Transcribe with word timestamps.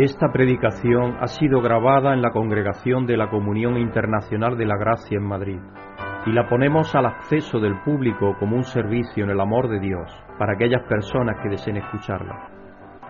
Esta 0.00 0.30
predicación 0.30 1.16
ha 1.20 1.26
sido 1.26 1.60
grabada 1.60 2.14
en 2.14 2.22
la 2.22 2.30
Congregación 2.30 3.04
de 3.04 3.16
la 3.16 3.30
Comunión 3.30 3.76
Internacional 3.76 4.56
de 4.56 4.64
la 4.64 4.76
Gracia 4.76 5.16
en 5.16 5.24
Madrid 5.24 5.58
y 6.24 6.30
la 6.30 6.48
ponemos 6.48 6.94
al 6.94 7.06
acceso 7.06 7.58
del 7.58 7.82
público 7.82 8.36
como 8.38 8.54
un 8.54 8.62
servicio 8.62 9.24
en 9.24 9.30
el 9.30 9.40
amor 9.40 9.68
de 9.68 9.80
Dios 9.80 10.08
para 10.38 10.52
aquellas 10.54 10.86
personas 10.88 11.38
que 11.42 11.48
deseen 11.48 11.78
escucharla. 11.78 12.48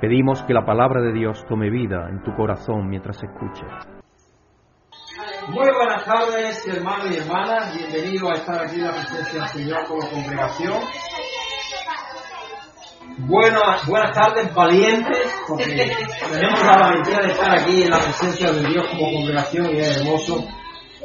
Pedimos 0.00 0.42
que 0.44 0.54
la 0.54 0.64
palabra 0.64 1.02
de 1.02 1.12
Dios 1.12 1.44
tome 1.46 1.68
vida 1.68 2.08
en 2.08 2.22
tu 2.22 2.34
corazón 2.34 2.88
mientras 2.88 3.22
escuches. 3.22 3.68
Muy 5.48 5.68
buenas 5.70 6.06
tardes, 6.06 6.68
hermanos 6.68 7.10
y 7.10 7.18
hermanas. 7.18 7.76
Bienvenidos 7.76 8.30
a 8.30 8.34
estar 8.34 8.64
aquí 8.64 8.76
en 8.76 8.86
la 8.86 8.92
presencia 8.92 9.40
del 9.40 9.48
Señor 9.48 9.84
como 9.86 10.08
congregación. 10.08 10.80
Buenas, 13.26 13.84
buenas 13.88 14.14
tardes, 14.14 14.54
valientes, 14.54 15.18
porque 15.48 15.90
tenemos 16.30 16.64
la 16.64 16.78
valentía 16.78 17.18
de 17.18 17.32
estar 17.32 17.58
aquí 17.58 17.82
en 17.82 17.90
la 17.90 17.98
presencia 17.98 18.52
de 18.52 18.68
Dios 18.68 18.86
como 18.90 19.12
congregación 19.12 19.74
y 19.74 19.78
es 19.80 19.96
hermoso 19.96 20.44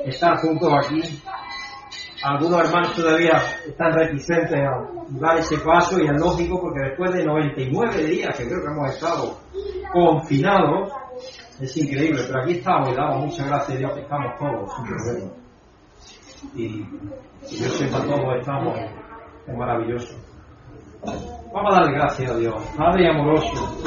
estar 0.06 0.38
juntos 0.38 0.72
aquí. 0.86 1.02
Algunos 2.22 2.60
hermanos 2.60 2.94
todavía 2.94 3.42
están 3.68 3.94
reticentes 3.94 4.54
a 4.54 4.88
dar 5.10 5.40
ese 5.40 5.58
paso 5.58 6.00
y 6.00 6.06
es 6.06 6.20
lógico 6.20 6.62
porque 6.62 6.82
después 6.82 7.14
de 7.14 7.26
99 7.26 8.06
días 8.06 8.38
que 8.38 8.46
creo 8.48 8.62
que 8.62 8.72
hemos 8.72 8.94
estado 8.94 9.40
confinados, 9.92 10.94
es 11.60 11.78
increíble, 11.78 12.22
pero 12.28 12.44
aquí 12.44 12.54
estamos 12.54 12.90
y 12.90 12.96
damos 12.96 13.26
muchas 13.26 13.48
gracias 13.48 13.76
a 13.76 13.80
Dios 13.80 13.92
que 13.94 14.02
estamos 14.02 14.34
todos 14.38 14.76
sin 14.76 14.86
problema. 14.86 15.32
Y 16.56 17.60
yo 17.60 17.70
sepa, 17.70 18.04
todos 18.04 18.38
estamos, 18.40 18.78
es 19.48 19.58
maravilloso. 19.58 20.16
Vamos 21.54 21.72
a 21.72 21.82
darle 21.82 22.00
gracias 22.00 22.32
a 22.32 22.36
Dios. 22.36 22.56
Padre 22.76 23.10
amoroso, 23.12 23.78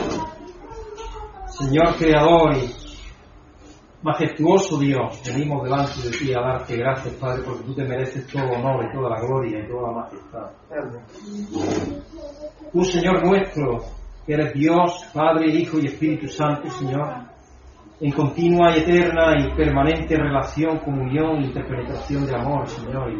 Señor 1.49 1.97
creador 1.97 2.57
y 2.57 2.71
majestuoso 4.03 4.79
Dios, 4.79 5.21
venimos 5.27 5.65
delante 5.65 6.01
de 6.01 6.17
ti 6.17 6.33
a 6.33 6.43
darte 6.43 6.77
gracias, 6.77 7.15
Padre, 7.15 7.43
porque 7.45 7.65
tú 7.65 7.75
te 7.75 7.83
mereces 7.83 8.25
todo 8.29 8.45
honor 8.53 8.85
y 8.85 8.97
toda 8.97 9.11
la 9.11 9.21
gloria 9.21 9.59
y 9.59 9.69
toda 9.69 9.91
la 9.91 9.99
majestad. 9.99 10.51
Tú, 12.73 12.85
Señor 12.85 13.27
nuestro, 13.27 13.83
que 14.25 14.35
eres 14.35 14.55
Dios, 14.55 15.05
Padre, 15.13 15.53
Hijo 15.53 15.81
y 15.81 15.87
Espíritu 15.87 16.29
Santo, 16.29 16.71
Señor, 16.71 17.15
en 18.01 18.13
continua 18.13 18.77
y 18.77 18.81
eterna 18.81 19.35
y 19.41 19.57
permanente 19.57 20.15
relación, 20.15 20.79
comunión 20.79 21.43
interpenetración 21.43 22.27
de 22.27 22.37
amor, 22.37 22.69
Señor, 22.69 23.11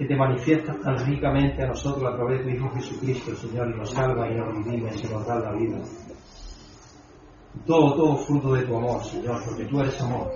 que 0.00 0.06
te 0.06 0.16
manifiestas 0.16 0.80
tan 0.80 0.96
ricamente 1.04 1.62
a 1.62 1.66
nosotros 1.66 2.10
a 2.10 2.16
través 2.16 2.38
de 2.38 2.44
tu 2.44 2.56
Hijo 2.56 2.70
Jesucristo, 2.70 3.34
Señor, 3.34 3.68
y 3.68 3.78
nos 3.78 3.90
salva 3.90 4.30
y 4.30 4.34
nos 4.34 4.48
redime 4.48 4.90
y 4.96 5.12
nos 5.12 5.26
da 5.26 5.38
la 5.38 5.52
vida. 5.52 5.76
Todo, 7.66 7.94
todo 7.96 8.16
fruto 8.16 8.54
de 8.54 8.62
tu 8.62 8.78
amor, 8.78 9.04
Señor, 9.04 9.36
porque 9.44 9.66
tú 9.66 9.78
eres 9.78 10.00
amor. 10.00 10.30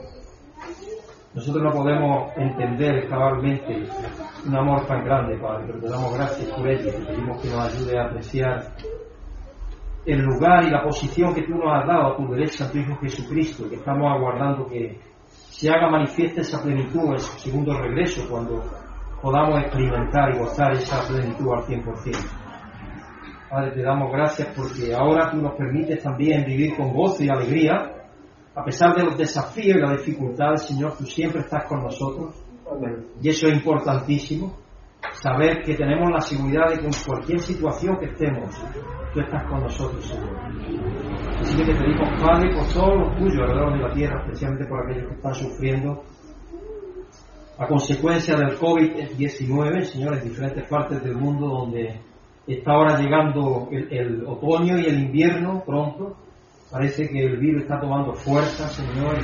Nosotros 1.32 1.64
no 1.64 1.70
podemos 1.70 2.30
entender 2.36 3.08
cabalmente 3.08 3.88
un 4.46 4.54
amor 4.54 4.84
tan 4.86 5.02
grande, 5.02 5.38
Padre, 5.38 5.64
pero 5.68 5.80
te 5.80 5.88
damos 5.88 6.14
gracias 6.14 6.50
por 6.50 6.68
ello, 6.68 6.92
te 6.92 7.06
pedimos 7.06 7.40
que 7.40 7.48
nos 7.48 7.60
ayude 7.60 7.98
a 7.98 8.04
apreciar 8.04 8.76
el 10.04 10.20
lugar 10.20 10.64
y 10.64 10.70
la 10.72 10.82
posición 10.82 11.34
que 11.34 11.44
tú 11.44 11.54
nos 11.54 11.72
has 11.74 11.86
dado 11.86 12.12
a 12.12 12.16
tu 12.18 12.28
derecha, 12.34 12.66
a 12.66 12.70
tu 12.70 12.76
Hijo 12.76 12.96
Jesucristo, 12.96 13.66
que 13.70 13.76
estamos 13.76 14.12
aguardando 14.14 14.66
que 14.66 15.00
se 15.26 15.70
haga 15.70 15.88
manifiesta 15.88 16.42
esa 16.42 16.62
plenitud 16.62 17.12
en 17.12 17.18
su 17.18 17.38
segundo 17.38 17.72
regreso, 17.80 18.28
cuando 18.28 18.62
podamos 19.24 19.58
experimentar 19.58 20.34
y 20.34 20.38
gozar 20.38 20.72
esa 20.72 21.00
plenitud 21.08 21.50
al 21.54 21.64
100%. 21.64 22.14
Padre, 23.48 23.70
te 23.70 23.82
damos 23.82 24.12
gracias 24.12 24.48
porque 24.54 24.94
ahora 24.94 25.30
tú 25.30 25.38
nos 25.38 25.54
permites 25.54 26.02
también 26.02 26.44
vivir 26.44 26.76
con 26.76 26.92
gozo 26.92 27.24
y 27.24 27.30
alegría, 27.30 27.90
a 28.54 28.62
pesar 28.62 28.94
de 28.94 29.04
los 29.04 29.16
desafíos 29.16 29.78
y 29.78 29.80
las 29.80 29.92
dificultades, 29.92 30.66
Señor, 30.66 30.98
tú 30.98 31.06
siempre 31.06 31.40
estás 31.40 31.64
con 31.64 31.82
nosotros. 31.82 32.34
Y 33.22 33.30
eso 33.30 33.46
es 33.46 33.54
importantísimo, 33.54 34.58
saber 35.12 35.62
que 35.62 35.74
tenemos 35.74 36.10
la 36.10 36.20
seguridad 36.20 36.68
de 36.68 36.80
que 36.80 36.86
en 36.86 36.92
cualquier 37.06 37.40
situación 37.40 37.96
que 37.96 38.06
estemos, 38.06 38.50
tú 39.14 39.20
estás 39.20 39.44
con 39.44 39.60
nosotros, 39.60 40.04
Señor. 40.04 40.36
Así 41.40 41.56
que 41.56 41.64
te 41.64 41.74
pedimos, 41.74 42.22
Padre, 42.22 42.54
por 42.54 42.66
todos 42.74 42.98
los 42.98 43.16
tuyos 43.16 43.40
alrededor 43.40 43.72
de 43.72 43.88
la 43.88 43.94
tierra, 43.94 44.22
especialmente 44.26 44.66
por 44.66 44.82
aquellos 44.82 45.08
que 45.08 45.14
están 45.14 45.34
sufriendo 45.34 46.04
a 47.56 47.66
consecuencia 47.66 48.36
del 48.36 48.58
COVID-19, 48.58 49.82
Señor, 49.84 50.14
en 50.14 50.28
diferentes 50.28 50.66
partes 50.68 51.02
del 51.02 51.16
mundo 51.16 51.46
donde 51.46 52.00
está 52.46 52.72
ahora 52.72 52.98
llegando 52.98 53.68
el, 53.70 53.92
el, 53.92 54.26
otoño 54.26 54.78
y 54.78 54.86
el 54.86 55.00
invierno 55.04 55.62
pronto. 55.64 56.16
Parece 56.70 57.08
que 57.08 57.24
el 57.24 57.36
virus 57.38 57.62
está 57.62 57.78
tomando 57.80 58.12
fuerza, 58.14 58.66
Señor. 58.68 59.18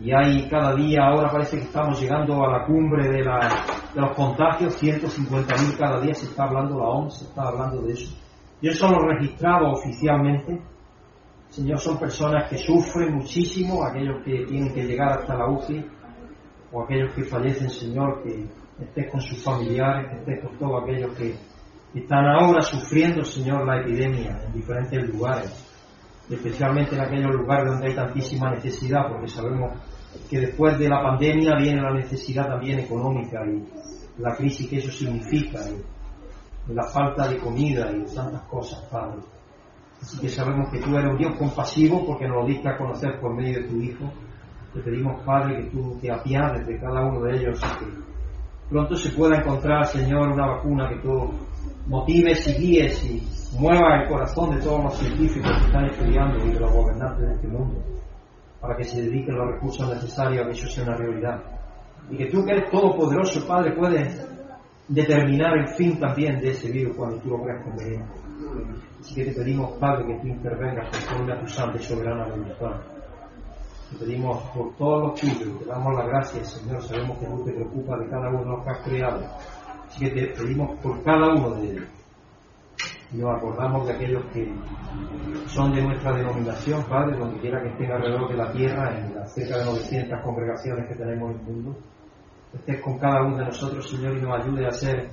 Y 0.00 0.12
hay 0.12 0.48
cada 0.48 0.74
día, 0.74 1.06
ahora 1.06 1.30
parece 1.32 1.56
que 1.56 1.64
estamos 1.64 2.00
llegando 2.00 2.44
a 2.44 2.58
la 2.58 2.66
cumbre 2.66 3.08
de, 3.08 3.24
la, 3.24 3.48
de 3.94 4.00
los 4.00 4.14
contagios, 4.14 4.80
150.000 4.80 5.76
cada 5.78 6.00
día, 6.00 6.14
se 6.14 6.26
está 6.26 6.44
hablando, 6.44 6.78
la 6.78 6.84
OMS 6.84 7.22
está 7.22 7.48
hablando 7.48 7.80
de 7.80 7.94
eso. 7.94 8.14
Y 8.60 8.68
eso 8.68 8.88
lo 8.90 9.08
registrado 9.08 9.72
oficialmente. 9.72 10.60
Señor, 11.48 11.78
son 11.78 11.98
personas 11.98 12.48
que 12.50 12.58
sufren 12.58 13.14
muchísimo, 13.14 13.84
aquellos 13.84 14.22
que 14.22 14.44
tienen 14.46 14.72
que 14.74 14.84
llegar 14.84 15.20
hasta 15.20 15.34
la 15.34 15.48
UCI, 15.48 15.84
o 16.72 16.82
aquellos 16.82 17.12
que 17.14 17.24
fallecen, 17.24 17.70
Señor, 17.70 18.22
que 18.22 18.46
estés 18.82 19.10
con 19.10 19.20
sus 19.20 19.42
familiares, 19.42 20.10
que 20.10 20.18
estés 20.18 20.44
con 20.44 20.58
todos 20.58 20.82
aquellos 20.82 21.16
que 21.16 21.34
están 21.94 22.26
ahora 22.26 22.60
sufriendo, 22.62 23.24
Señor, 23.24 23.66
la 23.66 23.80
epidemia 23.80 24.38
en 24.46 24.52
diferentes 24.52 25.08
lugares, 25.08 25.50
especialmente 26.28 26.94
en 26.94 27.00
aquellos 27.00 27.32
lugares 27.32 27.70
donde 27.70 27.88
hay 27.88 27.94
tantísima 27.94 28.50
necesidad, 28.50 29.08
porque 29.08 29.28
sabemos 29.28 29.72
que 30.28 30.40
después 30.40 30.78
de 30.78 30.88
la 30.88 31.02
pandemia 31.02 31.56
viene 31.56 31.80
la 31.80 31.94
necesidad 31.94 32.48
también 32.48 32.80
económica 32.80 33.40
y 33.46 34.20
la 34.20 34.34
crisis 34.34 34.68
que 34.68 34.78
eso 34.78 34.90
significa, 34.90 35.60
y 36.68 36.72
la 36.72 36.84
falta 36.84 37.28
de 37.28 37.38
comida 37.38 37.90
y 37.92 38.04
tantas 38.14 38.42
cosas, 38.48 38.80
Padre. 38.90 39.20
Así 40.00 40.18
que 40.20 40.28
sabemos 40.28 40.70
que 40.70 40.80
tú 40.80 40.96
eres 40.96 41.10
un 41.10 41.16
Dios 41.16 41.36
compasivo 41.38 42.04
porque 42.04 42.28
nos 42.28 42.42
lo 42.42 42.46
diste 42.46 42.68
a 42.68 42.76
conocer 42.76 43.18
por 43.20 43.34
medio 43.34 43.60
de 43.60 43.68
tu 43.68 43.76
Hijo. 43.80 44.04
Te 44.76 44.82
pedimos, 44.82 45.22
Padre, 45.24 45.56
que 45.56 45.70
tú 45.70 45.96
te 46.02 46.12
apiades 46.12 46.66
de 46.66 46.78
cada 46.78 47.00
uno 47.06 47.22
de 47.22 47.34
ellos 47.34 47.58
y 47.58 47.78
que 47.78 47.90
pronto 48.68 48.94
se 48.94 49.08
pueda 49.16 49.38
encontrar, 49.38 49.86
Señor, 49.86 50.28
una 50.28 50.48
vacuna 50.48 50.86
que 50.90 50.96
tú 50.96 51.30
motives 51.86 52.46
y 52.46 52.60
guíes 52.60 53.04
y 53.06 53.58
mueva 53.58 54.02
el 54.02 54.08
corazón 54.10 54.54
de 54.54 54.60
todos 54.60 54.84
los 54.84 54.98
científicos 54.98 55.50
que 55.50 55.64
están 55.64 55.86
estudiando 55.86 56.44
y 56.44 56.50
de 56.50 56.60
los 56.60 56.70
gobernantes 56.70 57.26
de 57.26 57.34
este 57.36 57.48
mundo 57.48 57.82
para 58.60 58.76
que 58.76 58.84
se 58.84 59.00
dediquen 59.00 59.34
los 59.34 59.54
recursos 59.54 59.88
necesarios 59.88 60.42
a 60.42 60.46
que 60.46 60.52
eso 60.52 60.68
sea 60.68 60.84
una 60.84 60.96
realidad. 60.96 61.42
Y 62.10 62.18
que 62.18 62.26
tú 62.26 62.44
que 62.44 62.52
eres 62.52 62.70
todopoderoso, 62.70 63.46
Padre, 63.46 63.72
puedes 63.72 64.28
determinar 64.88 65.56
el 65.56 65.68
fin 65.68 65.98
también 65.98 66.38
de 66.38 66.50
ese 66.50 66.70
virus 66.70 66.94
cuando 66.98 67.16
tú 67.20 67.30
lo 67.30 67.42
creas 67.42 67.64
conveniente. 67.64 68.12
Así 69.00 69.14
que 69.14 69.24
te 69.24 69.32
pedimos, 69.32 69.72
Padre, 69.78 70.06
que 70.06 70.20
tú 70.20 70.26
intervengas 70.26 70.90
conforme 70.90 71.32
a 71.32 71.40
tu 71.40 71.46
santa 71.46 71.78
y 71.78 71.82
soberana 71.82 72.28
voluntad. 72.28 72.95
Te 73.90 74.04
pedimos 74.04 74.42
por 74.50 74.74
todos 74.76 75.02
los 75.08 75.20
tuyos, 75.20 75.58
te 75.58 75.64
damos 75.64 75.94
las 75.94 76.06
gracias, 76.08 76.52
Señor. 76.54 76.82
Sabemos 76.82 77.18
que 77.18 77.26
tú 77.26 77.44
te 77.44 77.52
preocupas 77.52 78.00
de 78.00 78.08
cada 78.08 78.28
uno 78.28 78.40
de 78.40 78.46
los 78.46 78.64
que 78.64 78.70
has 78.70 78.78
creado. 78.80 79.24
Así 79.86 80.00
que 80.00 80.10
te 80.10 80.26
pedimos 80.28 80.78
por 80.80 81.02
cada 81.04 81.28
uno 81.34 81.50
de 81.50 81.70
ellos. 81.70 81.84
Y 83.12 83.18
nos 83.18 83.36
acordamos 83.36 83.86
de 83.86 83.92
aquellos 83.92 84.24
que 84.32 84.52
son 85.46 85.72
de 85.72 85.82
nuestra 85.82 86.16
denominación, 86.16 86.82
Padre, 86.84 87.16
donde 87.16 87.38
quiera 87.38 87.62
que 87.62 87.68
estén 87.68 87.92
alrededor 87.92 88.28
de 88.28 88.36
la 88.36 88.52
tierra, 88.52 88.98
en 88.98 89.14
las 89.14 89.32
cerca 89.32 89.58
de 89.58 89.64
900 89.64 90.20
congregaciones 90.24 90.88
que 90.88 90.96
tenemos 90.96 91.30
en 91.30 91.38
el 91.38 91.44
mundo. 91.44 91.78
Estés 92.52 92.80
con 92.80 92.98
cada 92.98 93.22
uno 93.22 93.36
de 93.36 93.44
nosotros, 93.44 93.88
Señor, 93.88 94.16
y 94.16 94.22
nos 94.22 94.40
ayude 94.40 94.66
a 94.66 94.72
ser 94.72 95.10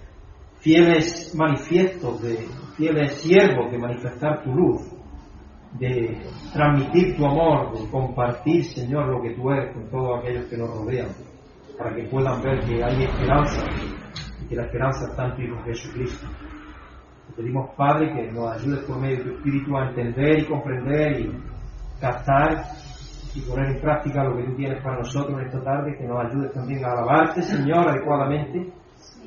fieles 0.59 1.35
manifiestos, 1.35 2.21
de 2.21 2.47
fieles 2.75 3.13
siervos 3.21 3.71
de 3.71 3.77
manifestar 3.77 4.43
tu 4.43 4.51
luz, 4.51 4.81
de 5.79 6.17
transmitir 6.53 7.15
tu 7.15 7.25
amor, 7.25 7.77
de 7.77 7.89
compartir, 7.89 8.63
Señor, 8.65 9.07
lo 9.07 9.21
que 9.21 9.31
tú 9.31 9.49
eres 9.51 9.73
con 9.73 9.89
todos 9.89 10.19
aquellos 10.19 10.45
que 10.45 10.57
nos 10.57 10.69
rodean, 10.69 11.09
para 11.77 11.95
que 11.95 12.03
puedan 12.03 12.41
ver 12.41 12.59
que 12.61 12.83
hay 12.83 13.03
esperanza 13.03 13.65
y 14.41 14.47
que 14.47 14.55
la 14.55 14.65
esperanza 14.65 15.09
está 15.09 15.25
en 15.25 15.35
tu 15.35 15.41
Hijo 15.41 15.63
Jesucristo. 15.63 16.27
Te 17.27 17.33
pedimos, 17.41 17.71
Padre, 17.75 18.13
que 18.13 18.31
nos 18.31 18.51
ayudes 18.51 18.85
por 18.85 18.99
medio 18.99 19.17
de 19.17 19.23
tu 19.23 19.37
Espíritu 19.37 19.77
a 19.77 19.89
entender 19.89 20.39
y 20.39 20.45
comprender 20.45 21.21
y 21.21 21.41
captar 21.99 22.65
y 23.33 23.41
poner 23.41 23.71
en 23.71 23.81
práctica 23.81 24.23
lo 24.23 24.37
que 24.37 24.43
tú 24.43 24.55
tienes 24.55 24.83
para 24.83 24.97
nosotros 24.97 25.39
en 25.39 25.47
esta 25.47 25.63
tarde, 25.63 25.97
que 25.97 26.05
nos 26.05 26.25
ayudes 26.25 26.51
también 26.53 26.85
a 26.85 26.91
alabarte, 26.91 27.41
Señor, 27.41 27.89
adecuadamente 27.89 28.71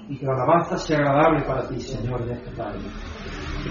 y 0.08 0.16
que 0.16 0.26
la 0.26 0.34
alabanza 0.34 0.78
sea 0.78 0.98
agradable 0.98 1.42
para 1.44 1.68
ti, 1.68 1.80
Señor, 1.80 2.22
en 2.22 2.30
esta 2.30 2.52
tarde. 2.52 2.78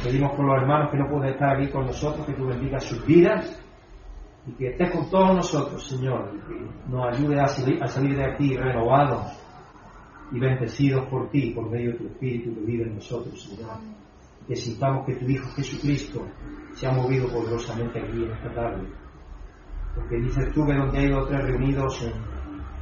Pedimos 0.04 0.32
por 0.36 0.46
los 0.46 0.62
hermanos 0.62 0.92
que 0.92 0.98
no 0.98 1.10
pueden 1.10 1.34
estar 1.34 1.56
aquí 1.56 1.70
con 1.70 1.86
nosotros, 1.86 2.26
que 2.26 2.34
tú 2.34 2.46
bendigas 2.46 2.84
sus 2.84 3.06
vidas 3.06 3.62
y 4.48 4.52
que 4.54 4.68
estés 4.70 4.92
con 4.92 5.10
todos 5.10 5.36
nosotros, 5.36 5.84
Señor, 5.84 6.32
y 6.36 6.40
que 6.48 6.92
nos 6.92 7.08
ayude 7.08 7.40
a 7.40 7.48
salir, 7.48 7.84
a 7.84 7.88
salir 7.88 8.16
de 8.16 8.26
aquí 8.26 8.56
renovados 8.56 9.26
y 10.32 10.40
bendecidos 10.40 11.08
por 11.08 11.30
ti, 11.30 11.52
por 11.52 11.70
medio 11.70 11.92
de 11.92 11.98
tu 11.98 12.08
Espíritu 12.08 12.54
que 12.54 12.62
vive 12.62 12.84
en 12.84 12.96
nosotros, 12.96 13.42
Señor. 13.42 13.72
que 14.48 14.56
sintamos 14.56 15.06
que 15.06 15.16
tu 15.16 15.26
Hijo 15.26 15.50
Jesucristo 15.56 16.22
se 16.74 16.88
ha 16.88 16.92
movido 16.92 17.28
poderosamente 17.28 18.00
aquí 18.00 18.24
en 18.24 18.32
esta 18.32 18.54
tarde. 18.54 18.88
Porque 19.96 20.18
dices 20.18 20.52
tú 20.54 20.66
que 20.66 20.74
donde 20.74 21.00
hay 21.00 21.10
dos 21.10 21.28
tres 21.28 21.44
reunidos 21.44 22.04
en 22.04 22.14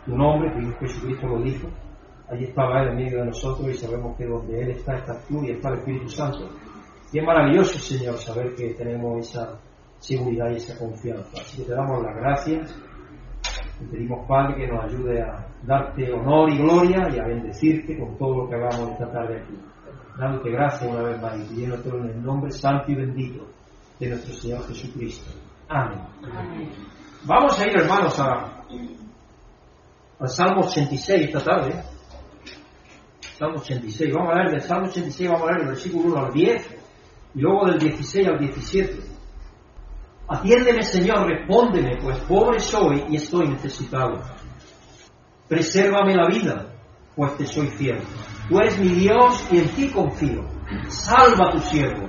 tu 0.05 0.17
nombre, 0.17 0.51
tu 0.51 0.79
Jesucristo 0.79 1.27
lo 1.27 1.41
dijo, 1.41 1.69
allí 2.29 2.45
estaba 2.45 2.81
Él 2.81 2.89
en 2.89 2.95
medio 2.97 3.19
de 3.19 3.25
nosotros 3.27 3.69
y 3.69 3.73
sabemos 3.75 4.17
que 4.17 4.25
donde 4.25 4.61
Él 4.61 4.71
está, 4.71 4.97
estás 4.97 5.25
tú 5.27 5.43
y 5.43 5.51
está 5.51 5.69
el 5.69 5.79
Espíritu 5.79 6.09
Santo. 6.09 6.49
Y 7.13 7.19
es 7.19 7.25
maravilloso, 7.25 7.77
Señor, 7.77 8.17
saber 8.17 8.55
que 8.55 8.73
tenemos 8.73 9.29
esa 9.29 9.59
seguridad 9.99 10.49
y 10.49 10.55
esa 10.55 10.75
confianza. 10.79 11.29
Así 11.39 11.57
que 11.57 11.65
te 11.65 11.73
damos 11.73 12.01
las 12.01 12.15
gracias. 12.15 12.75
Te 13.79 13.85
pedimos, 13.85 14.27
Padre, 14.27 14.55
que 14.55 14.67
nos 14.67 14.83
ayude 14.83 15.21
a 15.21 15.47
darte 15.61 16.11
honor 16.11 16.49
y 16.51 16.57
gloria 16.57 17.07
y 17.13 17.19
a 17.19 17.27
bendecirte 17.27 17.99
con 17.99 18.17
todo 18.17 18.37
lo 18.37 18.49
que 18.49 18.55
hagamos 18.55 18.93
esta 18.93 19.11
tarde 19.11 19.43
aquí. 19.43 19.53
Dándote 20.17 20.49
gracias 20.49 20.91
una 20.91 21.03
vez 21.03 21.21
más 21.21 21.51
y 21.51 21.63
en 21.63 21.71
el 21.71 22.23
nombre 22.23 22.51
santo 22.51 22.91
y 22.91 22.95
bendito 22.95 23.45
de 23.99 24.09
nuestro 24.09 24.33
Señor 24.33 24.67
Jesucristo. 24.67 25.31
Amén. 25.69 25.99
Vamos 27.25 27.59
a 27.59 27.67
ir, 27.67 27.77
hermanos, 27.77 28.19
a, 28.19 28.63
al 30.19 30.29
Salmo 30.29 30.61
86 30.61 31.27
esta 31.27 31.43
tarde. 31.43 31.75
Salmo 33.37 33.59
86. 33.59 34.13
Vamos 34.15 34.31
a 34.33 34.35
leer 34.39 34.51
del 34.51 34.61
Salmo 34.61 34.87
86, 34.87 35.29
vamos 35.29 35.47
a 35.47 35.51
leer 35.51 35.61
el 35.61 35.67
versículo 35.67 36.05
1 36.05 36.25
al 36.25 36.33
10 36.33 36.82
y 37.35 37.41
luego 37.41 37.65
del 37.65 37.79
16 37.79 38.27
al 38.27 38.39
17. 38.39 38.99
Atiéndeme, 40.27 40.83
Señor, 40.83 41.27
respóndeme, 41.27 41.97
pues 42.01 42.17
pobre 42.19 42.59
soy 42.59 43.03
y 43.09 43.17
estoy 43.17 43.47
necesitado. 43.47 44.21
Presérvame 45.47 46.15
la 46.15 46.27
vida, 46.27 46.65
pues 47.15 47.37
te 47.37 47.45
soy 47.45 47.67
fiel. 47.67 47.99
Tú 48.49 48.57
eres 48.59 48.79
mi 48.79 48.89
Dios 48.89 49.47
y 49.51 49.59
en 49.59 49.69
ti 49.69 49.89
confío. 49.89 50.43
Salva 50.87 51.49
a 51.49 51.51
tu 51.51 51.59
siervo. 51.59 52.07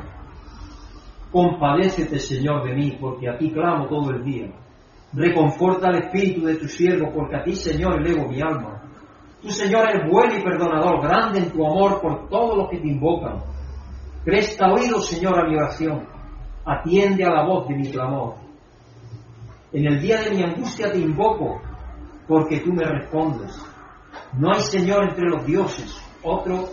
Compadécete, 1.31 2.19
Señor, 2.19 2.65
de 2.65 2.75
mí, 2.75 2.97
porque 3.01 3.29
a 3.29 3.37
ti 3.37 3.51
clamo 3.51 3.89
todo 3.89 4.11
el 4.11 4.25
día. 4.25 4.53
Reconforta 5.13 5.89
el 5.89 6.05
espíritu 6.05 6.47
de 6.47 6.57
tu 6.57 6.69
siervo, 6.69 7.13
porque 7.13 7.37
a 7.37 7.43
ti, 7.43 7.57
Señor, 7.57 8.01
elevo 8.01 8.29
mi 8.29 8.41
alma. 8.41 8.83
Tú, 9.43 9.51
Señor, 9.51 9.89
eres 9.89 10.11
bueno 10.11 10.39
y 10.39 10.43
perdonador, 10.43 11.03
grande 11.03 11.41
en 11.41 11.51
tu 11.51 11.67
amor 11.67 12.01
por 12.01 12.29
todos 12.29 12.57
los 12.57 12.71
que 12.71 12.79
te 12.79 12.89
invocan. 12.89 13.43
Presta 14.25 14.73
oído, 14.73 15.01
Señor, 15.01 15.39
a 15.39 15.49
mi 15.49 15.57
oración. 15.57 16.07
Atiende 16.65 17.25
a 17.25 17.31
la 17.31 17.45
voz 17.45 17.69
de 17.69 17.77
mi 17.77 17.91
clamor. 17.91 18.37
En 19.73 19.87
el 19.87 20.01
día 20.01 20.23
de 20.23 20.31
mi 20.31 20.43
angustia 20.43 20.91
te 20.91 20.99
invoco, 20.99 21.61
porque 22.27 22.61
tú 22.61 22.73
me 22.73 22.85
respondes. 22.85 23.55
No 24.39 24.51
hay 24.53 24.61
Señor 24.61 25.11
entre 25.11 25.29
los 25.29 25.45
dioses, 25.45 26.01
otro, 26.23 26.69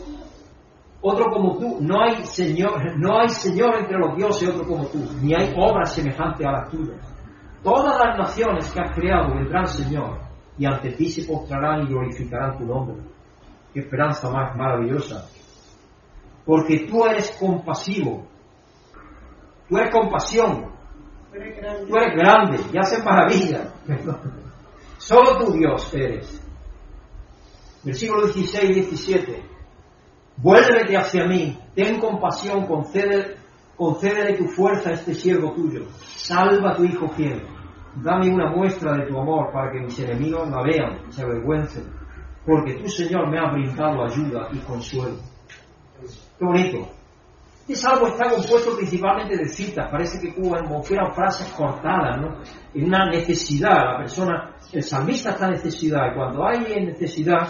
otro 1.01 1.25
como 1.25 1.57
tú. 1.57 1.77
No 1.81 2.01
hay 2.01 2.24
Señor, 2.24 2.98
no 2.98 3.19
hay 3.19 3.30
Señor 3.30 3.75
entre 3.80 3.98
los 3.98 4.15
dioses, 4.15 4.48
otro 4.50 4.65
como 4.65 4.86
tú. 4.86 5.00
Ni 5.21 5.33
hay 5.33 5.53
obra 5.57 5.86
semejante 5.86 6.45
a 6.48 6.51
las 6.51 6.69
tuyas. 6.69 6.98
Todas 7.63 8.00
las 8.00 8.18
naciones 8.18 8.71
que 8.71 8.81
has 8.81 8.95
creado 8.95 9.36
vendrán, 9.36 9.68
Señor, 9.68 10.19
y 10.57 10.65
ante 10.65 10.92
ti 10.92 11.09
se 11.12 11.24
postrarán 11.31 11.81
y 11.81 11.88
glorificarán 11.88 12.57
tu 12.57 12.65
nombre. 12.65 12.95
Qué 13.74 13.81
esperanza 13.81 14.30
más 14.30 14.56
maravillosa. 14.56 15.27
Porque 16.45 16.88
tú 16.89 17.05
eres 17.05 17.31
compasivo. 17.39 18.25
Tú 19.69 19.77
eres 19.77 19.91
compasión. 19.91 20.71
Tú 21.31 21.95
eres 21.95 22.15
grande 22.15 22.59
y 22.73 22.77
haces 22.77 23.03
maravillas. 23.03 23.73
Solo 24.97 25.45
tu 25.45 25.53
Dios 25.53 25.93
eres. 25.93 26.41
Versículo 27.83 28.27
16 28.27 28.69
y 28.69 28.73
17. 28.73 29.43
Vuélvete 30.38 30.97
hacia 30.97 31.25
mí, 31.25 31.57
ten 31.75 31.99
compasión, 31.99 32.65
concede, 32.65 33.38
concédele 33.75 34.38
tu 34.38 34.45
fuerza 34.45 34.89
a 34.89 34.93
este 34.93 35.13
siervo 35.13 35.53
tuyo. 35.53 35.85
Salva 36.15 36.71
a 36.71 36.75
tu 36.75 36.83
hijo 36.83 37.07
fiel. 37.09 37.41
Dame 37.95 38.29
una 38.29 38.49
muestra 38.49 38.93
de 38.97 39.07
tu 39.07 39.19
amor 39.19 39.51
para 39.51 39.71
que 39.71 39.81
mis 39.81 39.99
enemigos 39.99 40.49
la 40.49 40.63
vean 40.63 41.01
y 41.09 41.11
se 41.11 41.23
avergüencen. 41.23 41.83
Porque 42.45 42.75
tú, 42.75 42.88
Señor, 42.88 43.29
me 43.29 43.39
has 43.39 43.51
brindado 43.53 44.03
ayuda 44.03 44.47
y 44.51 44.57
consuelo. 44.59 45.17
Qué 46.41 46.47
bonito. 46.47 46.89
Este 47.59 47.75
salmo 47.75 48.07
está 48.07 48.27
compuesto 48.27 48.75
principalmente 48.75 49.38
de 49.38 49.47
citas, 49.47 49.91
parece 49.91 50.19
que 50.19 50.33
como 50.33 50.81
fueran 50.81 51.13
frases 51.13 51.47
cortadas, 51.49 52.19
¿no? 52.19 52.41
En 52.73 52.85
una 52.85 53.05
necesidad, 53.11 53.91
la 53.91 53.97
persona, 53.99 54.55
el 54.73 54.81
salmista 54.81 55.29
está 55.29 55.45
en 55.45 55.51
necesidad, 55.51 56.11
y 56.11 56.15
cuando 56.15 56.43
hay 56.43 56.83
necesidad, 56.83 57.47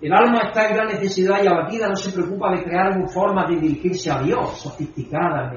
el 0.00 0.12
alma 0.14 0.44
está 0.46 0.66
en 0.66 0.76
gran 0.76 0.86
necesidad 0.86 1.44
y 1.44 1.46
abatida, 1.46 1.88
no 1.88 1.96
se 1.96 2.10
preocupa 2.10 2.52
de 2.52 2.64
crear 2.64 2.96
una 2.96 3.06
forma 3.06 3.44
de 3.46 3.56
dirigirse 3.56 4.10
a 4.10 4.22
Dios, 4.22 4.62
sofisticada, 4.62 5.52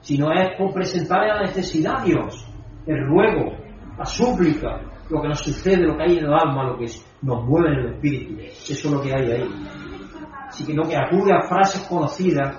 sino 0.00 0.32
es 0.32 0.56
por 0.56 0.72
presentarle 0.72 1.34
la 1.34 1.42
necesidad 1.42 1.96
a 1.96 2.04
Dios, 2.04 2.46
el 2.86 3.08
ruego, 3.08 3.56
la 3.98 4.04
súplica, 4.04 4.80
lo 5.10 5.20
que 5.20 5.28
nos 5.30 5.40
sucede, 5.40 5.78
lo 5.78 5.96
que 5.96 6.04
hay 6.04 6.18
en 6.18 6.26
el 6.26 6.32
alma, 6.32 6.62
lo 6.62 6.78
que 6.78 6.86
nos 7.22 7.44
mueve 7.44 7.72
en 7.72 7.78
el 7.80 7.94
espíritu. 7.94 8.40
Eso 8.40 8.72
es 8.72 8.84
lo 8.84 9.02
que 9.02 9.12
hay 9.12 9.32
ahí. 9.32 10.03
Así 10.48 10.64
que 10.64 10.96
acude 10.96 11.32
a 11.32 11.48
frases 11.48 11.82
conocidas, 11.82 12.56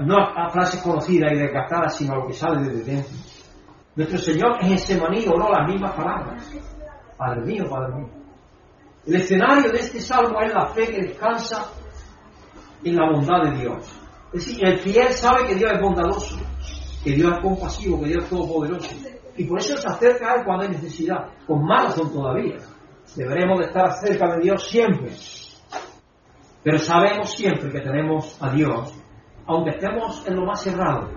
no 0.00 0.16
a 0.18 0.50
frases 0.50 0.80
conocidas 0.80 1.32
y 1.32 1.36
desgastadas, 1.36 1.96
sino 1.96 2.14
a 2.14 2.16
lo 2.16 2.26
que 2.26 2.32
sale 2.32 2.68
desde 2.68 2.92
dentro. 2.92 3.12
Nuestro 3.94 4.18
Señor 4.18 4.56
en 4.60 4.72
ese 4.72 4.98
maní 4.98 5.26
no 5.26 5.48
las 5.50 5.68
mismas 5.68 5.92
palabras. 5.94 6.50
Padre 7.16 7.42
mío, 7.42 7.64
Padre 7.68 7.94
mío. 7.94 8.08
El 9.06 9.16
escenario 9.16 9.70
de 9.70 9.78
este 9.78 10.00
salmo 10.00 10.40
es 10.40 10.54
la 10.54 10.66
fe 10.66 10.86
que 10.86 11.02
descansa 11.02 11.66
en 12.84 12.96
la 12.96 13.10
bondad 13.10 13.50
de 13.50 13.58
Dios. 13.58 14.02
Es 14.32 14.46
decir, 14.46 14.66
el 14.66 14.78
fiel 14.78 15.08
sabe 15.08 15.46
que 15.46 15.56
Dios 15.56 15.72
es 15.72 15.80
bondadoso, 15.80 16.38
que 17.04 17.10
Dios 17.12 17.32
es 17.32 17.40
compasivo, 17.40 18.00
que 18.00 18.08
Dios 18.08 18.24
es 18.24 18.30
todopoderoso. 18.30 18.94
Y 19.36 19.44
por 19.44 19.58
eso 19.58 19.76
se 19.76 19.88
acerca 19.88 20.32
a 20.32 20.34
Él 20.36 20.44
cuando 20.44 20.64
hay 20.64 20.70
necesidad, 20.70 21.26
con 21.46 21.64
más 21.64 21.84
razón 21.84 22.12
todavía. 22.12 22.56
Deberemos 23.16 23.58
de 23.58 23.66
estar 23.66 23.92
cerca 23.98 24.34
de 24.34 24.42
Dios 24.42 24.68
siempre. 24.68 25.10
Pero 26.62 26.78
sabemos 26.78 27.32
siempre 27.32 27.70
que 27.70 27.80
tenemos 27.80 28.36
a 28.40 28.50
Dios, 28.50 28.94
aunque 29.46 29.70
estemos 29.70 30.24
en 30.26 30.36
lo 30.36 30.46
más 30.46 30.62
cerrado, 30.62 31.10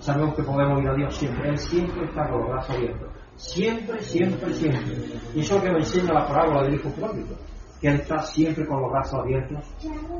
sabemos 0.00 0.34
que 0.34 0.42
podemos 0.42 0.82
ir 0.82 0.88
a 0.88 0.94
Dios 0.94 1.16
siempre. 1.16 1.50
Él 1.50 1.58
siempre 1.58 2.04
está 2.06 2.28
con 2.28 2.40
los 2.40 2.48
brazos 2.48 2.76
abiertos. 2.76 3.08
Siempre, 3.36 4.00
siempre, 4.00 4.52
siempre. 4.54 4.96
Y 5.34 5.40
eso 5.40 5.56
es 5.56 5.62
lo 5.62 5.62
que 5.62 5.72
me 5.72 5.78
enseña 5.78 6.12
la 6.12 6.26
parábola 6.26 6.62
del 6.62 6.74
hijo 6.74 6.90
pródigo, 6.90 7.36
que 7.80 7.88
Él 7.88 7.94
está 7.96 8.18
siempre 8.22 8.66
con 8.66 8.82
los 8.82 8.90
brazos 8.90 9.20
abiertos, 9.20 9.58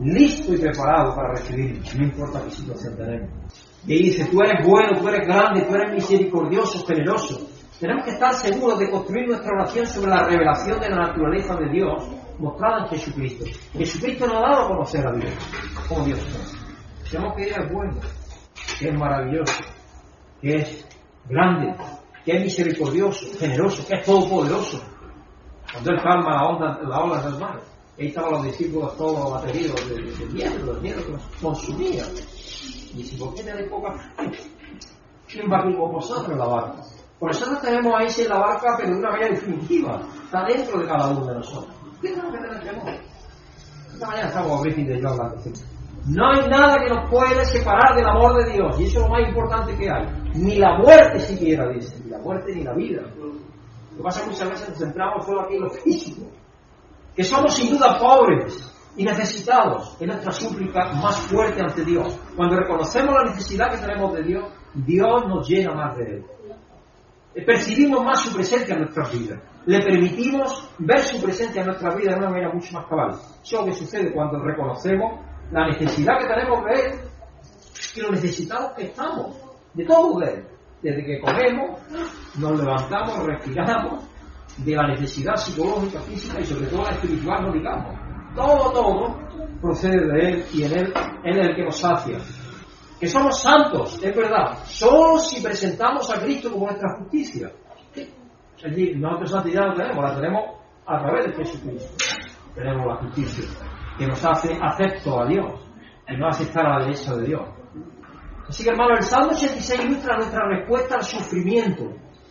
listo 0.03 0.55
y 0.55 0.59
preparado 0.59 1.17
para 1.17 1.31
recibirnos, 1.31 1.95
no 1.97 2.05
importa 2.05 2.45
qué 2.45 2.51
situación 2.51 2.97
tenemos. 2.97 3.31
Y 3.87 4.03
dice, 4.05 4.27
tú 4.27 4.41
eres 4.43 4.65
bueno, 4.67 5.01
tú 5.01 5.09
eres 5.09 5.27
grande, 5.27 5.63
tú 5.63 5.75
eres 5.75 5.95
misericordioso, 5.95 6.87
generoso. 6.87 7.49
Tenemos 7.81 8.05
que 8.05 8.11
estar 8.11 8.35
seguros 8.35 8.79
de 8.79 8.91
construir 8.91 9.29
nuestra 9.29 9.53
oración 9.53 9.87
sobre 9.87 10.11
la 10.11 10.25
revelación 10.25 10.81
de 10.81 10.91
la 10.91 10.97
naturaleza 10.97 11.57
de 11.57 11.71
Dios 11.71 12.09
mostrada 12.39 12.85
en 12.85 12.89
Jesucristo. 12.89 13.45
Jesucristo 13.73 14.27
nos 14.27 14.37
ha 14.37 14.41
dado 14.41 14.65
a 14.65 14.69
conocer 14.69 15.07
a 15.07 15.13
Dios, 15.13 15.33
como 15.89 16.05
Dios 16.05 16.19
es. 16.19 17.11
Tenemos 17.11 17.37
que 17.37 17.43
Él 17.45 17.55
es 17.59 17.73
bueno, 17.73 18.01
que 18.79 18.89
es 18.89 18.99
maravilloso, 18.99 19.61
que 20.41 20.55
es 20.55 20.89
grande, 21.29 21.75
que 22.25 22.37
es 22.37 22.45
misericordioso, 22.45 23.27
generoso, 23.39 23.87
que 23.87 23.95
es 23.97 24.05
todopoderoso. 24.05 24.83
Cuando 25.73 25.91
Él 25.91 26.01
calma 26.03 26.35
la 26.35 26.49
onda, 26.49 26.79
la 26.83 27.01
ola 27.01 27.23
del 27.23 27.39
mar, 27.39 27.61
ahí 27.99 28.07
estaban 28.09 28.33
los 28.33 28.45
discípulos 28.45 28.97
todos 28.97 29.43
ateridos 29.43 29.89
del 29.89 30.19
de 30.19 30.27
miedo, 30.27 30.73
del 30.73 30.83
miedo 30.83 31.05
que 31.05 31.13
los 31.13 31.23
consumía. 31.41 32.05
Y 32.95 33.03
si 33.03 33.17
¿por 33.17 33.35
qué 33.35 33.43
tenéis 33.43 33.69
poca? 33.69 33.95
¿Quién 35.27 35.47
va 35.51 35.63
con 35.63 35.77
vosotros 35.77 36.31
en 36.31 36.39
la 36.39 36.47
barca? 36.47 36.83
Por 37.19 37.31
eso 37.33 37.51
no 37.51 37.59
tenemos 37.59 37.93
ahí 37.97 38.07
en 38.25 38.29
la 38.29 38.39
barca, 38.39 38.77
pero 38.79 38.91
de 38.91 38.99
una 38.99 39.11
manera 39.11 39.31
definitiva. 39.31 40.01
Está 40.25 40.45
dentro 40.45 40.79
de 40.81 40.87
cada 40.87 41.09
uno 41.09 41.27
de 41.27 41.35
nosotros. 41.35 41.78
Hablando. 45.05 45.37
No 46.07 46.31
hay 46.31 46.49
nada 46.49 46.77
que 46.83 46.89
nos 46.89 47.11
puede 47.11 47.45
separar 47.45 47.95
del 47.97 48.07
amor 48.07 48.43
de 48.43 48.53
Dios, 48.53 48.81
y 48.81 48.85
eso 48.85 49.01
es 49.01 49.05
lo 49.05 49.11
más 49.11 49.29
importante 49.29 49.77
que 49.77 49.91
hay. 49.91 50.07
Ni 50.35 50.57
la 50.57 50.79
muerte 50.79 51.19
siquiera, 51.21 51.69
dice, 51.69 52.01
ni 52.05 52.11
la 52.11 52.19
muerte 52.19 52.55
ni 52.55 52.63
la 52.63 52.73
vida. 52.75 53.03
Lo 53.03 53.97
que 53.97 54.03
pasa 54.03 54.21
es 54.21 54.25
que 54.25 54.31
muchas 54.31 54.51
veces 54.51 54.69
nos 54.71 54.79
centramos 54.79 55.27
solo 55.27 55.43
aquí 55.43 55.57
en 55.57 55.63
lo 55.63 55.71
físico. 55.71 56.23
Que 57.15 57.25
somos 57.25 57.55
sin 57.55 57.71
duda 57.71 57.99
pobres 57.99 58.73
y 58.97 59.05
necesitados, 59.05 59.97
es 60.01 60.07
nuestra 60.07 60.33
súplica 60.33 60.93
más 60.95 61.17
fuerte 61.19 61.61
ante 61.61 61.85
Dios. 61.85 62.19
Cuando 62.37 62.57
reconocemos 62.57 63.15
la 63.15 63.31
necesidad 63.31 63.71
que 63.71 63.79
tenemos 63.79 64.15
de 64.15 64.23
Dios, 64.23 64.45
Dios 64.75 65.27
nos 65.27 65.49
llena 65.49 65.75
más 65.75 65.97
de 65.97 66.05
Él. 66.05 66.25
Percibimos 67.45 68.05
más 68.05 68.21
su 68.21 68.35
presencia 68.35 68.75
en 68.75 68.83
nuestras 68.83 69.13
vidas. 69.13 69.41
Le 69.69 69.83
permitimos 69.83 70.67
ver 70.79 71.01
su 71.01 71.21
presencia 71.21 71.61
en 71.61 71.67
nuestras 71.67 71.95
vidas 71.95 72.15
de 72.15 72.21
una 72.21 72.31
manera 72.31 72.51
mucho 72.51 72.73
más 72.73 72.87
cabal. 72.87 73.11
Eso 73.11 73.37
es 73.43 73.53
lo 73.53 73.65
que 73.67 73.73
sucede 73.75 74.15
cuando 74.15 74.39
reconocemos 74.39 75.21
la 75.53 75.67
necesidad 75.69 76.15
que 76.19 76.27
tenemos 76.27 76.65
de 76.65 76.73
Él 76.73 77.01
y 77.95 78.01
lo 78.01 78.11
necesitados 78.13 78.73
que 78.73 78.85
estamos 78.85 79.37
de 79.75 79.85
todo 79.85 80.21
de 80.21 80.33
Él. 80.33 80.45
Desde 80.81 81.05
que 81.05 81.21
comemos, 81.21 81.81
nos 82.39 82.59
levantamos, 82.59 83.27
respiramos, 83.27 84.05
de 84.57 84.75
la 84.75 84.89
necesidad 84.89 85.37
psicológica, 85.37 86.01
física 86.01 86.41
y 86.41 86.47
sobre 86.47 86.69
todo 86.69 86.85
la 86.85 86.93
espiritual, 86.93 87.43
no 87.43 87.53
digamos. 87.53 87.95
Todo, 88.35 88.73
todo 88.73 89.19
procede 89.61 90.01
de 90.01 90.29
Él 90.31 90.45
y 90.55 90.63
en 90.63 90.79
Él, 90.79 90.95
Él 91.25 91.39
el 91.41 91.55
que 91.55 91.65
nos 91.65 91.77
sacia. 91.77 92.17
Que 92.99 93.07
somos 93.07 93.39
santos, 93.43 94.01
es 94.03 94.17
verdad, 94.17 94.65
solo 94.65 95.19
si 95.19 95.43
presentamos 95.43 96.11
a 96.11 96.23
Cristo 96.23 96.51
como 96.51 96.69
nuestra 96.69 96.97
justicia. 96.97 97.53
Es 98.59 98.71
decir, 98.71 98.99
nosotros 98.99 99.31
santidad 99.31 99.67
no 99.69 99.75
tenemos, 99.75 100.05
la 100.05 100.15
tenemos 100.17 100.43
a 100.85 100.99
través 100.99 101.27
de 101.27 101.33
Jesucristo. 101.33 102.05
Tenemos 102.55 102.87
la 102.87 102.97
justicia 102.97 103.45
que 103.97 104.07
nos 104.07 104.25
hace 104.25 104.59
acepto 104.61 105.21
a 105.21 105.27
Dios 105.27 105.53
y 106.09 106.17
nos 106.17 106.35
hace 106.35 106.45
estar 106.45 106.67
a 106.67 106.79
la 106.79 106.85
derecha 106.85 107.15
de 107.15 107.27
Dios. 107.27 107.43
Así 108.49 108.65
que 108.65 108.71
hermano, 108.71 108.97
el 108.97 109.03
Salmo 109.03 109.31
86 109.31 109.85
ilustra 109.85 110.17
nuestra 110.17 110.49
respuesta 110.49 110.97
al 110.97 111.05
sufrimiento, 111.05 111.85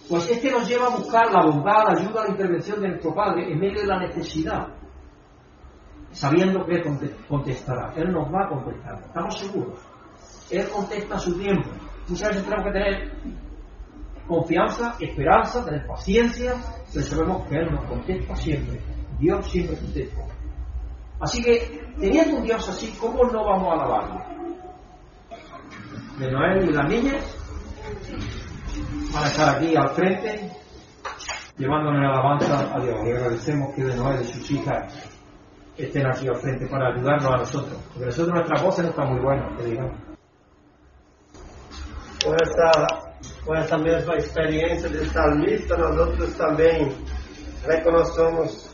pues 0.09 0.29
este 0.29 0.51
nos 0.51 0.67
lleva 0.67 0.87
a 0.87 0.97
buscar 0.97 1.31
la 1.31 1.43
bondad, 1.45 1.85
la 1.85 1.99
ayuda, 2.01 2.23
la 2.23 2.29
intervención 2.31 2.81
de 2.81 2.89
nuestro 2.89 3.13
Padre 3.13 3.51
en 3.51 3.59
medio 3.59 3.81
de 3.81 3.87
la 3.87 3.99
necesidad, 3.99 4.67
sabiendo 6.11 6.65
que 6.65 6.81
contestará. 7.29 7.93
Él 7.95 8.11
nos 8.11 8.27
va 8.33 8.45
a 8.45 8.49
contestar, 8.49 8.99
estamos 8.99 9.37
seguros. 9.37 9.79
Él 10.49 10.67
contesta 10.69 11.15
a 11.15 11.19
su 11.19 11.37
tiempo. 11.37 11.69
Muchas 12.07 12.29
veces 12.29 12.43
tenemos 12.43 12.65
que 12.65 12.71
tener 12.71 13.46
confianza, 14.27 14.95
esperanza, 14.99 15.63
tener 15.63 15.85
paciencia, 15.87 16.55
pero 16.93 17.05
sabemos 17.05 17.47
que 17.47 17.55
Él 17.55 17.71
nos 17.71 17.85
contesta 17.85 18.35
siempre. 18.35 18.79
Dios 19.19 19.49
siempre 19.49 19.77
contesta. 19.77 20.21
Así 21.19 21.41
que, 21.41 21.81
teniendo 21.99 22.37
un 22.37 22.43
Dios 22.43 22.67
así, 22.69 22.95
¿cómo 22.99 23.23
no 23.23 23.43
vamos 23.43 23.69
a 23.69 23.73
alabarlo? 23.73 24.21
De 26.19 26.31
Noel 26.31 26.69
y 26.69 26.73
las 26.73 26.89
niñas 26.89 27.37
van 29.13 29.23
a 29.23 29.27
estar 29.27 29.55
aquí 29.55 29.75
al 29.75 29.89
frente, 29.89 30.51
llevándonos 31.57 32.01
la 32.01 32.09
alabanza 32.09 32.75
a 32.75 32.79
Dios. 32.79 32.95
Y 33.05 33.11
agradecemos 33.11 33.73
que 33.73 33.83
de 33.83 33.95
Noel 33.95 34.21
y 34.21 34.25
sus 34.25 34.51
hijas 34.51 35.09
estén 35.77 36.05
aquí 36.07 36.27
al 36.27 36.35
frente 36.37 36.67
para 36.67 36.93
ayudarnos 36.93 37.33
a 37.33 37.37
nosotros. 37.37 37.79
Porque 37.93 38.05
nosotros 38.05 38.35
nuestra 38.35 38.61
voz 38.63 38.79
no 38.79 38.89
está 38.89 39.05
muy 39.05 39.19
buena, 39.19 39.55
que 39.57 39.63
digamos. 39.63 40.07
Com 42.23 42.33
essa, 42.33 43.06
com 43.47 43.55
essa 43.55 43.77
mesma 43.77 44.17
experiência 44.17 44.89
de 44.89 45.05
salmista, 45.05 45.77
nós 45.77 45.97
outros 45.97 46.35
também 46.35 46.93
reconhecemos 47.65 48.69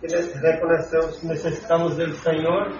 que 0.00 0.06
reconhecemos 0.08 1.22
necessitamos 1.22 1.96
do 1.96 2.12
Senhor 2.14 2.76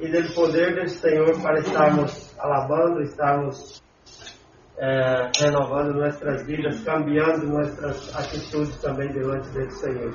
e 0.00 0.08
do 0.08 0.34
poder 0.34 0.82
do 0.82 0.88
Senhor 0.88 1.40
para 1.40 1.60
estarmos 1.60 2.34
alabando, 2.38 3.02
estarmos 3.02 3.80
é, 4.78 5.30
renovando 5.38 5.94
nossas 5.94 6.44
vidas, 6.44 6.80
cambiando 6.80 7.46
nossas 7.46 8.14
atitudes 8.16 8.76
também 8.82 9.08
diante 9.12 9.48
do 9.50 9.70
Senhor. 9.70 10.12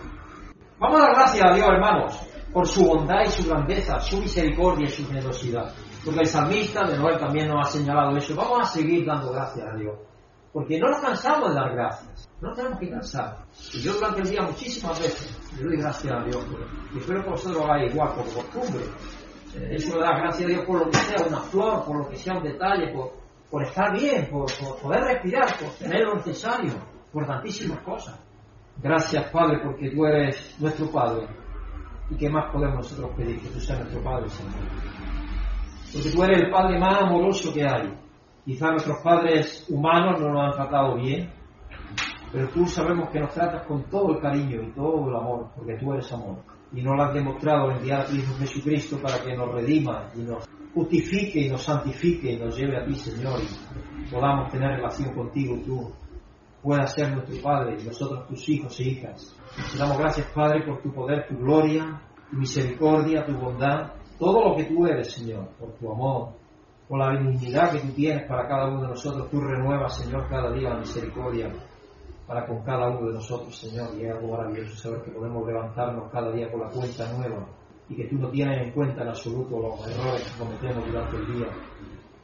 Vamos 0.78 1.00
dar 1.00 1.14
gracias 1.14 1.42
a 1.42 1.54
Dios, 1.54 1.68
hermanos, 1.70 2.20
por 2.52 2.68
su 2.68 2.86
bondad 2.86 3.22
y 3.22 3.30
su 3.30 3.48
grandeza, 3.48 4.00
su 4.02 4.18
misericordia 4.18 4.88
y 4.88 4.90
su 4.90 5.08
generosidad. 5.08 5.72
Porque 6.04 6.22
el 6.22 6.28
salmista 6.28 6.84
de 6.84 6.98
Noel 6.98 7.20
también 7.20 7.48
nos 7.48 7.68
ha 7.68 7.72
señalado 7.72 8.18
eso. 8.18 8.36
Vamos 8.36 8.60
a 8.62 8.66
seguir 8.66 9.06
dando 9.06 9.32
gracias 9.32 9.68
a 9.68 9.76
Dios. 9.76 9.96
Porque 10.52 10.80
no 10.80 10.90
nos 10.90 11.02
cansamos 11.02 11.50
de 11.50 11.56
dar 11.56 11.74
gracias. 11.74 12.30
No 12.42 12.54
tenemos 12.54 12.80
que 12.80 12.90
cansar. 12.90 13.46
Y 13.74 13.82
yo 13.82 13.94
durante 13.94 14.22
el 14.22 14.30
día 14.30 14.42
muchísimas 14.42 15.00
veces 15.00 15.54
le 15.58 15.64
doy 15.64 15.78
gracias 15.78 16.14
a 16.14 16.24
Dios. 16.24 16.44
Y 16.94 16.98
espero 16.98 17.24
que 17.24 17.30
vosotros 17.30 17.58
lo 17.58 17.72
hagáis 17.72 17.94
igual, 17.94 18.10
por 18.16 18.26
costumbre. 18.26 18.84
Eh, 19.56 19.76
eso 19.76 19.96
de 19.96 20.02
dar 20.02 20.22
gracias 20.22 20.44
a 20.44 20.48
Dios 20.48 20.66
por 20.66 20.80
lo 20.80 20.90
que 20.90 20.98
sea 20.98 21.28
una 21.28 21.40
flor, 21.42 21.86
por 21.86 21.98
lo 21.98 22.10
que 22.10 22.16
sea 22.18 22.38
un 22.38 22.44
detalle, 22.44 22.94
por, 23.50 23.64
estar 23.64 23.94
bien, 23.94 24.30
por 24.30 24.46
poder 24.82 25.04
respirar, 25.04 25.58
por 25.60 25.70
tener 25.72 26.02
lo 26.02 26.16
necesario, 26.16 26.74
por 27.14 27.26
tantísimas 27.26 27.80
cosas. 27.82 28.20
Gracias, 28.82 29.30
Padre, 29.30 29.60
porque 29.64 29.92
tú 29.92 30.06
eres 30.06 30.56
nuestro 30.60 30.90
Padre. 30.90 31.28
¿Y 32.10 32.16
qué 32.16 32.30
más 32.30 32.52
podemos 32.52 32.78
nosotros 32.78 33.12
pedir? 33.16 33.40
Que 33.40 33.50
tú 33.50 33.60
seas 33.60 33.80
nuestro 33.80 34.02
Padre, 34.04 34.30
Señor. 34.30 34.54
Porque 35.94 36.10
tú 36.10 36.24
eres 36.24 36.42
el 36.44 36.50
Padre 36.50 36.80
más 36.80 37.02
amoroso 37.02 37.54
que 37.54 37.64
hay. 37.64 37.94
Quizá 38.46 38.72
nuestros 38.72 38.98
padres 39.04 39.68
humanos 39.70 40.20
no 40.20 40.30
nos 40.30 40.46
han 40.46 40.52
tratado 40.52 40.96
bien, 40.96 41.30
pero 42.32 42.48
tú 42.50 42.66
sabemos 42.66 43.10
que 43.10 43.20
nos 43.20 43.34
tratas 43.34 43.68
con 43.68 43.84
todo 43.84 44.16
el 44.16 44.20
cariño 44.20 44.64
y 44.64 44.72
todo 44.72 45.10
el 45.10 45.16
amor, 45.16 45.50
porque 45.56 45.76
tú 45.78 45.94
eres 45.94 46.12
amor. 46.12 46.38
Y 46.74 46.82
nos 46.82 46.96
lo 46.96 47.04
has 47.04 47.14
demostrado 47.14 47.70
en 47.70 47.78
enviar 47.78 48.02
a 48.02 48.06
tu 48.06 48.16
Hijo 48.16 48.34
Jesucristo 48.40 48.98
para 49.02 49.22
que 49.22 49.36
nos 49.36 49.54
redima 49.54 50.10
y 50.16 50.20
nos 50.20 50.50
justifique 50.74 51.42
y 51.42 51.50
nos 51.50 51.62
santifique 51.62 52.32
y 52.32 52.38
nos 52.38 52.58
lleve 52.58 52.78
a 52.78 52.86
ti, 52.86 52.96
Señor, 52.96 53.40
y 53.42 54.10
podamos 54.10 54.50
tener 54.52 54.72
relación 54.78 55.14
contigo 55.14 55.56
y 55.58 55.64
tú 55.64 55.92
puedas 56.64 56.94
ser 56.94 57.14
nuestro 57.14 57.42
Padre 57.44 57.78
y 57.80 57.86
nosotros 57.86 58.28
tus 58.28 58.50
hijos 58.50 58.80
e 58.80 58.84
hijas. 58.84 59.36
Te 59.72 59.78
damos 59.78 59.98
gracias, 59.98 60.28
Padre, 60.34 60.64
por 60.66 60.82
tu 60.82 60.92
poder, 60.94 61.28
tu 61.28 61.38
gloria, 61.38 62.02
tu 62.30 62.38
misericordia, 62.38 63.26
tu 63.26 63.34
bondad, 63.34 63.92
todo 64.22 64.50
lo 64.50 64.56
que 64.56 64.66
tú 64.66 64.86
eres, 64.86 65.12
Señor, 65.12 65.48
por 65.60 65.72
tu 65.80 65.92
amor, 65.92 66.30
por 66.88 67.00
la 67.00 67.10
benignidad 67.10 67.72
que 67.72 67.80
tú 67.80 67.88
tienes 67.94 68.28
para 68.28 68.48
cada 68.48 68.68
uno 68.68 68.84
de 68.84 68.90
nosotros. 68.90 69.28
Tú 69.32 69.42
renuevas, 69.42 69.98
Señor, 69.98 70.30
cada 70.30 70.52
día 70.52 70.70
la 70.70 70.78
misericordia 70.78 71.52
para 72.28 72.46
con 72.46 72.62
cada 72.62 72.88
uno 72.90 73.08
de 73.08 73.14
nosotros, 73.16 73.58
Señor. 73.58 73.96
Y 73.98 74.06
es 74.06 74.12
algo 74.12 74.38
maravilloso 74.38 74.76
saber 74.76 75.02
que 75.02 75.10
podemos 75.10 75.48
levantarnos 75.48 76.12
cada 76.12 76.32
día 76.34 76.52
con 76.52 76.62
la 76.62 76.70
cuenta 76.70 77.12
nueva 77.14 77.48
y 77.90 77.96
que 77.96 78.08
tú 78.10 78.18
no 78.20 78.30
tienes 78.30 78.62
en 78.62 78.72
cuenta 78.74 79.02
en 79.02 79.08
absoluto 79.08 79.60
los 79.60 79.88
errores 79.88 80.32
que 80.32 80.38
cometemos 80.38 80.86
durante 80.86 81.18
el 81.18 81.34
día, 81.34 81.48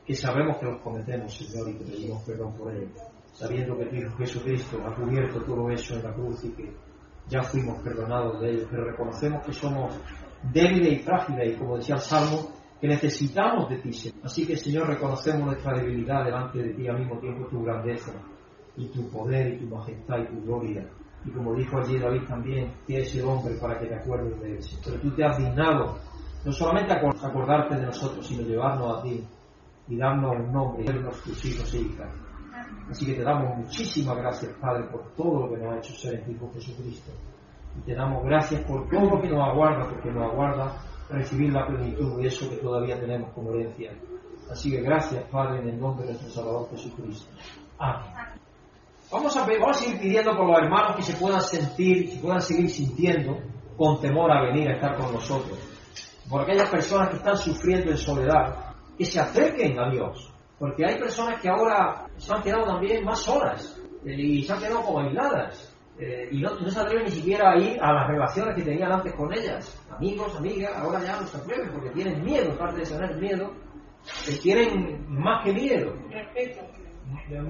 que 0.05 0.13
sabemos 0.13 0.57
que 0.57 0.65
los 0.67 0.81
cometemos, 0.81 1.35
Señor, 1.35 1.67
y 1.67 1.77
que 1.79 1.83
pedimos 1.83 2.21
perdón 2.21 2.53
por 2.53 2.75
ellos, 2.75 2.91
sabiendo 3.33 3.75
que 3.75 3.85
tu 3.87 3.95
Hijo 3.95 4.17
Jesucristo 4.17 4.77
ha 4.85 4.93
cubierto 4.93 5.41
todo 5.41 5.67
eso 5.71 5.95
en 5.95 6.03
la 6.03 6.13
cruz 6.13 6.45
y 6.45 6.51
que 6.51 6.71
ya 7.27 7.41
fuimos 7.41 7.79
perdonados 7.79 8.39
de 8.39 8.51
ellos, 8.51 8.67
pero 8.69 8.85
reconocemos 8.85 9.43
que 9.43 9.51
somos 9.51 9.99
débiles 10.43 10.93
y 10.93 11.03
frágiles 11.03 11.53
y 11.53 11.57
como 11.57 11.77
decía 11.77 11.95
el 11.95 12.01
Salmo, 12.01 12.49
que 12.79 12.87
necesitamos 12.87 13.69
de 13.69 13.77
ti, 13.77 13.91
Señor. 13.91 14.17
Así 14.23 14.45
que, 14.45 14.55
Señor, 14.55 14.87
reconocemos 14.87 15.47
nuestra 15.47 15.73
debilidad 15.73 16.23
delante 16.23 16.59
de 16.59 16.73
ti 16.73 16.87
al 16.87 16.99
mismo 16.99 17.17
tiempo 17.19 17.47
tu 17.47 17.63
grandeza 17.63 18.13
y 18.75 18.87
tu 18.87 19.09
poder 19.09 19.53
y 19.53 19.59
tu 19.59 19.75
majestad 19.75 20.19
y 20.19 20.27
tu 20.27 20.41
gloria. 20.43 20.87
Y 21.25 21.31
como 21.31 21.55
dijo 21.55 21.79
allí 21.79 21.97
David 21.97 22.23
también, 22.27 22.71
que 22.85 22.99
es 22.99 23.15
el 23.15 23.25
hombre 23.25 23.55
para 23.55 23.79
que 23.79 23.87
te 23.87 23.95
acuerdes 23.95 24.39
de 24.39 24.51
él. 24.51 24.59
Pero 24.85 24.99
tú 24.99 25.11
te 25.11 25.25
has 25.25 25.37
dignado 25.37 25.97
no 26.45 26.51
solamente 26.51 26.93
acordarte 26.93 27.75
de 27.75 27.87
nosotros, 27.87 28.25
sino 28.25 28.43
llevarnos 28.43 28.99
a 28.99 29.03
ti 29.03 29.23
y 29.89 29.97
darnos 29.97 30.35
un 30.37 30.53
nombre 30.53 30.83
y 30.83 30.87
sernos 30.87 31.21
tus 31.23 31.45
hijos 31.45 31.73
e 31.73 31.79
hijas. 31.79 32.13
Así 32.89 33.05
que 33.05 33.15
te 33.15 33.23
damos 33.23 33.57
muchísimas 33.57 34.17
gracias, 34.17 34.53
Padre, 34.61 34.85
por 34.85 35.03
todo 35.15 35.47
lo 35.47 35.49
que 35.53 35.57
nos 35.57 35.73
ha 35.73 35.77
hecho 35.77 35.93
ser 35.93 36.15
en 36.15 36.31
Hijo 36.31 36.49
Jesucristo. 36.53 37.11
Y 37.77 37.81
te 37.81 37.95
damos 37.95 38.23
gracias 38.25 38.61
por 38.65 38.89
todo 38.89 39.15
lo 39.15 39.21
que 39.21 39.29
nos 39.29 39.47
aguarda, 39.47 39.89
porque 39.89 40.11
nos 40.11 40.31
aguarda 40.31 40.77
recibir 41.09 41.53
la 41.53 41.65
plenitud 41.67 42.19
de 42.19 42.27
eso 42.27 42.49
que 42.49 42.57
todavía 42.57 42.99
tenemos 42.99 43.31
como 43.33 43.51
herencia. 43.51 43.91
Así 44.51 44.71
que 44.71 44.81
gracias, 44.81 45.23
Padre, 45.29 45.61
en 45.61 45.69
el 45.69 45.79
nombre 45.79 46.05
de 46.05 46.13
nuestro 46.13 46.31
Salvador 46.31 46.69
Jesucristo. 46.71 47.27
Amén. 47.77 48.07
Vamos 49.11 49.37
a, 49.37 49.45
vamos 49.45 49.77
a 49.77 49.79
seguir 49.79 49.99
pidiendo 49.99 50.35
por 50.35 50.47
los 50.47 50.57
hermanos 50.57 50.95
que 50.97 51.01
se 51.03 51.13
puedan 51.13 51.41
sentir, 51.41 52.09
que 52.09 52.17
puedan 52.17 52.41
seguir 52.41 52.69
sintiendo 52.69 53.37
con 53.77 54.01
temor 54.01 54.31
a 54.31 54.41
venir 54.41 54.67
a 54.69 54.73
estar 54.73 54.97
con 54.97 55.13
nosotros. 55.13 55.57
Por 56.29 56.41
aquellas 56.41 56.69
personas 56.69 57.09
que 57.09 57.17
están 57.17 57.37
sufriendo 57.37 57.91
en 57.91 57.97
soledad, 57.97 58.75
que 58.97 59.05
se 59.05 59.19
acerquen 59.19 59.79
a 59.79 59.89
Dios. 59.89 60.33
Porque 60.59 60.85
hay 60.85 60.97
personas 60.97 61.39
que 61.39 61.49
ahora 61.49 62.07
se 62.17 62.33
han 62.33 62.41
quedado 62.41 62.65
también 62.65 63.05
más 63.05 63.19
solas 63.19 63.79
eh, 64.05 64.13
y 64.13 64.43
se 64.43 64.51
han 64.51 64.59
quedado 64.59 64.81
como 64.81 64.99
aisladas. 64.99 65.73
Eh, 65.99 66.29
y 66.31 66.41
no, 66.41 66.51
no, 66.59 66.69
se 66.69 66.79
atreven 66.79 67.05
ni 67.05 67.11
siquiera 67.11 67.51
a 67.51 67.57
ir 67.57 67.81
a 67.81 67.91
las 67.91 68.07
relaciones 68.07 68.55
que 68.55 68.61
tenían 68.61 68.91
antes 68.91 69.13
con 69.13 69.33
ellas. 69.33 69.83
Amigos, 69.89 70.35
amigas, 70.35 70.71
ahora 70.75 71.01
ya 71.03 71.19
no 71.19 71.25
se 71.25 71.37
atreven 71.37 71.71
porque 71.71 71.89
tienen 71.89 72.23
miedo, 72.23 72.51
aparte 72.51 72.81
de 72.81 72.85
tener 72.85 73.15
miedo, 73.17 73.51
eh, 74.27 74.39
tienen 74.41 75.05
más 75.09 75.43
que 75.43 75.53
miedo. 75.53 75.93
Respeto 76.09 76.77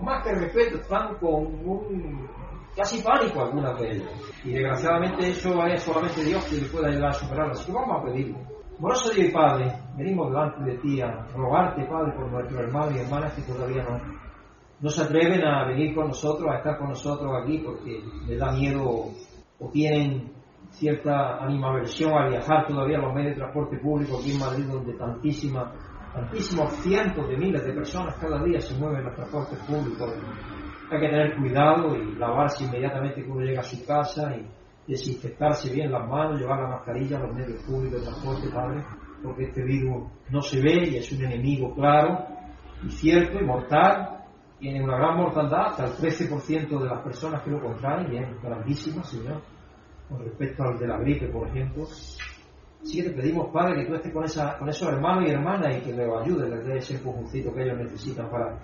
más 0.01 0.23
que 0.23 0.33
respeto, 0.33 0.77
están 0.77 1.15
con 1.15 1.45
un 1.65 2.29
casi 2.75 3.01
pánico 3.01 3.41
algunas 3.41 3.79
de 3.79 3.91
ellas. 3.91 4.09
Y 4.43 4.51
desgraciadamente 4.51 5.29
eso 5.29 5.65
es 5.65 5.81
solamente 5.81 6.23
Dios 6.23 6.45
que 6.45 6.57
le 6.57 6.67
puede 6.67 6.87
ayudar 6.89 7.09
a 7.09 7.13
superarlo. 7.13 7.53
Así 7.53 7.65
que 7.65 7.71
vamos 7.71 8.01
a 8.01 8.05
pedirle. 8.05 8.37
Moroso 8.79 9.09
Dios 9.09 9.29
y 9.29 9.31
Padre, 9.31 9.73
venimos 9.95 10.29
delante 10.29 10.63
de 10.63 10.77
ti 10.77 11.01
a 11.01 11.25
rogarte, 11.35 11.83
Padre, 11.85 12.11
por 12.13 12.31
nuestros 12.31 12.59
hermanos 12.59 12.95
y 12.95 12.99
hermanas 12.99 13.33
que 13.33 13.41
todavía 13.41 13.83
no, 13.83 13.99
no 14.79 14.89
se 14.89 15.01
atreven 15.01 15.43
a 15.43 15.65
venir 15.67 15.95
con 15.95 16.07
nosotros, 16.07 16.49
a 16.51 16.57
estar 16.57 16.77
con 16.77 16.89
nosotros 16.89 17.31
aquí 17.41 17.59
porque 17.59 18.01
les 18.27 18.39
da 18.39 18.51
miedo 18.51 19.11
o 19.59 19.69
tienen 19.71 20.31
cierta 20.69 21.37
animaversión 21.43 22.13
a 22.13 22.27
viajar 22.27 22.67
todavía 22.67 22.97
a 22.97 23.01
los 23.01 23.13
medios 23.13 23.35
de 23.35 23.41
transporte 23.41 23.77
público 23.77 24.19
aquí 24.19 24.31
en 24.33 24.39
Madrid, 24.39 24.65
donde 24.65 24.93
tantísimas 24.93 25.73
tantísimos 26.13 26.73
cientos 26.77 27.27
de 27.27 27.37
miles 27.37 27.63
de 27.63 27.73
personas 27.73 28.15
cada 28.15 28.43
día 28.43 28.59
se 28.59 28.75
mueven 28.79 28.99
en 28.99 29.05
los 29.05 29.15
transportes 29.15 29.59
públicos. 29.59 30.13
Hay 30.89 30.99
que 30.99 31.09
tener 31.09 31.35
cuidado 31.37 31.95
y 31.95 32.15
lavarse 32.15 32.63
inmediatamente 32.63 33.23
uno 33.27 33.41
llega 33.41 33.59
a 33.59 33.63
su 33.63 33.85
casa 33.85 34.35
y 34.35 34.47
desinfectarse 34.87 35.71
bien 35.73 35.91
las 35.91 36.07
manos, 36.07 36.39
llevar 36.39 36.61
la 36.61 36.69
mascarilla 36.69 37.17
a 37.17 37.23
los 37.23 37.35
medios 37.35 37.61
públicos 37.63 37.99
de 37.99 38.07
transporte, 38.07 38.49
Padre, 38.49 38.83
porque 39.21 39.43
este 39.43 39.63
virus 39.63 40.07
no 40.29 40.41
se 40.41 40.61
ve 40.61 40.89
y 40.89 40.97
es 40.97 41.11
un 41.11 41.25
enemigo 41.25 41.75
claro 41.75 42.25
y 42.83 42.89
cierto 42.89 43.39
y 43.39 43.45
mortal. 43.45 44.16
Tiene 44.59 44.83
una 44.83 44.97
gran 44.97 45.17
mortandad, 45.17 45.67
hasta 45.67 45.85
el 45.85 45.91
13% 45.91 46.79
de 46.79 46.85
las 46.85 47.01
personas 47.01 47.41
que 47.43 47.51
lo 47.51 47.61
contraen, 47.61 48.11
y 48.11 48.17
es 48.17 48.41
grandísima, 48.41 49.03
Señor, 49.03 49.41
con 50.09 50.19
respecto 50.19 50.63
al 50.63 50.79
de 50.79 50.87
la 50.87 50.97
gripe, 50.97 51.27
por 51.27 51.47
ejemplo. 51.47 51.83
Así 52.81 53.01
que 53.01 53.09
te 53.09 53.15
pedimos, 53.15 53.49
Padre, 53.51 53.81
que 53.81 53.87
tú 53.87 53.95
estés 53.95 54.13
con, 54.13 54.23
esa, 54.23 54.57
con 54.57 54.69
esos 54.69 54.87
hermanos 54.89 55.25
y 55.27 55.31
hermanas 55.31 55.77
y 55.77 55.81
que 55.81 55.93
les 55.93 56.09
ayudes, 56.09 56.49
les 56.49 56.65
des 56.65 56.83
ese 56.83 56.95
empujoncito 56.95 57.53
que 57.53 57.63
ellos 57.63 57.77
necesitan 57.77 58.29
para 58.29 58.57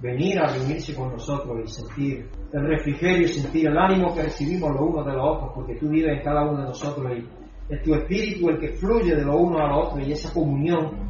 venir 0.00 0.38
a 0.38 0.48
reunirse 0.48 0.94
con 0.94 1.10
nosotros 1.10 1.58
y 1.64 1.68
sentir 1.68 2.30
el 2.52 2.66
refrigerio 2.66 3.26
y 3.26 3.28
sentir 3.28 3.66
el 3.66 3.76
ánimo 3.76 4.14
que 4.14 4.22
recibimos 4.22 4.70
los 4.72 4.80
unos 4.80 5.06
de 5.06 5.12
los 5.12 5.24
otros, 5.24 5.52
porque 5.54 5.74
tú 5.74 5.88
vives 5.88 6.18
en 6.18 6.24
cada 6.24 6.44
uno 6.44 6.60
de 6.60 6.68
nosotros 6.68 7.12
y 7.16 7.28
es 7.68 7.82
tu 7.82 7.94
espíritu 7.94 8.48
el 8.48 8.58
que 8.58 8.68
fluye 8.76 9.14
de 9.14 9.24
los 9.24 9.36
unos 9.36 9.60
a 9.60 9.66
los 9.66 9.88
otros 9.88 10.06
y 10.06 10.12
esa 10.12 10.32
comunión, 10.32 11.07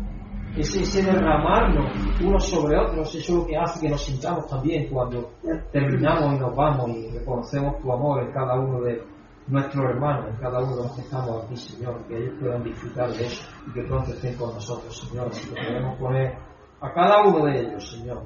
ese, 0.57 1.02
derramarnos 1.02 1.93
unos 2.21 2.49
sobre 2.49 2.78
otros, 2.78 3.14
es 3.14 3.28
lo 3.28 3.47
que 3.47 3.57
hace 3.57 3.81
que 3.81 3.88
nos 3.88 4.05
sintamos 4.05 4.49
también 4.49 4.88
cuando 4.90 5.31
terminamos 5.73 6.35
y 6.35 6.38
nos 6.38 6.55
vamos 6.55 6.90
y 6.90 7.11
reconocemos 7.11 7.81
tu 7.81 7.93
amor 7.93 8.23
en 8.23 8.33
cada 8.33 8.59
uno 8.59 8.81
de 8.81 9.02
nuestros 9.47 9.85
hermanos, 9.85 10.26
en 10.31 10.37
cada 10.37 10.59
uno 10.59 10.76
de 10.76 10.83
los 10.83 10.93
que 10.93 11.00
estamos 11.02 11.45
aquí, 11.45 11.57
Señor, 11.57 12.05
que 12.07 12.17
ellos 12.17 12.35
puedan 12.40 12.62
disfrutar 12.62 13.11
de 13.11 13.26
eso 13.26 13.43
y 13.67 13.73
que 13.73 13.83
pronto 13.85 14.12
estén 14.12 14.35
con 14.37 14.55
nosotros, 14.55 14.97
Señor. 14.97 15.28
Así 15.28 15.49
que 15.49 15.55
podemos 15.55 15.99
poner 15.99 16.35
a 16.81 16.93
cada 16.93 17.23
uno 17.26 17.47
de 17.47 17.61
ellos, 17.61 17.90
Señor, 17.90 18.23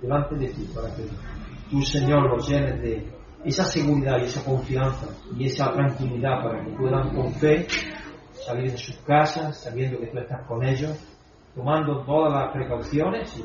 delante 0.00 0.34
de 0.36 0.48
ti 0.48 0.68
para 0.74 0.94
que 0.94 1.02
tú, 1.70 1.82
Señor, 1.82 2.30
los 2.30 2.48
llenes 2.48 2.80
de 2.80 3.16
esa 3.44 3.64
seguridad 3.64 4.18
y 4.20 4.24
esa 4.24 4.44
confianza 4.44 5.06
y 5.36 5.46
esa 5.46 5.72
tranquilidad 5.72 6.42
para 6.42 6.64
que 6.64 6.70
puedan 6.72 7.14
con 7.14 7.32
fe 7.32 7.66
salir 8.32 8.72
de 8.72 8.78
sus 8.78 8.96
casas 8.98 9.56
sabiendo 9.62 9.98
que 9.98 10.06
tú 10.06 10.18
estás 10.18 10.46
con 10.46 10.64
ellos, 10.64 10.96
tomando 11.56 12.04
todas 12.04 12.32
las 12.32 12.52
precauciones 12.52 13.42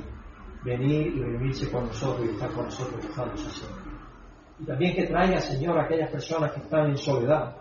venir 0.64 1.08
y 1.08 1.20
reunirse 1.22 1.72
con 1.72 1.88
nosotros 1.88 2.28
y 2.28 2.34
estar 2.34 2.52
con 2.52 2.66
nosotros 2.66 3.08
gozándose 3.08 3.50
Señor. 3.50 3.80
Y 4.60 4.66
también 4.66 4.96
que 4.96 5.08
traiga, 5.08 5.40
Señor, 5.40 5.80
a 5.80 5.86
aquellas 5.86 6.12
personas 6.12 6.52
que 6.52 6.60
están 6.60 6.90
en 6.90 6.98
soledad, 6.98 7.56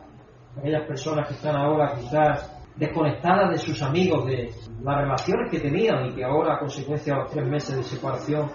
aquellas 0.59 0.87
personas 0.87 1.28
que 1.28 1.35
están 1.35 1.57
ahora 1.57 1.95
quizás 1.95 2.61
desconectadas 2.76 3.50
de 3.52 3.59
sus 3.59 3.80
amigos, 3.83 4.26
de 4.26 4.50
las 4.83 4.99
relaciones 4.99 5.50
que 5.50 5.61
tenían 5.61 6.07
y 6.07 6.14
que 6.14 6.25
ahora, 6.25 6.57
a 6.57 6.59
consecuencia 6.59 7.14
de 7.14 7.21
los 7.21 7.30
tres 7.30 7.49
meses 7.49 7.76
de 7.76 7.83
separación, 7.85 8.50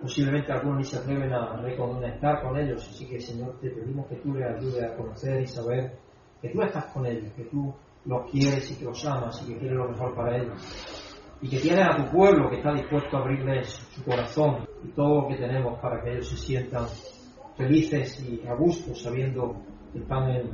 posiblemente 0.00 0.52
algunos 0.52 0.78
ni 0.78 0.84
se 0.84 0.98
atreven 0.98 1.32
a 1.32 1.56
reconectar 1.56 2.42
con 2.42 2.56
ellos. 2.56 2.88
Así 2.88 3.08
que, 3.08 3.18
Señor, 3.18 3.58
te 3.60 3.70
pedimos 3.70 4.06
que 4.06 4.16
tú 4.16 4.34
les 4.34 4.56
ayudes 4.56 4.84
a 4.84 4.94
conocer 4.94 5.40
y 5.40 5.46
saber 5.46 5.98
que 6.40 6.50
tú 6.50 6.62
estás 6.62 6.84
con 6.92 7.04
ellos, 7.06 7.32
que 7.32 7.44
tú 7.44 7.74
los 8.04 8.30
quieres 8.30 8.70
y 8.70 8.76
que 8.76 8.84
los 8.84 9.04
amas 9.06 9.42
y 9.42 9.52
que 9.52 9.58
quieres 9.58 9.76
lo 9.76 9.88
mejor 9.88 10.14
para 10.14 10.36
ellos. 10.36 11.07
Y 11.40 11.48
que 11.48 11.58
tienes 11.60 11.86
a 11.86 11.96
tu 11.96 12.10
pueblo 12.10 12.50
que 12.50 12.56
está 12.56 12.72
dispuesto 12.72 13.16
a 13.16 13.20
abrirles 13.20 13.68
su 13.68 14.04
corazón 14.04 14.66
y 14.84 14.88
todo 14.88 15.22
lo 15.22 15.28
que 15.28 15.36
tenemos 15.36 15.78
para 15.80 16.02
que 16.02 16.12
ellos 16.12 16.28
se 16.28 16.36
sientan 16.36 16.86
felices 17.56 18.20
y 18.22 18.46
a 18.46 18.54
gusto 18.54 18.94
sabiendo 18.94 19.56
que 19.92 20.00
están 20.00 20.30
en, 20.30 20.50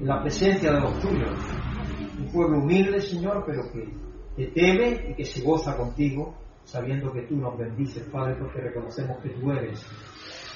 en 0.00 0.06
la 0.06 0.20
presencia 0.22 0.72
de 0.72 0.80
los 0.80 1.00
tuyos. 1.00 1.30
Un 2.18 2.32
pueblo 2.32 2.58
humilde, 2.58 3.00
Señor, 3.00 3.44
pero 3.46 3.62
que 3.72 3.88
te 4.36 4.46
teme 4.52 5.10
y 5.10 5.14
que 5.14 5.24
se 5.24 5.42
goza 5.42 5.76
contigo 5.76 6.34
sabiendo 6.64 7.12
que 7.12 7.22
tú 7.22 7.36
nos 7.36 7.58
bendices, 7.58 8.04
Padre, 8.10 8.36
porque 8.36 8.60
reconocemos 8.60 9.18
que 9.22 9.30
tú 9.30 9.50
eres 9.50 9.84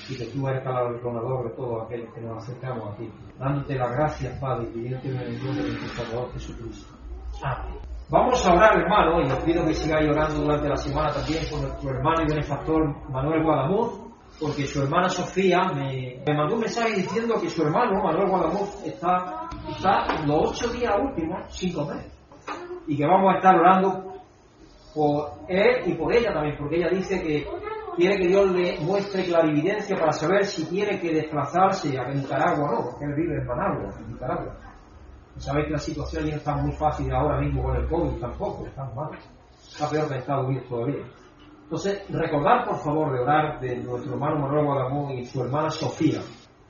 y 0.09 0.17
que 0.17 0.27
tú 0.27 0.47
eres 0.49 0.63
galardonador 0.65 1.49
de 1.49 1.57
todos 1.57 1.85
aquellos 1.85 2.13
que 2.15 2.21
nos 2.21 2.43
acercamos 2.43 2.93
a 2.93 2.97
ti. 2.97 3.11
Dándote 3.39 3.75
las 3.75 3.91
gracias, 3.93 4.39
Padre, 4.39 4.69
y 4.69 4.73
pidiéndote 4.75 5.09
en 5.09 5.17
el 5.17 5.45
nombre 5.45 5.65
de 5.65 5.71
nuestro 5.71 6.05
Salvador 6.05 6.33
Jesucristo. 6.33 6.95
Amén. 7.43 7.94
Vamos 8.11 8.47
a 8.47 8.53
orar, 8.53 8.79
hermano, 8.79 9.23
y 9.23 9.31
os 9.31 9.39
pido 9.45 9.65
que 9.65 9.75
sigáis 9.75 10.09
orando 10.11 10.43
durante 10.43 10.69
la 10.69 10.77
semana 10.77 11.11
también 11.11 11.43
con 11.51 11.63
nuestro 11.63 11.91
hermano 11.91 12.23
y 12.23 12.27
benefactor 12.27 13.11
Manuel 13.11 13.43
Guadamuz, 13.43 14.01
porque 14.39 14.67
su 14.67 14.83
hermana 14.83 15.09
Sofía 15.09 15.63
me, 15.75 16.23
mandó 16.35 16.55
un 16.55 16.61
mensaje 16.61 16.97
diciendo 16.97 17.35
que 17.41 17.49
su 17.49 17.63
hermano 17.63 18.03
Manuel 18.03 18.29
Guadamuz 18.29 18.85
está, 18.85 19.49
está 19.71 20.23
los 20.27 20.51
ocho 20.51 20.69
días 20.69 20.95
últimos 21.01 21.41
sin 21.49 21.73
comer 21.73 22.05
y 22.87 22.97
que 22.97 23.07
vamos 23.07 23.33
a 23.33 23.37
estar 23.37 23.57
orando 23.57 24.13
por 24.95 25.31
él 25.49 25.83
y 25.87 25.95
por 25.95 26.15
ella 26.15 26.33
también, 26.33 26.57
porque 26.59 26.77
ella 26.77 26.91
dice 26.91 27.23
que 27.23 27.47
quiere 27.97 28.19
que 28.19 28.29
Dios 28.29 28.51
le 28.51 28.81
muestre 28.81 29.25
clarividencia 29.25 29.97
para 29.97 30.13
saber 30.13 30.45
si 30.45 30.67
tiene 30.67 31.01
que 31.01 31.13
desplazarse 31.13 31.99
a 31.99 32.09
Nicaragua 32.09 32.69
o 32.69 32.75
no, 32.75 32.91
porque 32.91 33.07
él 33.07 33.15
vive 33.15 33.39
en 33.39 33.47
Managua, 33.47 33.95
en 33.99 34.13
Nicaragua. 34.13 34.57
Sabéis 35.37 35.67
que 35.67 35.73
la 35.73 35.79
situación 35.79 36.25
ya 36.25 36.31
no 36.33 36.37
está 36.37 36.57
muy 36.57 36.73
fácil 36.73 37.13
ahora 37.13 37.41
mismo 37.41 37.63
con 37.63 37.77
el 37.77 37.89
COVID 37.89 38.21
tampoco, 38.21 38.67
está 38.67 38.85
mal. 38.95 39.11
Está 39.57 39.91
peor 39.91 40.09
que 40.09 40.19
Estados 40.19 40.47
Unidos 40.47 40.69
todavía. 40.69 41.05
Entonces, 41.65 42.05
recordar 42.11 42.65
por 42.67 42.77
favor 42.77 43.13
de 43.13 43.21
orar 43.21 43.59
de 43.61 43.77
nuestro 43.77 44.13
hermano 44.13 44.39
Manuel 44.39 44.65
Guadamón 44.65 45.13
y 45.13 45.25
su 45.25 45.43
hermana 45.43 45.71
Sofía. 45.71 46.21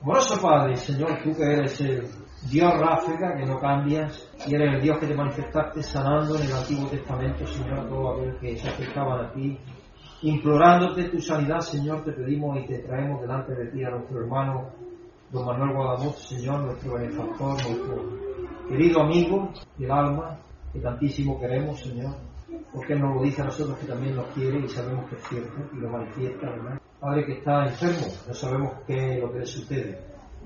Amoroso 0.01 0.41
Padre, 0.41 0.77
Señor, 0.77 1.19
tú 1.23 1.35
que 1.37 1.43
eres 1.43 1.81
el 1.81 2.09
Dios 2.51 2.73
Ráfica, 2.79 3.35
que 3.37 3.45
no 3.47 3.59
cambias, 3.59 4.31
y 4.47 4.55
eres 4.55 4.75
el 4.75 4.83
Dios 4.83 4.99
que 4.99 5.07
te 5.07 5.15
manifestaste 5.15 5.83
sanando 5.83 6.37
en 6.37 6.43
el 6.43 6.53
Antiguo 6.53 6.89
Testamento, 6.89 7.47
Señor, 7.47 7.81
a 7.81 7.89
todos 7.89 8.19
aquellos 8.19 8.41
que 8.41 8.57
se 8.57 8.69
acercaban 8.69 9.27
a 9.27 9.33
ti, 9.33 9.59
implorándote 10.23 11.09
tu 11.09 11.21
sanidad, 11.21 11.61
Señor, 11.61 12.05
te 12.05 12.13
pedimos 12.13 12.59
y 12.61 12.67
te 12.67 12.79
traemos 12.81 13.21
delante 13.21 13.55
de 13.55 13.67
ti 13.71 13.83
a 13.85 13.91
nuestro 13.91 14.21
hermano 14.21 14.71
don 15.31 15.47
Manuel 15.47 15.75
Guadamuz, 15.75 16.17
Señor, 16.17 16.61
nuestro 16.61 16.95
benefactor, 16.95 17.53
nuestro 17.67 18.34
querido 18.69 19.03
amigo 19.03 19.51
del 19.79 19.91
alma, 19.91 20.39
que 20.73 20.81
tantísimo 20.81 21.39
queremos, 21.39 21.81
Señor, 21.81 22.15
porque 22.73 22.95
nos 22.95 23.15
lo 23.15 23.23
dice 23.23 23.43
a 23.43 23.47
nosotros 23.47 23.79
que 23.79 23.87
también 23.87 24.17
nos 24.17 24.27
quiere 24.29 24.59
y 24.59 24.69
sabemos 24.69 25.09
que 25.09 25.17
es 25.17 25.29
cierto 25.29 25.55
y 25.73 25.77
lo 25.81 25.91
manifiesta, 25.91 26.51
¿verdad? 26.51 26.81
Padre 27.01 27.27
que 27.27 27.33
está 27.39 27.67
enfermo, 27.67 28.07
no 28.27 28.35
sabemos 28.35 28.73
qué 28.87 29.15
es 29.15 29.21
lo 29.21 29.33
que 29.33 29.39
le 29.39 29.47
sucede. 29.47 29.99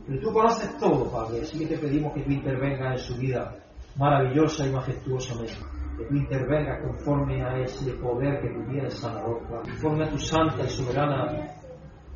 Pero 0.07 0.21
tú 0.21 0.33
conoces 0.33 0.77
todo, 0.79 1.11
Padre, 1.11 1.43
así 1.43 1.59
que 1.59 1.67
te 1.67 1.79
pedimos 1.79 2.13
que 2.15 2.23
tú 2.23 2.31
intervengas 2.31 2.93
en 2.93 2.99
su 2.99 3.17
vida 3.17 3.55
maravillosa 3.97 4.67
y 4.67 4.73
majestuosamente. 4.73 5.55
Que 5.99 6.05
tú 6.05 6.15
intervengas 6.15 6.83
conforme 6.83 7.43
a 7.43 7.59
ese 7.59 7.93
poder 7.95 8.41
que 8.41 8.49
tú 8.49 8.71
tienes, 8.71 8.95
sanador. 8.95 9.43
Conforme 9.49 10.05
a 10.05 10.11
tu 10.11 10.19
santa 10.19 10.65
y 10.65 10.69
soberana 10.69 11.55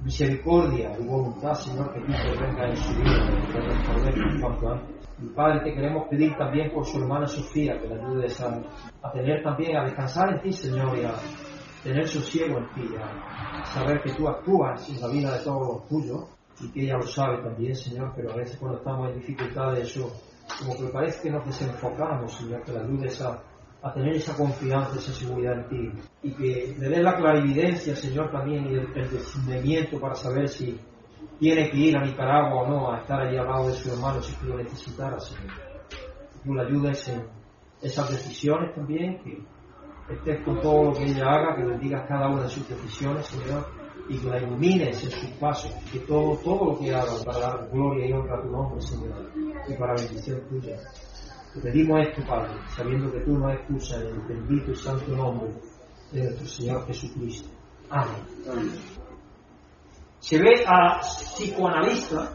misericordia 0.02 0.96
y 0.98 1.04
voluntad, 1.04 1.54
Señor, 1.54 1.92
que 1.92 2.00
tú 2.00 2.12
intervengas 2.12 2.70
en 2.70 2.76
su 2.76 2.94
vida, 3.00 3.46
que 3.52 3.60
responder 3.60 4.40
cuanto 4.40 4.70
antes. 4.70 5.01
Y 5.22 5.28
Padre, 5.28 5.60
te 5.60 5.74
queremos 5.74 6.08
pedir 6.08 6.36
también 6.36 6.72
por 6.72 6.84
su 6.84 6.98
hermana 6.98 7.26
Sofía, 7.26 7.78
que 7.78 7.86
le 7.86 7.94
ayudes 7.94 8.40
a, 8.40 8.60
a 9.02 9.12
tener 9.12 9.42
también, 9.42 9.76
a 9.76 9.84
descansar 9.84 10.34
en 10.34 10.42
ti, 10.42 10.52
Señor, 10.52 10.98
y 10.98 11.04
a 11.04 11.14
tener 11.82 12.08
sosiego 12.08 12.58
en 12.58 12.68
ti, 12.74 12.94
a 12.96 13.64
saber 13.64 14.02
que 14.02 14.14
tú 14.14 14.28
actúas 14.28 14.88
en 14.88 15.00
la 15.00 15.08
vida 15.08 15.38
de 15.38 15.44
todos 15.44 15.68
los 15.68 15.88
tuyos 15.88 16.24
y 16.60 16.70
que 16.72 16.84
ella 16.84 16.96
lo 16.96 17.06
sabe 17.06 17.38
también, 17.42 17.74
Señor, 17.74 18.12
pero 18.16 18.32
a 18.32 18.36
veces 18.36 18.56
cuando 18.56 18.78
estamos 18.78 19.10
en 19.10 19.20
dificultades 19.20 19.88
eso, 19.90 20.12
como 20.58 20.76
que 20.76 20.92
parece 20.92 21.22
que 21.22 21.30
nos 21.30 21.46
desenfocamos, 21.46 22.32
Señor, 22.32 22.62
que 22.64 22.72
la 22.72 22.80
ayudes 22.80 23.20
a, 23.22 23.42
a 23.82 23.92
tener 23.92 24.14
esa 24.14 24.36
confianza, 24.36 24.98
esa 24.98 25.12
seguridad 25.12 25.54
en 25.54 25.68
ti 25.68 26.02
y 26.22 26.34
que 26.34 26.76
le 26.78 26.88
des 26.88 27.02
la 27.02 27.16
clarividencia, 27.16 27.94
Señor, 27.96 28.30
también 28.30 28.66
y 28.66 28.74
el, 28.74 28.86
el 28.96 29.10
discernimiento 29.10 30.00
para 30.00 30.14
saber 30.14 30.48
si 30.48 30.78
tiene 31.42 31.68
que 31.70 31.76
ir 31.76 31.96
a 31.96 32.04
Nicaragua 32.04 32.62
o 32.62 32.68
no, 32.68 32.92
a 32.92 33.00
estar 33.00 33.20
allí 33.20 33.36
al 33.36 33.48
lado 33.48 33.66
de 33.66 33.72
su 33.72 33.90
hermano 33.92 34.22
si 34.22 34.32
tú 34.36 34.46
lo 34.46 34.58
necesitaras, 34.58 35.26
Señor. 35.26 35.50
Tú 36.44 36.54
le 36.54 36.62
ayudes 36.62 37.08
en 37.08 37.26
esas 37.82 38.08
decisiones 38.12 38.72
también, 38.76 39.20
que 39.24 39.42
estés 40.14 40.44
con 40.44 40.60
todo 40.60 40.84
lo 40.84 40.92
que 40.92 41.02
ella 41.02 41.26
haga, 41.26 41.56
que 41.56 41.64
bendigas 41.64 42.06
cada 42.06 42.28
una 42.28 42.44
de 42.44 42.48
sus 42.48 42.68
decisiones, 42.68 43.26
Señor, 43.26 43.66
y 44.08 44.18
que 44.18 44.28
la 44.28 44.38
ilumines 44.38 45.02
en 45.02 45.10
sus 45.10 45.30
pasos, 45.40 45.72
que 45.90 45.98
todo, 45.98 46.36
todo 46.44 46.64
lo 46.64 46.78
que 46.78 46.94
haga 46.94 47.10
para 47.24 47.38
dar 47.40 47.68
gloria 47.72 48.06
y 48.06 48.12
honra 48.12 48.38
a 48.38 48.42
tu 48.42 48.48
nombre, 48.48 48.80
Señor, 48.80 49.32
y 49.66 49.74
para 49.74 49.94
bendición 49.94 50.42
tuya. 50.48 50.76
Te 51.54 51.60
pedimos 51.60 52.06
esto, 52.06 52.22
Padre, 52.24 52.52
sabiendo 52.68 53.10
que 53.10 53.18
tú 53.18 53.36
nos 53.36 53.52
excusas 53.54 54.00
en 54.00 54.14
el 54.14 54.20
bendito 54.28 54.70
y 54.70 54.76
santo 54.76 55.10
nombre 55.16 55.50
de 56.12 56.22
nuestro 56.22 56.46
Señor 56.46 56.86
Jesucristo. 56.86 57.50
Amén. 57.90 58.22
Se 60.22 60.38
ve 60.38 60.64
a 60.68 61.00
psicoanalista 61.00 62.32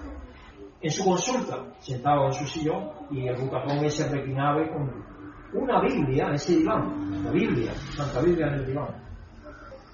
en 0.81 0.91
su 0.91 1.05
consulta, 1.05 1.73
sentado 1.79 2.25
en 2.25 2.33
su 2.33 2.45
sillón, 2.45 2.91
y 3.09 3.25
el 3.29 3.37
bucatón 3.37 3.77
ese 3.85 4.09
reclinaba 4.09 4.61
con 4.67 5.05
una 5.53 5.79
Biblia 5.79 6.27
en 6.27 6.33
ese 6.33 6.57
diván, 6.57 7.23
la 7.23 7.31
Biblia, 7.31 7.73
Santa 7.95 8.19
Biblia 8.19 8.47
en 8.47 8.53
el 8.55 8.65
diván. 8.65 8.89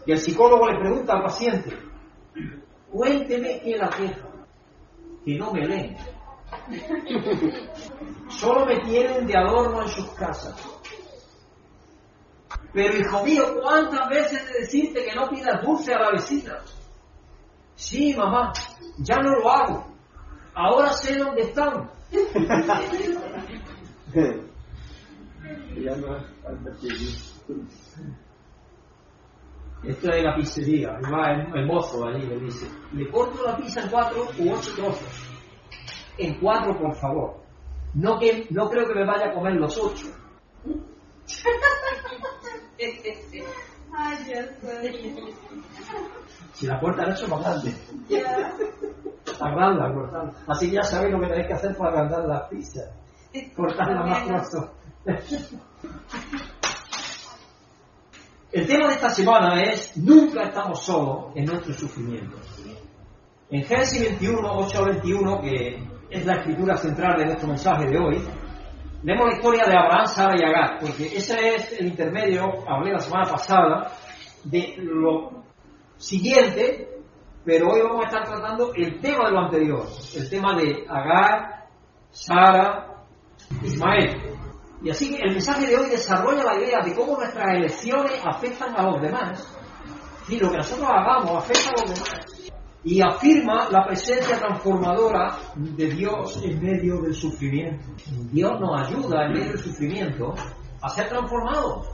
Y 0.08 0.12
el 0.12 0.18
psicólogo 0.18 0.68
le 0.72 0.80
pregunta 0.80 1.14
al 1.14 1.22
paciente, 1.22 1.78
cuénteme 2.92 3.62
qué 3.62 3.78
la 3.78 3.90
queja, 3.90 4.28
que 5.24 5.38
no 5.38 5.54
me 5.54 5.68
leen. 5.68 5.96
Solo 8.28 8.66
me 8.66 8.80
tienen 8.80 9.28
de 9.28 9.38
adorno 9.38 9.84
en 9.84 9.88
sus 9.90 10.10
casas. 10.16 10.56
Pero 12.74 12.98
hijo 12.98 13.24
mío, 13.24 13.44
¿cuántas 13.62 14.10
veces 14.10 14.52
de 14.52 14.60
decirte 14.62 15.06
que 15.06 15.16
no 15.16 15.30
pidas 15.30 15.62
dulce 15.62 15.94
a 15.94 16.00
la 16.00 16.12
vecina? 16.14 16.60
Sí, 17.76 18.14
mamá, 18.16 18.54
ya 19.00 19.18
no 19.18 19.40
lo 19.40 19.50
hago. 19.50 19.88
Ahora 20.54 20.92
sé 20.92 21.18
dónde 21.18 21.42
están. 21.42 21.90
Esto 29.84 30.12
es 30.12 30.24
la 30.24 30.36
pizzería. 30.36 30.98
El, 31.00 31.58
el 31.58 31.66
mozo 31.66 32.06
allí 32.06 32.26
le 32.26 32.40
dice, 32.40 32.70
le 32.94 33.10
corto 33.10 33.44
la 33.44 33.58
pizza 33.58 33.82
en 33.82 33.90
cuatro 33.90 34.28
u 34.40 34.52
ocho 34.52 34.76
trozos. 34.76 35.30
En 36.18 36.40
cuatro, 36.40 36.78
por 36.78 36.96
favor. 36.96 37.42
No, 37.96 38.18
que, 38.20 38.48
no 38.52 38.70
creo 38.70 38.88
que 38.88 38.96
me 38.96 39.06
vaya 39.06 39.28
a 39.28 39.34
comer 39.34 39.56
los 39.56 39.78
ocho. 39.78 40.08
Ay, 43.96 44.18
Dios 44.24 44.50
mío. 44.64 45.28
Si 46.54 46.68
la 46.68 46.80
puerta 46.80 47.06
no 47.06 47.14
es 47.14 47.28
más 47.28 47.42
grande. 47.42 47.74
Agranda, 49.40 49.94
cortar. 49.94 50.32
Así 50.48 50.70
que 50.70 50.76
ya 50.76 50.84
sabéis 50.84 51.14
lo 51.14 51.20
que 51.22 51.28
tenéis 51.28 51.48
que 51.48 51.54
hacer 51.54 51.76
para 51.76 51.92
agrandar 51.92 52.26
las 52.26 52.44
pizzas. 52.44 52.90
Cortarla 53.56 54.04
más 54.06 54.24
pronto. 54.24 54.74
El 58.52 58.68
tema 58.68 58.88
de 58.88 58.94
esta 58.94 59.10
semana 59.10 59.64
es 59.64 59.98
nunca 59.98 60.44
estamos 60.44 60.84
solos 60.84 61.32
en 61.36 61.46
nuestro 61.46 61.74
sufrimiento. 61.74 62.38
En 63.50 63.64
Génesis 63.64 64.02
21, 64.02 64.58
8 64.60 64.80
al 64.80 64.86
21, 64.92 65.42
que 65.42 65.88
es 66.12 66.26
la 66.26 66.36
escritura 66.36 66.78
central 66.78 67.18
de 67.18 67.26
nuestro 67.26 67.48
mensaje 67.48 67.88
de 67.88 67.98
hoy, 67.98 68.24
vemos 69.02 69.28
la 69.28 69.36
historia 69.36 69.66
de 69.66 69.76
Abraham, 69.76 70.06
Sara 70.06 70.36
y 70.40 70.44
Agar, 70.44 70.78
porque 70.80 71.18
ese 71.18 71.56
es 71.56 71.74
el 71.80 71.88
intermedio, 71.88 72.44
hablé 72.68 72.94
la 72.94 73.00
semana 73.00 73.30
pasada, 73.30 73.92
de 74.44 74.76
lo 74.78 75.43
siguiente, 76.04 76.90
pero 77.46 77.70
hoy 77.70 77.82
vamos 77.82 78.06
a 78.06 78.10
estar 78.10 78.28
tratando 78.28 78.74
el 78.76 79.00
tema 79.00 79.26
de 79.26 79.32
lo 79.32 79.40
anterior, 79.40 79.88
el 80.16 80.30
tema 80.30 80.56
de 80.56 80.86
Agar, 80.88 81.68
Sara, 82.12 83.06
Ismael. 83.64 84.36
Y 84.84 84.90
así 84.90 85.16
que 85.16 85.24
el 85.24 85.32
mensaje 85.32 85.66
de 85.66 85.78
hoy 85.78 85.90
desarrolla 85.90 86.44
la 86.44 86.60
idea 86.60 86.82
de 86.82 86.94
cómo 86.94 87.16
nuestras 87.16 87.56
elecciones 87.56 88.22
afectan 88.26 88.76
a 88.78 88.84
los 88.84 89.02
demás, 89.02 89.58
y 90.28 90.38
lo 90.40 90.52
que 90.52 90.58
nosotros 90.58 90.90
hagamos 90.90 91.44
afecta 91.44 91.70
a 91.70 91.82
los 91.82 91.94
demás. 91.94 92.26
Y 92.86 93.02
afirma 93.02 93.70
la 93.70 93.86
presencia 93.86 94.38
transformadora 94.38 95.38
de 95.56 95.88
Dios 95.88 96.38
en 96.44 96.62
medio 96.62 97.02
del 97.02 97.14
sufrimiento. 97.14 97.86
Dios 98.30 98.60
nos 98.60 98.88
ayuda 98.88 99.26
en 99.26 99.32
medio 99.32 99.52
del 99.54 99.60
sufrimiento 99.60 100.34
a 100.82 100.90
ser 100.90 101.08
transformados. 101.08 101.88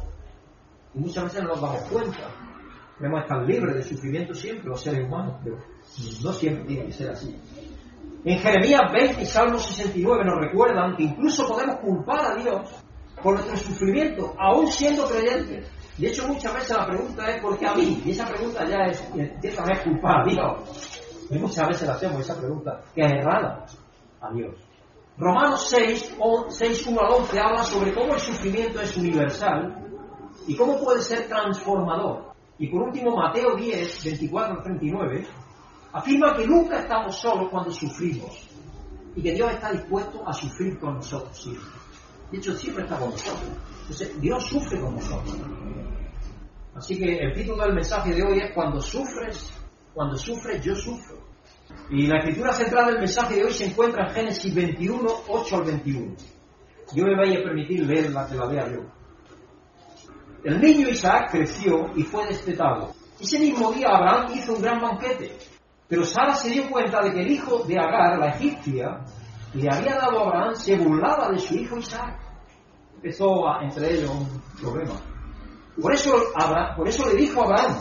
Y 0.95 0.99
muchas 0.99 1.25
veces 1.25 1.43
no 1.43 1.49
nos 1.49 1.61
damos 1.61 1.81
cuenta. 1.83 2.48
Queremos 2.99 3.21
estar 3.21 3.41
libres 3.43 3.75
de 3.75 3.83
sufrimiento 3.83 4.33
siempre, 4.33 4.67
los 4.67 4.81
seres 4.81 5.07
humanos, 5.07 5.37
pero 5.41 5.57
no 6.21 6.33
siempre 6.33 6.65
tiene 6.65 6.85
que 6.87 6.91
ser 6.91 7.11
así. 7.11 7.33
En 8.25 8.39
Jeremías 8.39 8.81
20 8.91 9.21
y 9.21 9.25
Salmo 9.25 9.57
69 9.57 10.25
nos 10.25 10.37
recuerdan 10.37 10.97
que 10.97 11.03
incluso 11.03 11.47
podemos 11.47 11.77
culpar 11.77 12.33
a 12.33 12.35
Dios 12.35 12.69
por 13.23 13.35
nuestro 13.35 13.55
sufrimiento, 13.55 14.35
aún 14.37 14.67
siendo 14.67 15.05
creyentes. 15.05 15.71
De 15.97 16.07
hecho, 16.07 16.27
muchas 16.27 16.53
veces 16.53 16.75
la 16.75 16.85
pregunta 16.85 17.29
es 17.29 17.41
¿por 17.41 17.57
qué 17.57 17.67
a 17.67 17.75
mí? 17.75 18.01
Y 18.05 18.11
esa 18.11 18.25
pregunta 18.25 18.67
ya 18.67 18.79
es, 18.87 19.01
empieza 19.15 19.63
a 19.63 19.81
culpar 19.81 20.19
a 20.19 20.23
Dios. 20.25 21.01
Y 21.29 21.37
muchas 21.37 21.69
veces 21.69 21.87
la 21.87 21.93
hacemos 21.93 22.19
esa 22.19 22.37
pregunta, 22.37 22.81
que 22.93 23.01
es 23.01 23.11
errada 23.13 23.65
a 24.19 24.33
Dios. 24.33 24.55
Romanos 25.17 25.69
6, 25.69 26.17
6, 26.49 26.87
1 26.87 26.99
al 26.99 27.13
11 27.13 27.39
habla 27.39 27.63
sobre 27.63 27.93
cómo 27.93 28.13
el 28.13 28.19
sufrimiento 28.19 28.81
es 28.81 28.97
universal 28.97 29.85
y 30.47 30.55
cómo 30.57 30.77
puede 30.77 31.01
ser 31.01 31.27
transformador. 31.29 32.28
Y 32.59 32.67
por 32.67 32.83
último, 32.83 33.15
Mateo 33.15 33.55
10, 33.55 34.03
24 34.03 34.57
al 34.57 34.63
39, 34.63 35.27
afirma 35.93 36.35
que 36.35 36.45
nunca 36.45 36.79
estamos 36.79 37.15
solos 37.15 37.47
cuando 37.49 37.71
sufrimos 37.71 38.47
y 39.15 39.21
que 39.21 39.33
Dios 39.33 39.51
está 39.51 39.71
dispuesto 39.71 40.27
a 40.27 40.33
sufrir 40.33 40.77
con 40.77 40.95
nosotros 40.95 41.41
siempre. 41.41 41.69
De 42.31 42.37
hecho, 42.37 42.53
siempre 42.55 42.83
está 42.83 42.99
con 42.99 43.11
nosotros. 43.11 43.49
Entonces, 43.81 44.21
Dios 44.21 44.43
sufre 44.45 44.79
con 44.79 44.95
nosotros. 44.95 45.37
Así 46.75 46.97
que 46.97 47.17
el 47.17 47.33
título 47.33 47.63
del 47.63 47.73
mensaje 47.73 48.13
de 48.13 48.23
hoy 48.23 48.39
es 48.39 48.53
Cuando 48.53 48.79
sufres, 48.81 49.51
cuando 49.93 50.17
sufres, 50.17 50.63
yo 50.63 50.75
sufro. 50.75 51.17
Y 51.89 52.07
la 52.07 52.19
escritura 52.19 52.51
central 52.51 52.87
del 52.87 52.99
mensaje 52.99 53.35
de 53.35 53.45
hoy 53.45 53.53
se 53.53 53.65
encuentra 53.65 54.07
en 54.07 54.13
Génesis 54.13 54.53
21, 54.53 55.09
8 55.27 55.55
al 55.55 55.63
21. 55.63 56.15
Yo 56.93 57.03
me 57.05 57.15
voy 57.15 57.35
a 57.35 57.43
permitir 57.43 57.85
leerla, 57.85 58.27
que 58.27 58.35
la 58.35 58.45
lea 58.45 58.71
yo. 58.71 58.98
El 60.43 60.61
niño 60.61 60.87
Isaac 60.87 61.31
creció 61.31 61.91
y 61.95 62.03
fue 62.03 62.25
destetado. 62.27 62.93
Ese 63.19 63.39
mismo 63.39 63.71
día 63.73 63.89
Abraham 63.89 64.31
hizo 64.33 64.53
un 64.53 64.61
gran 64.61 64.79
banquete. 64.79 65.37
Pero 65.87 66.05
Sara 66.05 66.33
se 66.35 66.49
dio 66.49 66.69
cuenta 66.69 67.01
de 67.01 67.11
que 67.11 67.21
el 67.21 67.31
hijo 67.31 67.63
de 67.63 67.77
Agar, 67.77 68.17
la 68.19 68.27
egipcia, 68.29 69.01
le 69.53 69.67
había 69.69 69.95
dado 69.95 70.19
a 70.19 70.27
Abraham, 70.27 70.55
se 70.55 70.77
burlaba 70.77 71.29
de 71.29 71.39
su 71.39 71.55
hijo 71.55 71.77
Isaac. 71.77 72.17
Empezó 72.95 73.49
a, 73.49 73.63
entre 73.63 73.95
ellos 73.95 74.11
un 74.11 74.41
problema. 74.61 74.93
Por 75.81 75.93
eso, 75.93 76.13
Abraham, 76.35 76.75
por 76.75 76.87
eso 76.87 77.05
le 77.09 77.15
dijo 77.15 77.41
a 77.41 77.45
Abraham, 77.45 77.75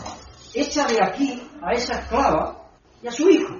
echa 0.53 0.87
de 0.87 1.03
aquí 1.03 1.41
a 1.61 1.73
esa 1.73 1.99
esclava 1.99 2.57
y 3.01 3.07
a 3.07 3.11
su 3.11 3.29
hijo. 3.29 3.53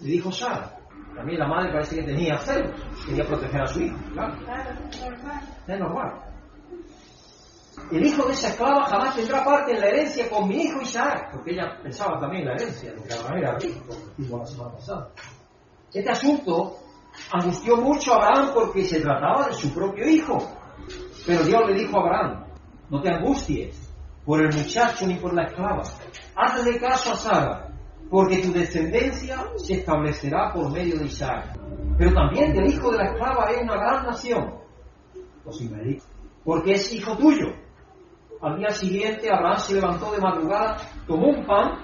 Le 0.00 0.10
dijo 0.12 0.30
Sara. 0.30 0.76
También 1.14 1.40
la 1.40 1.48
madre 1.48 1.72
parece 1.72 1.96
que 1.96 2.04
tenía 2.04 2.38
celos, 2.38 2.80
quería 3.04 3.26
proteger 3.26 3.60
a 3.60 3.66
su 3.66 3.80
hijo. 3.80 3.96
Claro, 4.12 4.34
es 5.66 5.78
normal. 5.78 6.29
El 7.90 8.06
hijo 8.06 8.24
de 8.26 8.32
esa 8.32 8.48
esclava 8.50 8.84
jamás 8.86 9.16
tendrá 9.16 9.44
parte 9.44 9.72
en 9.72 9.80
la 9.80 9.88
herencia 9.88 10.30
con 10.30 10.48
mi 10.48 10.62
hijo 10.62 10.80
Isaac, 10.80 11.30
porque 11.32 11.50
ella 11.50 11.76
pensaba 11.82 12.20
también 12.20 12.42
en 12.42 12.48
la 12.48 12.54
herencia, 12.54 12.92
Abraham 12.92 13.38
era 13.38 13.58
como 13.58 14.00
dijimos 14.16 14.40
la 14.40 14.46
semana 14.46 14.72
pasada. 14.74 15.10
Este 15.92 16.10
asunto 16.10 16.76
angustió 17.32 17.76
mucho 17.76 18.14
a 18.14 18.16
Abraham 18.16 18.50
porque 18.54 18.84
se 18.84 19.00
trataba 19.00 19.48
de 19.48 19.54
su 19.54 19.74
propio 19.74 20.08
hijo. 20.08 20.38
Pero 21.26 21.42
Dios 21.42 21.62
le 21.66 21.74
dijo 21.74 21.98
a 21.98 22.00
Abraham, 22.00 22.44
no 22.90 23.00
te 23.02 23.10
angusties 23.10 23.90
por 24.24 24.40
el 24.40 24.54
muchacho 24.54 25.06
ni 25.06 25.14
por 25.14 25.34
la 25.34 25.46
esclava. 25.46 25.82
Hazle 26.36 26.78
caso 26.78 27.10
a 27.10 27.14
Sara, 27.16 27.68
porque 28.08 28.38
tu 28.38 28.52
descendencia 28.52 29.46
se 29.56 29.74
establecerá 29.74 30.52
por 30.52 30.70
medio 30.70 30.96
de 30.96 31.06
Isaac. 31.06 31.58
Pero 31.98 32.12
también 32.14 32.54
del 32.54 32.70
hijo 32.70 32.92
de 32.92 32.98
la 32.98 33.04
esclava 33.10 33.50
es 33.50 33.62
una 33.62 33.76
gran 33.76 34.06
nación. 34.06 34.54
Porque 36.44 36.72
es 36.72 36.92
hijo 36.92 37.16
tuyo. 37.16 37.48
Al 38.42 38.56
día 38.56 38.70
siguiente 38.70 39.30
Abraham 39.30 39.58
se 39.58 39.74
levantó 39.74 40.12
de 40.12 40.20
madrugada, 40.20 40.78
tomó 41.06 41.28
un 41.28 41.44
pan 41.44 41.78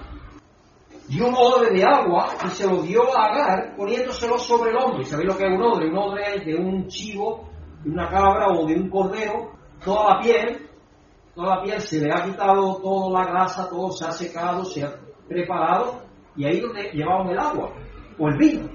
y 1.07 1.21
un 1.21 1.33
odre 1.35 1.69
de 1.71 1.83
agua 1.85 2.29
y 2.43 2.47
se 2.49 2.67
lo 2.67 2.81
dio 2.81 3.15
a 3.15 3.27
Agar 3.27 3.75
poniéndoselo 3.75 4.39
sobre 4.39 4.71
el 4.71 4.77
hombro. 4.77 5.01
¿Y 5.01 5.05
sabéis 5.05 5.29
lo 5.29 5.37
que 5.37 5.45
es 5.45 5.53
un 5.53 5.61
odre? 5.61 5.89
Un 5.89 5.97
odre 5.97 6.35
es 6.35 6.45
de 6.45 6.55
un 6.55 6.87
chivo, 6.87 7.47
de 7.83 7.91
una 7.91 8.09
cabra 8.09 8.47
o 8.47 8.65
de 8.65 8.73
un 8.73 8.89
cordero, 8.89 9.51
toda 9.85 10.15
la 10.15 10.21
piel, 10.21 10.67
toda 11.35 11.57
la 11.57 11.61
piel 11.61 11.79
se 11.79 12.01
le 12.01 12.11
ha 12.11 12.23
quitado 12.23 12.77
toda 12.77 13.19
la 13.19 13.29
grasa, 13.29 13.69
todo 13.69 13.91
se 13.91 14.05
ha 14.05 14.11
secado, 14.11 14.65
se 14.65 14.83
ha 14.83 14.95
preparado 15.27 16.01
y 16.35 16.45
ahí 16.45 16.59
donde 16.59 16.89
llevaban 16.91 17.27
el 17.29 17.37
agua 17.37 17.71
o 18.17 18.27
el 18.29 18.37
vino. 18.37 18.67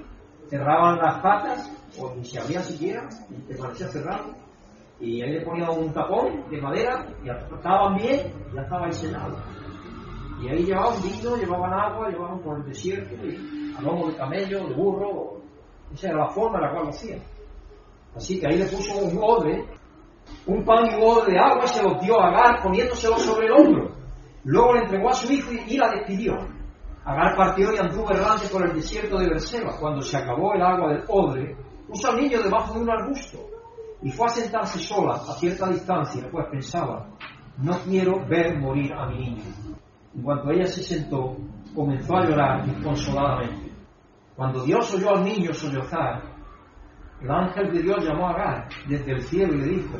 Cerraban 0.49 0.99
las 0.99 1.19
patas 1.21 1.69
o 1.99 2.15
ni 2.15 2.23
se 2.23 2.39
abría 2.39 2.61
siquiera, 2.61 3.09
y 3.29 3.41
permanecía 3.41 3.87
cerrado 3.89 4.43
y 4.99 5.21
ahí 5.21 5.33
le 5.33 5.41
ponían 5.41 5.69
un 5.69 5.91
tapón 5.91 6.49
de 6.49 6.61
madera 6.61 7.05
y 7.23 7.29
estaban 7.29 7.95
bien 7.95 8.31
ya 8.53 8.61
estaba 8.61 8.85
ahí. 8.85 8.91
Y 10.41 10.49
ahí 10.49 10.65
llevaban 10.65 11.01
vino, 11.01 11.37
llevaban 11.37 11.73
agua, 11.73 12.09
llevaban 12.09 12.39
por 12.39 12.57
el 12.57 12.65
desierto, 12.65 13.15
y 13.25 13.73
a 13.77 13.81
lomo 13.81 14.07
de 14.07 14.15
camello, 14.15 14.67
de 14.67 14.75
burro, 14.75 15.41
esa 15.93 16.09
era 16.09 16.17
la 16.17 16.29
forma 16.29 16.57
en 16.57 16.63
la 16.65 16.71
cual 16.71 16.83
lo 16.83 16.89
hacían. 16.89 17.19
Así 18.15 18.39
que 18.39 18.47
ahí 18.47 18.57
le 18.57 18.65
puso 18.65 18.97
un 18.97 19.17
odre, 19.21 19.65
un 20.45 20.63
pan 20.65 20.85
y 20.85 20.95
un 20.95 21.03
odre 21.03 21.33
de 21.33 21.39
agua 21.39 21.65
se 21.67 21.83
los 21.83 21.99
dio 22.01 22.19
a 22.19 22.27
Agar 22.27 22.61
poniéndoselo 22.61 23.17
sobre 23.17 23.47
el 23.47 23.53
hombro. 23.53 23.91
Luego 24.43 24.73
le 24.73 24.81
entregó 24.81 25.09
a 25.09 25.13
su 25.13 25.31
hijo 25.31 25.51
y, 25.53 25.73
y 25.73 25.77
la 25.77 25.89
despidió. 25.89 26.33
Agar 27.05 27.35
partió 27.35 27.73
y 27.73 27.77
anduvo 27.77 28.11
errante 28.11 28.47
por 28.51 28.65
el 28.65 28.73
desierto 28.73 29.17
de 29.17 29.29
Berseba. 29.29 29.77
Cuando 29.79 30.01
se 30.01 30.17
acabó 30.17 30.53
el 30.53 30.61
agua 30.61 30.93
del 30.93 31.03
odre, 31.07 31.55
puso 31.87 32.09
al 32.09 32.17
niño 32.17 32.41
debajo 32.41 32.73
de 32.73 32.79
un 32.81 32.89
arbusto 32.89 33.52
y 34.03 34.11
fue 34.11 34.27
a 34.27 34.29
sentarse 34.29 34.79
sola 34.79 35.15
a 35.15 35.33
cierta 35.33 35.69
distancia, 35.69 36.27
pues 36.29 36.45
pensaba, 36.51 37.07
no 37.57 37.79
quiero 37.79 38.25
ver 38.27 38.59
morir 38.59 38.93
a 38.93 39.07
mi 39.07 39.17
niño. 39.17 39.43
En 40.13 40.21
cuanto 40.21 40.51
ella 40.51 40.67
se 40.67 40.83
sentó, 40.83 41.37
comenzó 41.73 42.17
a 42.17 42.25
llorar 42.25 42.65
desconsoladamente. 42.65 43.71
Cuando 44.35 44.63
Dios 44.63 44.93
oyó 44.93 45.15
al 45.15 45.23
niño 45.23 45.53
sollozar, 45.53 46.21
el 47.21 47.31
ángel 47.31 47.71
de 47.73 47.81
Dios 47.81 48.03
llamó 48.03 48.27
a 48.27 48.31
Agar 48.31 48.69
desde 48.87 49.13
el 49.13 49.21
cielo 49.21 49.53
y 49.53 49.57
le 49.57 49.65
dijo, 49.67 49.97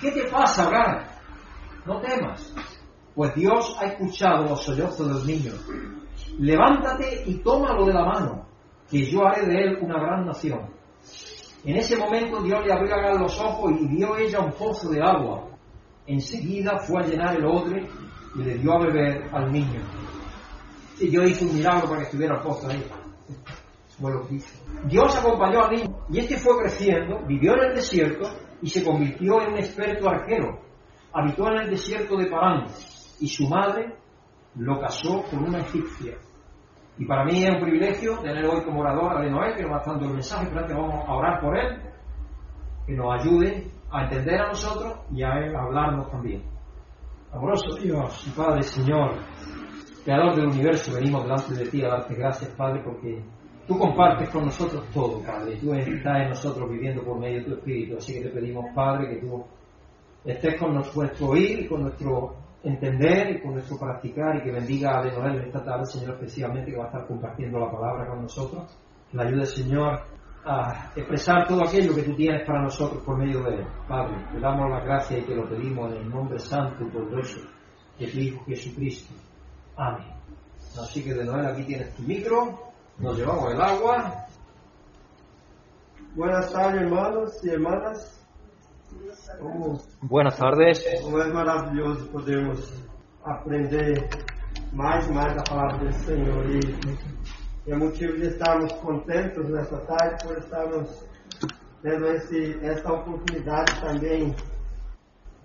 ¿qué 0.00 0.12
te 0.12 0.28
pasa, 0.30 0.68
Agar? 0.68 1.08
No 1.84 2.00
temas, 2.00 2.54
pues 3.14 3.34
Dios 3.34 3.76
ha 3.80 3.86
escuchado 3.86 4.44
los 4.44 4.62
sollozos 4.62 5.08
de 5.08 5.14
los 5.14 5.26
niños. 5.26 5.66
Levántate 6.38 7.24
y 7.26 7.42
tómalo 7.42 7.86
de 7.86 7.92
la 7.92 8.04
mano, 8.04 8.46
que 8.88 9.10
yo 9.10 9.26
haré 9.26 9.46
de 9.46 9.60
él 9.62 9.78
una 9.80 9.98
gran 9.98 10.26
nación. 10.26 10.79
En 11.64 11.76
ese 11.76 11.96
momento 11.96 12.42
Dios 12.42 12.64
le 12.64 12.72
abrió 12.72 12.94
a 12.94 13.14
los 13.14 13.38
ojos 13.38 13.72
y 13.78 13.86
vio 13.86 14.16
ella 14.16 14.40
un 14.40 14.52
pozo 14.52 14.88
de 14.88 15.02
agua. 15.02 15.46
Enseguida 16.06 16.78
fue 16.78 17.02
a 17.02 17.06
llenar 17.06 17.36
el 17.36 17.44
odre 17.44 17.86
y 18.34 18.42
le 18.42 18.58
dio 18.58 18.72
a 18.72 18.78
beber 18.80 19.28
al 19.32 19.52
niño. 19.52 19.80
Y 20.98 21.08
Dios 21.08 21.30
hizo 21.30 21.44
un 21.44 21.54
milagro 21.54 21.88
para 21.88 21.98
que 21.98 22.04
estuviera 22.04 22.36
el 22.36 22.42
pozo 22.42 22.68
ahí. 22.68 22.82
Dios 24.86 25.16
acompañó 25.16 25.64
al 25.64 25.76
niño 25.76 25.96
y 26.10 26.18
este 26.20 26.38
fue 26.38 26.62
creciendo, 26.62 27.20
vivió 27.26 27.52
en 27.54 27.70
el 27.70 27.74
desierto 27.74 28.30
y 28.62 28.68
se 28.68 28.82
convirtió 28.82 29.42
en 29.42 29.52
un 29.52 29.58
experto 29.58 30.08
arquero. 30.08 30.58
Habitó 31.12 31.48
en 31.48 31.58
el 31.62 31.70
desierto 31.70 32.16
de 32.16 32.26
Parán 32.26 32.66
y 33.20 33.28
su 33.28 33.46
madre 33.46 33.94
lo 34.56 34.80
casó 34.80 35.22
con 35.24 35.44
una 35.44 35.60
egipcia. 35.60 36.16
Y 37.00 37.06
para 37.06 37.24
mí 37.24 37.42
es 37.42 37.50
un 37.50 37.62
privilegio 37.62 38.18
tener 38.18 38.44
hoy 38.44 38.62
como 38.62 38.82
orador 38.82 39.16
a 39.16 39.22
Noé, 39.24 39.54
que 39.56 39.62
nos 39.62 39.72
va 39.72 39.82
dando 39.86 40.04
el 40.04 40.12
mensaje, 40.12 40.46
pero 40.48 40.60
antes 40.60 40.76
vamos 40.76 41.08
a 41.08 41.14
orar 41.14 41.40
por 41.40 41.56
él, 41.56 41.80
que 42.86 42.92
nos 42.92 43.18
ayude 43.18 43.70
a 43.90 44.02
entender 44.02 44.38
a 44.38 44.48
nosotros 44.48 44.98
y 45.10 45.22
a 45.22 45.30
Él 45.38 45.56
hablarnos 45.56 46.10
también. 46.10 46.42
Amoroso 47.32 47.74
Dios, 47.76 48.32
Padre, 48.36 48.62
Señor, 48.64 49.14
Creador 50.04 50.36
del 50.36 50.48
universo, 50.48 50.92
venimos 50.94 51.22
delante 51.22 51.54
de 51.54 51.70
ti 51.70 51.82
a 51.82 51.88
darte 51.88 52.14
gracias, 52.14 52.50
Padre, 52.50 52.82
porque 52.84 53.22
tú 53.66 53.78
compartes 53.78 54.28
con 54.28 54.44
nosotros 54.44 54.84
todo, 54.92 55.22
Padre. 55.22 55.56
Tú 55.56 55.72
estás 55.72 56.22
en 56.22 56.28
nosotros 56.28 56.70
viviendo 56.70 57.02
por 57.02 57.18
medio 57.18 57.38
de 57.38 57.44
tu 57.46 57.54
Espíritu. 57.54 57.96
Así 57.96 58.12
que 58.12 58.28
te 58.28 58.28
pedimos, 58.28 58.66
Padre, 58.74 59.08
que 59.08 59.26
tú 59.26 59.42
estés 60.22 60.60
con 60.60 60.74
nuestro 60.74 61.28
oír 61.28 61.60
y 61.60 61.66
con 61.66 61.80
nuestro 61.80 62.34
entender 62.62 63.36
y 63.36 63.40
con 63.40 63.54
nuestro 63.54 63.78
practicar 63.78 64.36
y 64.36 64.42
que 64.42 64.52
bendiga 64.52 64.98
a 64.98 65.04
Leonel 65.04 65.44
esta 65.44 65.64
tarde, 65.64 65.86
Señor, 65.86 66.14
especialmente 66.14 66.70
que 66.70 66.76
va 66.76 66.84
a 66.84 66.88
estar 66.88 67.06
compartiendo 67.06 67.58
la 67.58 67.70
palabra 67.70 68.06
con 68.08 68.22
nosotros. 68.22 68.78
Que 69.10 69.16
la 69.16 69.24
ayude, 69.24 69.46
Señor, 69.46 70.00
a 70.44 70.92
expresar 70.94 71.46
todo 71.46 71.64
aquello 71.64 71.94
que 71.94 72.02
tú 72.02 72.14
tienes 72.14 72.46
para 72.46 72.62
nosotros 72.62 73.02
por 73.02 73.18
medio 73.18 73.42
de 73.42 73.56
él. 73.56 73.66
Padre, 73.88 74.16
te 74.32 74.40
damos 74.40 74.70
la 74.70 74.80
gracia 74.80 75.18
y 75.18 75.22
te 75.22 75.34
lo 75.34 75.48
pedimos 75.48 75.92
en 75.92 75.98
el 75.98 76.10
nombre 76.10 76.38
santo 76.38 76.84
y 76.84 76.90
poderoso 76.90 77.40
de 77.98 78.06
tu 78.06 78.18
Hijo 78.18 78.44
Jesucristo. 78.46 79.14
Amén. 79.76 80.12
Así 80.80 81.02
que 81.02 81.14
de 81.14 81.24
Noel 81.24 81.46
aquí 81.46 81.64
tienes 81.64 81.94
tu 81.94 82.02
micro, 82.02 82.72
nos 82.98 83.18
llevamos 83.18 83.52
el 83.52 83.60
agua. 83.60 84.26
Buenas 86.14 86.52
tardes, 86.52 86.82
hermanos 86.82 87.44
y 87.44 87.50
hermanas. 87.50 88.19
Buenas 90.02 90.36
tardes. 90.36 90.82
como 91.02 91.18
é 91.18 91.32
maravilhoso 91.32 92.06
podermos 92.08 92.72
aprender 93.24 94.08
mais 94.72 95.06
e 95.08 95.12
mais 95.12 95.36
a 95.38 95.42
palavra 95.42 95.86
do 95.86 95.92
Senhor. 95.92 96.44
E, 96.50 97.70
é 97.70 97.76
motivo 97.76 98.16
de 98.16 98.26
estarmos 98.26 98.72
contentos 98.74 99.48
nessa 99.48 99.76
tarde 99.86 100.26
por 100.26 100.38
estarmos 100.38 101.04
tendo 101.82 102.06
esse, 102.06 102.58
essa 102.62 102.92
oportunidade 102.92 103.80
também 103.80 104.34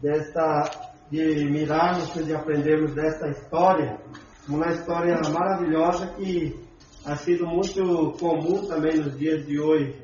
desta, 0.01 0.69
de 1.11 1.45
mirarmos 1.45 2.15
e 2.15 2.23
de 2.23 2.35
aprendermos 2.35 2.93
dessa 2.93 3.27
história, 3.29 3.99
uma 4.47 4.67
história 4.67 5.19
maravilhosa 5.31 6.07
que 6.07 6.59
ha 7.05 7.15
sido 7.15 7.45
muito 7.45 8.13
comum 8.19 8.65
também 8.67 8.97
nos 8.97 9.17
dias 9.17 9.45
de 9.45 9.59
hoje, 9.59 10.01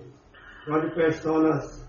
onde 0.70 0.94
pessoas 0.94 1.86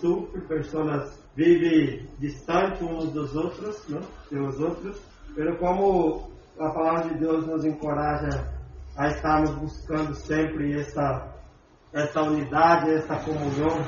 sofrem, 0.00 0.40
pessoas 0.46 1.23
vivem 1.36 2.08
distantes 2.18 2.82
uns 2.82 3.12
dos 3.12 3.34
outros, 3.34 3.88
né, 3.88 4.00
dos 4.30 4.60
outros, 4.60 5.00
pelo 5.34 5.56
como 5.58 6.30
a 6.58 6.70
palavra 6.70 7.08
de 7.08 7.18
Deus 7.18 7.46
nos 7.46 7.64
encoraja 7.64 8.52
a 8.96 9.08
estarmos 9.08 9.50
buscando 9.56 10.14
sempre 10.14 10.78
essa, 10.78 11.34
essa 11.92 12.22
unidade, 12.22 12.92
essa 12.92 13.16
comunhão 13.16 13.84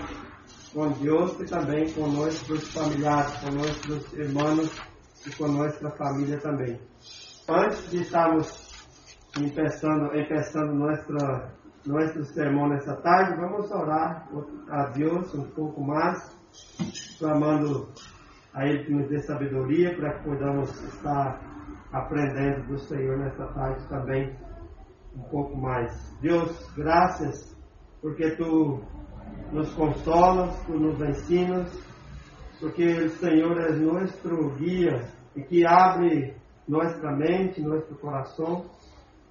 com 0.72 0.90
Deus 0.92 1.40
e 1.40 1.44
também 1.44 1.90
com 1.92 2.08
nossos 2.08 2.72
familiares, 2.72 3.32
com 3.36 3.52
nossos 3.52 4.12
irmãos 4.14 4.82
e 5.26 5.30
com 5.36 5.48
nossa 5.48 5.90
família 5.90 6.38
também. 6.38 6.80
Antes 7.48 7.90
de 7.90 8.02
estarmos 8.02 8.66
empezando, 9.38 10.14
empezando 10.16 10.74
nuestra, 10.74 11.52
nuestro 11.86 12.24
sermão 12.24 12.68
nessa 12.68 12.96
tarde, 12.96 13.40
vamos 13.40 13.70
orar 13.70 14.28
a 14.68 14.86
Deus 14.90 15.32
um 15.34 15.44
pouco 15.50 15.80
mais, 15.82 16.36
clamando 17.18 17.88
a 18.54 18.66
Ele 18.66 18.84
que 18.84 18.92
nos 18.92 19.08
dê 19.08 19.20
sabedoria 19.20 19.94
para 19.96 20.14
que 20.14 20.24
podamos 20.24 20.70
estar 20.84 21.40
aprendendo 21.92 22.66
do 22.68 22.78
Senhor 22.78 23.18
nessa 23.18 23.46
tarde 23.48 23.86
também 23.88 24.36
um 25.14 25.22
pouco 25.30 25.56
mais. 25.56 26.16
Deus, 26.20 26.70
graças, 26.76 27.56
porque 28.00 28.30
Tu 28.36 28.80
nos 29.52 29.72
consolas, 29.74 30.58
Tu 30.66 30.72
nos 30.72 31.00
ensinas, 31.00 31.72
porque 32.60 32.84
o 32.84 33.08
Senhor 33.10 33.60
é 33.60 33.72
nosso 33.72 34.50
guia 34.56 35.08
e 35.34 35.42
que 35.42 35.66
abre 35.66 36.34
nossa 36.66 37.10
mente, 37.12 37.62
nosso 37.62 37.94
coração 37.96 38.64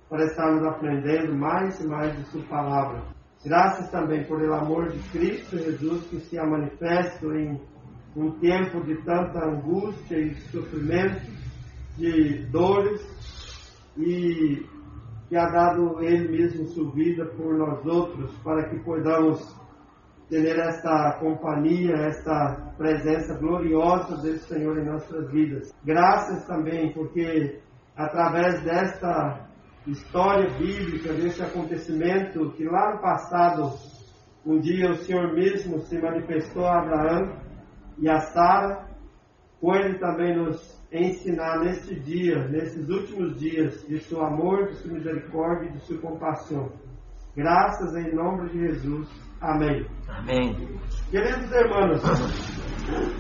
para 0.10 0.26
estarmos 0.26 0.64
aprendendo 0.64 1.36
mais 1.36 1.80
e 1.80 1.88
mais 1.88 2.16
de 2.16 2.24
Sua 2.26 2.44
palavra. 2.44 3.02
Graças 3.44 3.92
também 3.92 4.24
por 4.24 4.42
amor 4.54 4.90
de 4.90 5.00
Cristo 5.10 5.58
Jesus 5.58 6.08
que 6.08 6.20
se 6.20 6.38
manifesta 6.38 7.26
em 7.28 7.60
um 8.16 8.32
tempo 8.40 8.82
de 8.84 8.96
tanta 9.04 9.46
angústia 9.46 10.18
e 10.18 10.36
sofrimento, 10.52 11.30
de 11.98 12.46
dores 12.48 13.02
e 13.98 14.66
que 15.28 15.36
ha 15.36 15.50
dado 15.50 16.02
Ele 16.02 16.30
mesmo 16.30 16.68
sua 16.68 16.92
vida 16.92 17.26
por 17.26 17.58
nós 17.58 17.86
outros 17.86 18.32
para 18.40 18.70
que 18.70 18.80
podamos 18.84 19.40
ter 20.30 20.58
essa 20.58 21.18
companhia, 21.20 21.94
essa 21.94 22.74
presença 22.78 23.38
gloriosa 23.38 24.18
do 24.18 24.38
Senhor 24.40 24.78
em 24.78 24.86
nossas 24.86 25.32
vidas. 25.32 25.74
Graças 25.84 26.46
também 26.46 26.92
porque 26.94 27.60
através 27.96 28.62
desta 28.64 29.48
história 29.88 30.50
bíblica, 30.58 31.14
desse 31.14 31.42
acontecimento 31.44 32.52
que 32.52 32.66
lá 32.66 32.96
no 32.96 33.02
passado, 33.02 33.72
um 34.46 34.60
dia 34.60 34.92
o 34.92 34.96
Senhor 34.96 35.34
mesmo 35.34 35.80
se 35.82 36.00
manifestou 36.00 36.66
a 36.66 36.80
Abraão 36.80 37.46
e 37.98 38.10
a 38.10 38.20
Sara, 38.20 38.88
pode 39.62 40.00
também 40.00 40.38
nos 40.38 40.76
ensinar 40.92 41.60
neste 41.60 42.00
dia, 42.00 42.48
nesses 42.48 42.88
últimos 42.90 43.38
dias, 43.40 43.86
de 43.88 44.00
seu 44.00 44.24
amor, 44.24 44.68
de 44.68 44.76
sua 44.76 44.94
misericórdia 44.94 45.70
e 45.70 45.74
de 45.74 45.80
sua 45.82 45.98
compaixão. 45.98 46.72
Graças 47.36 47.96
em 47.96 48.16
nome 48.16 48.50
de 48.50 48.60
Jesus. 48.60 49.10
Amém. 49.42 49.86
Amém. 50.08 50.80
Queridos 51.12 51.52
irmãos, 51.52 52.02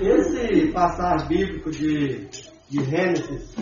esse 0.01 0.71
passagem 0.71 1.27
bíblico 1.27 1.71
de, 1.71 2.27
de 2.69 2.83
Gênesis 2.83 3.55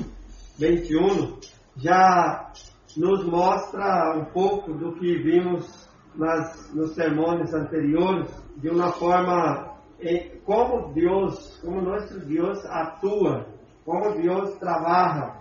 21 0.60 1.40
já 1.78 2.52
nos 2.96 3.26
mostra 3.26 4.16
um 4.16 4.26
pouco 4.26 4.74
do 4.74 4.94
que 4.94 5.18
vimos 5.24 5.90
nas, 6.16 6.72
nos 6.76 6.94
sermões 6.94 7.52
anteriores, 7.54 8.30
de 8.58 8.70
uma 8.70 8.92
forma 8.92 9.73
como 10.46 10.94
Deus, 10.94 11.58
como 11.62 11.82
nosso 11.82 12.20
Deus 12.26 12.64
atua, 12.66 13.48
como 13.86 14.22
Deus 14.22 14.58
trabalha 14.58 15.40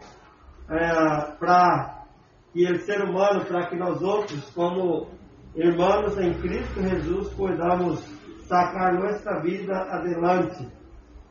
é, 0.70 1.36
para 1.38 2.04
que 2.52 2.70
o 2.70 2.78
ser 2.80 3.02
humano, 3.02 3.44
para 3.44 3.66
que 3.66 3.76
nós 3.76 4.00
outros, 4.02 4.50
como 4.50 5.08
irmãos 5.54 6.18
em 6.18 6.32
Cristo 6.34 6.82
Jesus, 6.82 7.32
podamos 7.34 8.00
sacar 8.46 8.94
nossa 8.94 9.40
vida 9.40 9.74
adelante. 9.90 10.68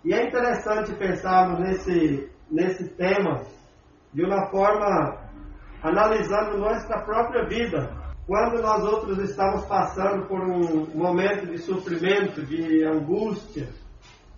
E 0.03 0.13
é 0.13 0.27
interessante 0.27 0.95
pensarmos 0.95 1.59
nesse, 1.59 2.29
nesse 2.49 2.89
tema 2.95 3.41
de 4.13 4.23
uma 4.25 4.47
forma 4.49 5.17
analisando 5.83 6.57
nossa 6.57 6.99
própria 7.01 7.47
vida. 7.47 8.00
Quando 8.31 8.61
nós 8.61 8.81
outros 8.85 9.17
estamos 9.29 9.65
passando 9.65 10.25
por 10.25 10.39
um 10.39 10.87
momento 10.95 11.47
de 11.47 11.57
sofrimento, 11.57 12.41
de 12.45 12.81
angústia, 12.81 13.67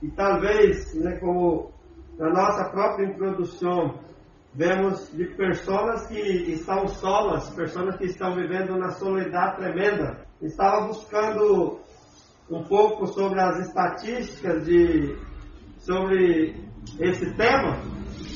e 0.01 0.09
talvez, 0.09 0.95
né, 0.95 1.19
como 1.19 1.71
na 2.17 2.31
nossa 2.31 2.71
própria 2.71 3.05
introdução, 3.05 3.99
vemos 4.51 5.11
de 5.13 5.25
pessoas 5.35 6.07
que 6.07 6.19
estão 6.19 6.87
solas, 6.87 7.51
pessoas 7.51 7.95
que 7.97 8.05
estão 8.05 8.33
vivendo 8.33 8.75
na 8.79 8.89
soledade 8.93 9.57
tremenda. 9.57 10.25
Estava 10.41 10.87
buscando 10.87 11.79
um 12.49 12.63
pouco 12.63 13.05
sobre 13.05 13.39
as 13.39 13.67
estatísticas 13.67 14.65
de 14.65 15.15
sobre 15.77 16.55
esse 16.99 17.31
tema 17.35 17.77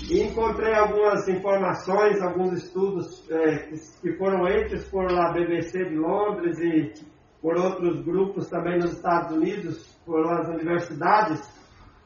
e 0.09 0.23
encontrei 0.23 0.73
algumas 0.73 1.27
informações, 1.27 2.21
alguns 2.21 2.63
estudos 2.63 3.29
é, 3.29 3.57
que 4.01 4.17
foram 4.17 4.45
feitos 4.45 4.87
por 4.87 5.05
a 5.11 5.33
BBC 5.33 5.83
de 5.83 5.95
Londres 5.95 6.57
e 6.59 6.93
por 7.41 7.57
outros 7.57 8.01
grupos 8.03 8.49
também 8.49 8.77
nos 8.77 8.93
Estados 8.93 9.35
Unidos, 9.35 9.99
por 10.05 10.25
as 10.31 10.47
universidades, 10.47 11.41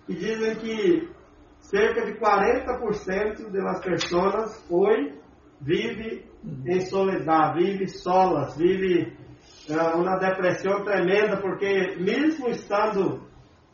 que 0.08 0.16
dizem 0.16 0.56
que 0.56 1.10
cerca 1.60 2.06
de 2.06 2.14
40% 2.20 3.52
das 3.52 3.82
pessoas 3.82 4.66
hoje 4.70 5.14
vive 5.62 6.26
em 6.66 6.82
soledade, 6.82 7.64
vive 7.64 7.88
solas, 7.88 8.58
vive 8.58 9.14
uh, 9.70 9.98
uma 9.98 10.18
depressão 10.18 10.84
tremenda, 10.84 11.38
porque 11.38 11.96
mesmo 12.00 12.50
estando 12.50 13.30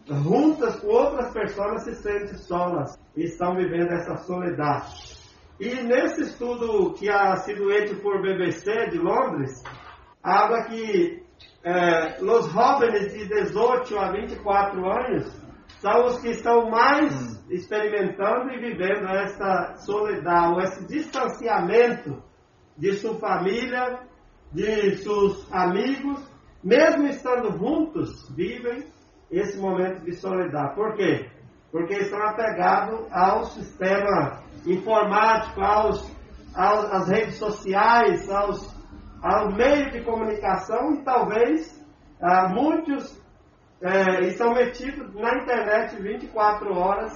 juntas 0.07 0.79
com 0.79 0.87
outras 0.87 1.31
pessoas 1.33 1.83
se 1.83 1.95
sentem 1.95 2.37
solas 2.37 2.97
e 3.15 3.23
estão 3.23 3.55
vivendo 3.55 3.91
essa 3.91 4.15
soledade. 4.17 5.17
E 5.59 5.73
nesse 5.83 6.21
estudo 6.21 6.93
que 6.93 7.09
ha 7.09 7.35
sido 7.37 7.67
feito 7.67 8.01
por 8.01 8.21
BBC 8.21 8.89
de 8.91 8.97
Londres, 8.99 9.63
habla 10.23 10.65
que 10.65 11.23
eh, 11.63 12.17
os 12.21 12.51
jovens 12.51 13.13
de 13.13 13.27
18 13.27 13.97
a 13.97 14.11
24 14.11 14.85
anos 14.85 15.47
são 15.79 16.05
os 16.05 16.19
que 16.19 16.29
estão 16.29 16.69
mais 16.69 17.43
experimentando 17.49 18.51
e 18.51 18.59
vivendo 18.59 19.07
essa 19.07 19.75
soledade, 19.77 20.63
esse 20.63 20.87
distanciamento 20.87 22.21
de 22.77 22.93
sua 22.93 23.15
família, 23.19 23.99
de 24.51 24.97
seus 24.97 25.51
amigos, 25.51 26.23
mesmo 26.63 27.07
estando 27.07 27.57
juntos, 27.57 28.29
vivem 28.35 28.85
esse 29.31 29.57
momento 29.57 30.03
de 30.03 30.13
soledade. 30.13 30.75
Por 30.75 30.95
quê? 30.95 31.29
Porque 31.71 31.93
estão 31.95 32.21
apegados 32.21 33.05
ao 33.11 33.45
sistema 33.45 34.41
informático, 34.65 35.61
aos, 35.61 36.11
aos, 36.55 36.85
às 36.85 37.09
redes 37.09 37.35
sociais, 37.35 38.29
aos, 38.29 38.73
ao 39.21 39.51
meio 39.51 39.91
de 39.91 40.01
comunicação 40.01 40.93
e 40.93 41.03
talvez 41.03 41.85
ah, 42.21 42.49
muitos 42.49 43.21
é, 43.81 44.21
estão 44.27 44.53
metidos 44.53 45.13
na 45.13 45.35
internet 45.41 46.01
24 46.01 46.73
horas 46.73 47.13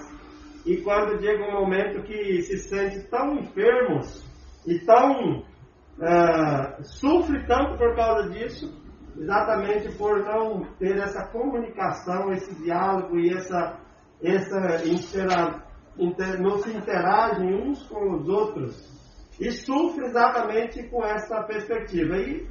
e 0.65 0.77
quando 0.77 1.19
chega 1.19 1.43
um 1.43 1.59
momento 1.59 2.03
que 2.03 2.41
se 2.43 2.57
sente 2.57 2.99
tão 3.09 3.39
enfermos 3.39 4.23
e 4.65 4.77
tão 4.79 5.39
uh, 5.39 6.83
sofre 6.83 7.45
tanto 7.47 7.77
por 7.77 7.95
causa 7.95 8.29
disso, 8.29 8.71
exatamente 9.17 9.91
por 9.97 10.23
não 10.23 10.63
ter 10.79 10.97
essa 10.97 11.25
comunicação, 11.27 12.31
esse 12.31 12.53
diálogo 12.55 13.19
e 13.19 13.33
essa, 13.33 13.77
essa 14.21 14.87
intera, 14.87 15.63
inter, 15.97 16.41
não 16.41 16.57
se 16.57 16.71
interagem 16.71 17.53
uns 17.53 17.83
com 17.87 18.15
os 18.15 18.27
outros. 18.27 18.91
E 19.39 19.51
sofre 19.51 20.05
exatamente 20.05 20.83
com 20.89 21.03
essa 21.03 21.43
perspectiva. 21.43 22.17
E 22.17 22.47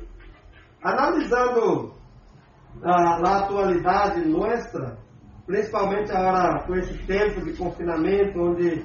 analisando 0.82 1.94
a, 2.82 3.16
a 3.16 3.38
atualidade 3.38 4.28
nossa, 4.28 4.98
principalmente 5.46 6.10
agora 6.12 6.64
com 6.66 6.74
esse 6.76 6.96
tempo 7.06 7.42
de 7.42 7.56
confinamento, 7.56 8.40
onde 8.40 8.84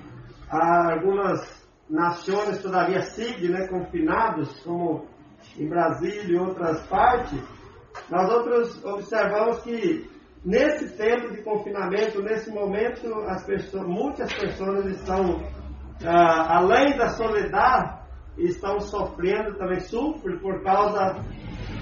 algumas 0.50 1.66
nações 1.90 2.62
todavia 2.62 3.02
seguem 3.02 3.50
né, 3.50 3.68
confinados, 3.68 4.60
como 4.64 5.08
em 5.58 5.70
Brasília 5.70 6.36
e 6.36 6.40
outras 6.40 6.86
partes, 6.88 7.40
nós 8.10 8.30
outros 8.30 8.84
observamos 8.84 9.62
que 9.62 10.10
nesse 10.44 10.96
tempo 10.96 11.32
de 11.32 11.42
confinamento, 11.42 12.22
nesse 12.22 12.52
momento, 12.52 13.14
as 13.28 13.44
pessoas, 13.46 13.88
muitas 13.88 14.32
pessoas 14.34 14.86
estão, 14.86 15.42
ah, 16.06 16.58
além 16.58 16.98
da 16.98 17.10
soledade, 17.10 18.00
estão 18.38 18.80
sofrendo, 18.80 19.58
também 19.58 19.80
sofrem 19.80 20.38
por 20.40 20.62
causa 20.64 21.16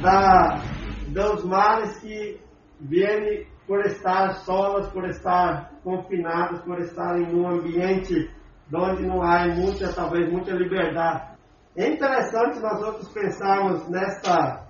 da, 0.02 0.62
dos 1.08 1.44
males 1.44 2.00
que 2.00 2.40
vêm 2.80 3.48
por 3.68 3.82
estar 3.86 4.34
solas, 4.46 4.88
por 4.90 5.06
estar 5.08 5.72
confinados, 5.84 6.62
por 6.62 6.80
estarem 6.80 7.32
num 7.32 7.48
ambiente 7.48 8.30
onde 8.74 9.06
não 9.06 9.22
há 9.22 9.48
muita, 9.48 9.94
talvez 9.94 10.32
muita 10.32 10.52
liberdade. 10.52 11.34
É 11.76 11.88
interessante 11.88 12.60
nós 12.60 12.82
outros 12.82 13.10
pensarmos 13.10 13.88
nessa, 13.90 14.63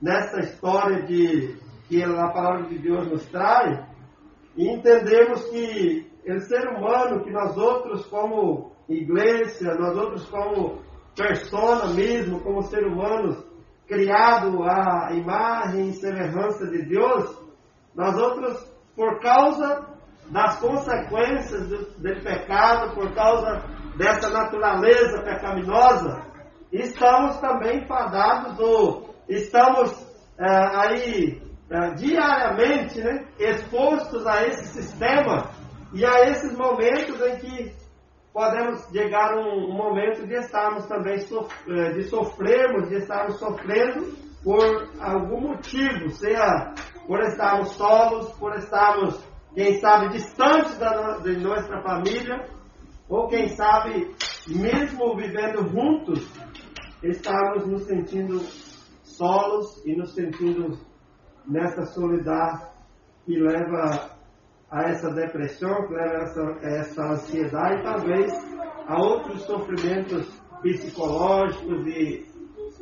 nessa 0.00 0.40
história 0.40 1.02
de, 1.02 1.56
que 1.88 2.02
a 2.02 2.28
palavra 2.28 2.68
de 2.68 2.78
Deus 2.78 3.08
nos 3.08 3.26
traz 3.26 3.84
e 4.56 4.68
entendermos 4.68 5.44
que 5.46 6.10
o 6.26 6.40
ser 6.40 6.68
humano, 6.68 7.22
que 7.24 7.30
nós 7.30 7.56
outros 7.56 8.06
como 8.06 8.72
igreja, 8.88 9.74
nós 9.74 9.96
outros 9.96 10.28
como 10.28 10.78
persona 11.16 11.92
mesmo, 11.94 12.40
como 12.40 12.62
ser 12.62 12.86
humanos, 12.86 13.44
criado 13.86 14.62
à 14.62 15.12
imagem 15.12 15.88
e 15.88 15.94
semelhança 15.94 16.66
de 16.68 16.82
Deus, 16.86 17.36
nós 17.94 18.16
outros, 18.16 18.64
por 18.94 19.18
causa 19.20 19.88
das 20.30 20.60
consequências 20.60 21.68
do, 21.68 21.78
do 21.98 22.22
pecado, 22.22 22.94
por 22.94 23.12
causa 23.12 23.64
dessa 23.96 24.30
natureza 24.30 25.22
pecaminosa, 25.22 26.22
estamos 26.72 27.36
também 27.38 27.84
fadados 27.86 28.58
ou 28.60 29.09
estamos 29.30 29.92
é, 30.38 30.46
aí 30.46 31.42
é, 31.70 31.94
diariamente 31.94 33.00
né, 33.00 33.24
expostos 33.38 34.26
a 34.26 34.44
esse 34.46 34.82
sistema 34.82 35.50
e 35.92 36.04
a 36.04 36.28
esses 36.28 36.56
momentos 36.56 37.20
em 37.20 37.36
que 37.36 37.72
podemos 38.32 38.84
chegar 38.92 39.36
um, 39.36 39.70
um 39.70 39.72
momento 39.72 40.26
de 40.26 40.34
estarmos 40.34 40.86
também 40.86 41.18
sof 41.20 41.52
é, 41.68 41.92
de 41.92 42.04
sofrermos, 42.04 42.88
de 42.88 42.96
estarmos 42.96 43.38
sofrendo 43.38 44.12
por 44.42 44.90
algum 44.98 45.40
motivo, 45.48 46.10
seja 46.10 46.74
por 47.06 47.20
estarmos 47.20 47.70
solos, 47.72 48.32
por 48.32 48.56
estarmos 48.56 49.20
quem 49.54 49.80
sabe 49.80 50.10
distante 50.10 50.74
da, 50.76 51.18
de 51.18 51.36
nossa 51.36 51.80
família, 51.82 52.48
ou 53.08 53.28
quem 53.28 53.48
sabe 53.48 54.14
mesmo 54.48 55.16
vivendo 55.16 55.68
juntos, 55.68 56.26
estamos 57.02 57.66
nos 57.66 57.82
sentindo 57.82 58.40
solos 59.20 59.84
e 59.84 59.94
nos 59.94 60.14
sentindo 60.14 60.78
nessa 61.46 61.84
solidão 61.84 62.58
que 63.26 63.38
leva 63.38 64.16
a 64.70 64.82
essa 64.88 65.12
depressão, 65.12 65.86
que 65.86 65.92
leva 65.92 66.14
a 66.14 66.22
essa, 66.22 66.42
essa 66.62 67.02
ansiedade 67.02 67.80
e 67.80 67.82
talvez 67.82 68.32
a 68.86 68.98
outros 68.98 69.42
sofrimentos 69.42 70.26
psicológicos 70.62 71.86
e 71.86 72.26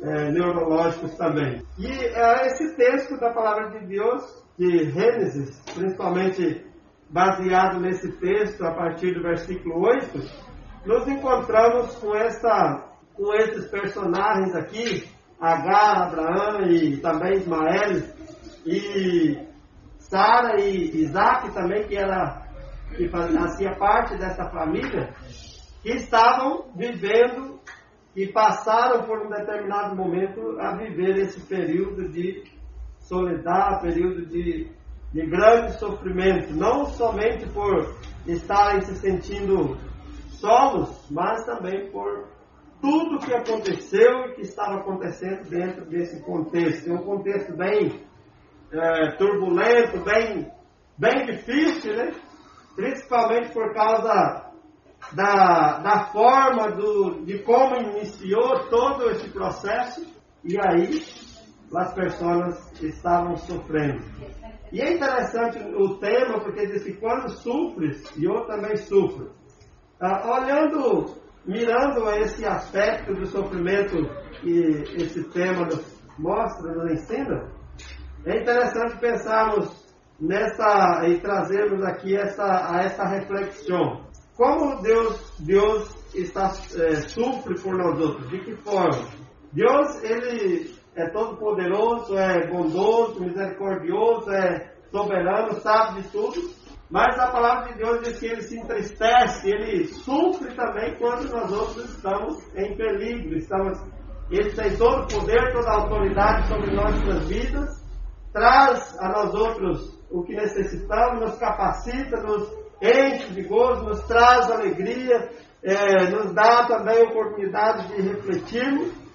é, 0.01 0.31
neurológicos 0.31 1.13
também. 1.17 1.61
E 1.77 1.91
é, 1.91 2.47
esse 2.47 2.73
texto 2.77 3.19
da 3.19 3.33
palavra 3.33 3.77
de 3.77 3.87
Deus 3.87 4.23
de 4.57 4.91
Gênesis, 4.91 5.59
principalmente 5.75 6.65
baseado 7.09 7.81
nesse 7.81 8.13
texto 8.13 8.63
a 8.63 8.73
partir 8.73 9.13
do 9.13 9.23
versículo 9.23 9.81
8, 9.81 10.19
nos 10.85 11.05
encontramos 11.05 11.95
com, 11.95 12.15
essa, 12.15 12.87
com 13.13 13.33
esses 13.33 13.67
personagens 13.67 14.55
aqui, 14.55 15.18
Agar, 15.39 16.07
Abraão 16.07 16.61
e 16.63 16.97
também 16.97 17.37
Ismael, 17.37 18.03
e 18.65 19.37
Sara 19.97 20.59
e 20.59 21.01
Isaac 21.01 21.53
também, 21.53 21.87
que, 21.87 21.95
era, 21.95 22.45
que 22.95 23.07
fazia 23.07 23.75
parte 23.75 24.17
dessa 24.17 24.49
família, 24.49 25.13
que 25.81 25.91
estavam 25.91 26.65
vivendo 26.75 27.59
e 28.15 28.27
passaram 28.27 29.03
por 29.03 29.25
um 29.25 29.29
determinado 29.29 29.95
momento 29.95 30.59
a 30.59 30.75
viver 30.75 31.17
esse 31.19 31.39
período 31.41 32.09
de 32.09 32.43
soledade, 32.99 33.81
período 33.81 34.25
de, 34.25 34.69
de 35.13 35.25
grande 35.25 35.79
sofrimento, 35.79 36.53
não 36.53 36.85
somente 36.85 37.47
por 37.49 37.95
estarem 38.27 38.81
se 38.81 38.95
sentindo 38.95 39.77
solos, 40.31 41.07
mas 41.09 41.45
também 41.45 41.89
por 41.91 42.27
tudo 42.81 43.19
que 43.19 43.33
aconteceu 43.33 44.25
e 44.25 44.35
que 44.35 44.41
estava 44.41 44.75
acontecendo 44.79 45.49
dentro 45.49 45.85
desse 45.85 46.21
contexto. 46.23 46.89
É 46.89 46.93
um 46.93 47.03
contexto 47.03 47.55
bem 47.55 48.01
é, 48.71 49.11
turbulento, 49.17 49.99
bem, 50.03 50.51
bem 50.97 51.25
difícil, 51.25 51.95
né? 51.95 52.11
principalmente 52.75 53.51
por 53.51 53.73
causa 53.73 54.49
da, 55.13 55.79
da 55.79 56.05
forma 56.11 56.71
do, 56.71 57.25
de 57.25 57.39
como 57.39 57.75
iniciou 57.75 58.67
todo 58.69 59.09
esse 59.11 59.29
processo. 59.29 60.05
E 60.43 60.55
aí 60.57 61.03
as 61.75 61.93
pessoas 61.93 62.81
estavam 62.81 63.35
sofrendo. 63.35 64.03
E 64.71 64.81
é 64.81 64.93
interessante 64.93 65.59
o 65.75 65.97
tema, 65.97 66.39
porque 66.39 66.67
diz 66.67 66.83
que 66.83 66.93
quando 66.93 67.29
sofres, 67.29 68.03
eu 68.17 68.45
também 68.45 68.75
sofro. 68.77 69.31
Ah, 69.99 70.39
olhando, 70.39 71.15
mirando 71.49 72.07
esse 72.11 72.45
aspecto 72.45 73.11
do 73.15 73.25
sofrimento 73.25 73.97
que 74.39 74.83
esse 75.01 75.23
tema 75.31 75.65
nos 75.65 75.99
mostra, 76.19 76.71
nos 76.71 76.91
ensina, 76.91 77.49
é 78.23 78.39
interessante 78.39 78.99
pensarmos 78.99 79.89
nessa 80.21 81.07
e 81.07 81.19
trazermos 81.19 81.83
aqui 81.83 82.15
essa, 82.15 82.45
a 82.45 82.83
essa 82.83 83.03
reflexão. 83.03 84.05
Como 84.37 84.79
Deus, 84.83 85.33
Deus 85.39 85.89
está, 86.13 86.51
é, 86.77 86.95
sofre 87.07 87.59
por 87.59 87.75
nós 87.75 87.99
outros? 87.99 88.29
De 88.29 88.39
que 88.41 88.55
forma? 88.57 89.09
Deus, 89.51 90.03
ele 90.03 90.75
é 90.95 91.09
todo 91.09 91.37
poderoso, 91.37 92.15
é 92.15 92.47
bondoso, 92.47 93.23
misericordioso, 93.23 94.31
é 94.31 94.71
soberano, 94.91 95.53
sabe 95.61 96.01
de 96.01 96.09
tudo. 96.09 96.58
Mas 96.89 97.19
a 97.19 97.27
palavra 97.31 97.71
de 97.71 97.77
Deus 97.77 98.01
diz 98.01 98.19
que 98.19 98.25
ele 98.25 98.41
se 98.41 98.57
entristece, 98.57 99.49
ele 99.49 99.85
sofre 99.87 100.53
também 100.55 100.95
quando 100.95 101.29
nós 101.31 101.51
outros 101.51 101.89
estamos 101.89 102.37
em 102.55 102.75
perigo. 102.75 103.35
Estamos, 103.35 103.79
ele 104.31 104.51
tem 104.51 104.75
todo 104.75 105.03
o 105.03 105.07
poder, 105.07 105.53
toda 105.53 105.69
a 105.69 105.75
autoridade 105.75 106.47
sobre 106.47 106.75
nossas 106.75 107.27
vidas, 107.27 107.85
traz 108.33 108.97
a 108.99 109.09
nós 109.09 109.33
outros 109.35 109.99
o 110.09 110.23
que 110.23 110.33
necessitamos, 110.33 111.21
nos 111.21 111.37
capacita, 111.37 112.21
nos 112.23 112.49
enche 112.81 113.33
de 113.33 113.43
gozo, 113.43 113.83
nos 113.85 114.01
traz 114.07 114.49
alegria, 114.49 115.29
é, 115.61 116.09
nos 116.09 116.33
dá 116.33 116.65
também 116.65 117.03
oportunidade 117.03 117.87
de 117.89 118.01
refletirmos 118.01 119.09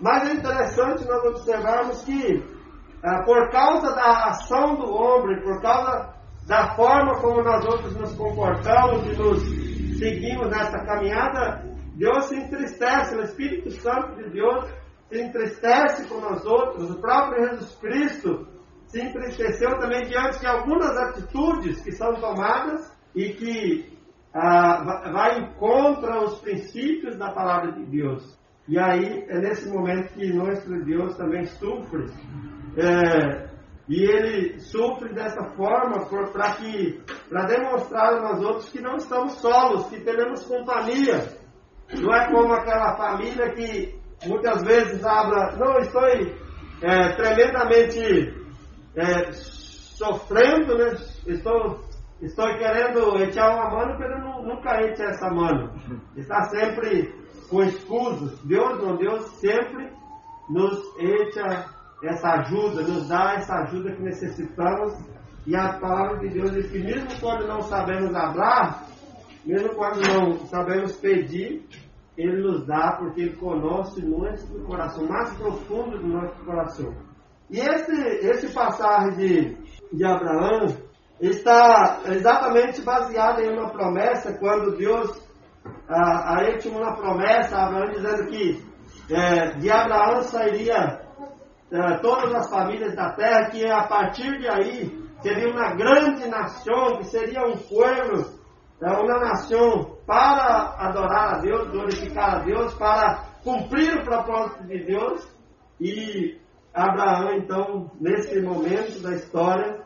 mas 0.00 0.28
é 0.28 0.32
interessante 0.32 1.06
nós 1.06 1.24
observarmos 1.24 2.02
que, 2.04 2.44
ah, 3.02 3.22
por 3.24 3.50
causa 3.50 3.94
da 3.94 4.28
ação 4.28 4.74
do 4.74 4.92
homem, 4.92 5.40
por 5.42 5.60
causa 5.62 6.13
da 6.46 6.74
forma 6.74 7.20
como 7.20 7.42
nós 7.42 7.64
outros 7.64 7.96
nos 7.96 8.14
comportamos 8.14 9.06
e 9.06 9.16
nos 9.16 9.98
seguimos 9.98 10.48
nessa 10.50 10.78
caminhada, 10.84 11.64
Deus 11.94 12.26
se 12.26 12.36
entristece, 12.36 13.16
o 13.16 13.22
Espírito 13.22 13.70
Santo 13.70 14.16
de 14.16 14.30
Deus 14.30 14.66
se 15.08 15.20
entristece 15.20 16.08
com 16.08 16.20
nós 16.20 16.44
outros, 16.44 16.90
o 16.90 17.00
próprio 17.00 17.48
Jesus 17.48 17.74
Cristo 17.76 18.46
se 18.86 19.00
entristeceu 19.00 19.78
também 19.78 20.02
diante 20.04 20.40
de 20.40 20.46
algumas 20.46 20.96
atitudes 20.96 21.80
que 21.82 21.92
são 21.92 22.14
tomadas 22.14 22.92
e 23.14 23.30
que 23.30 23.98
ah, 24.32 25.10
vai 25.12 25.54
contra 25.54 26.22
os 26.24 26.40
princípios 26.40 27.16
da 27.16 27.32
palavra 27.32 27.72
de 27.72 27.86
Deus. 27.86 28.38
E 28.66 28.78
aí 28.78 29.24
é 29.28 29.38
nesse 29.40 29.68
momento 29.68 30.14
que 30.14 30.32
nosso 30.32 30.68
Deus 30.84 31.16
também 31.16 31.44
sofre. 31.44 32.06
É, 32.76 33.53
e 33.88 34.02
ele 34.02 34.60
sofre 34.60 35.12
dessa 35.12 35.44
forma 35.56 36.06
para 36.32 36.54
que 36.56 37.02
para 37.28 37.44
demonstrar 37.44 38.14
a 38.14 38.20
nós 38.20 38.42
outros 38.42 38.70
que 38.70 38.80
não 38.80 38.96
estamos 38.96 39.34
solos, 39.34 39.86
que 39.88 40.00
temos 40.00 40.44
companhia. 40.44 41.36
Não 41.92 42.14
é 42.14 42.32
como 42.32 42.52
aquela 42.54 42.96
família 42.96 43.52
que 43.52 43.98
muitas 44.26 44.62
vezes 44.62 45.04
habla, 45.04 45.56
não, 45.56 45.78
estou 45.78 46.02
é, 46.06 47.12
tremendamente 47.16 48.34
é, 48.96 49.32
sofrendo, 49.32 50.78
né? 50.78 50.96
estou, 51.26 51.80
estou 52.22 52.46
querendo 52.56 53.16
echar 53.22 53.50
uma 53.54 53.70
mano, 53.70 53.98
mas 53.98 54.44
nunca 54.44 54.80
echa 54.80 55.04
essa 55.04 55.28
mano. 55.30 55.72
Está 56.16 56.44
sempre 56.44 57.14
com 57.50 57.62
escudos. 57.62 58.40
Deus, 58.44 58.82
não, 58.82 58.96
Deus 58.96 59.26
sempre 59.40 59.92
nos 60.48 60.80
echa 60.98 61.66
essa 62.06 62.28
ajuda, 62.40 62.82
nos 62.82 63.08
dá 63.08 63.34
essa 63.34 63.54
ajuda 63.62 63.92
que 63.92 64.02
necessitamos. 64.02 64.94
E 65.46 65.54
a 65.54 65.74
palavra 65.74 66.18
de 66.20 66.28
Deus 66.30 66.52
diz 66.52 66.70
que 66.70 66.78
mesmo 66.78 67.08
quando 67.20 67.46
não 67.46 67.60
sabemos 67.62 68.12
falar, 68.12 68.84
mesmo 69.44 69.74
quando 69.74 70.00
não 70.00 70.46
sabemos 70.46 70.96
pedir, 70.96 71.66
Ele 72.16 72.42
nos 72.42 72.66
dá, 72.66 72.92
porque 72.98 73.22
Ele 73.22 73.36
conosce 73.36 74.04
nosso 74.04 74.46
coração, 74.64 75.06
mais 75.06 75.30
profundo 75.34 75.98
do 75.98 76.06
nosso 76.06 76.44
coração. 76.44 76.94
E 77.50 77.60
esse, 77.60 77.92
esse 78.26 78.54
passagem 78.54 79.16
de, 79.16 79.56
de 79.92 80.04
Abraão 80.04 80.66
está 81.20 82.00
exatamente 82.06 82.80
baseado 82.80 83.40
em 83.40 83.52
uma 83.52 83.68
promessa, 83.68 84.32
quando 84.38 84.76
Deus, 84.76 85.22
a, 85.86 86.36
a 86.36 86.44
ele 86.44 86.58
tinha 86.58 86.76
uma 86.76 86.96
promessa, 86.96 87.56
Abraão 87.56 87.92
dizendo 87.92 88.26
que 88.30 88.64
é, 89.10 89.50
de 89.58 89.70
Abraão 89.70 90.22
sairia 90.22 91.03
é, 91.74 91.98
todas 91.98 92.32
as 92.32 92.48
famílias 92.48 92.94
da 92.94 93.10
terra, 93.14 93.50
que 93.50 93.66
a 93.68 93.82
partir 93.88 94.38
de 94.38 94.48
aí 94.48 94.96
seria 95.20 95.50
uma 95.50 95.74
grande 95.74 96.24
nação, 96.28 96.98
que 96.98 97.04
seria 97.06 97.44
um 97.44 97.56
povo, 97.56 98.30
é, 98.80 98.90
uma 98.92 99.18
nação 99.18 99.96
para 100.06 100.76
adorar 100.78 101.34
a 101.34 101.38
Deus, 101.40 101.68
glorificar 101.72 102.36
a 102.36 102.38
Deus, 102.44 102.72
para 102.74 103.24
cumprir 103.42 103.96
o 103.96 104.04
propósito 104.04 104.62
de 104.68 104.84
Deus. 104.84 105.28
E 105.80 106.38
Abraão, 106.72 107.34
então, 107.38 107.90
nesse 108.00 108.40
momento 108.40 109.02
da 109.02 109.12
história, 109.14 109.80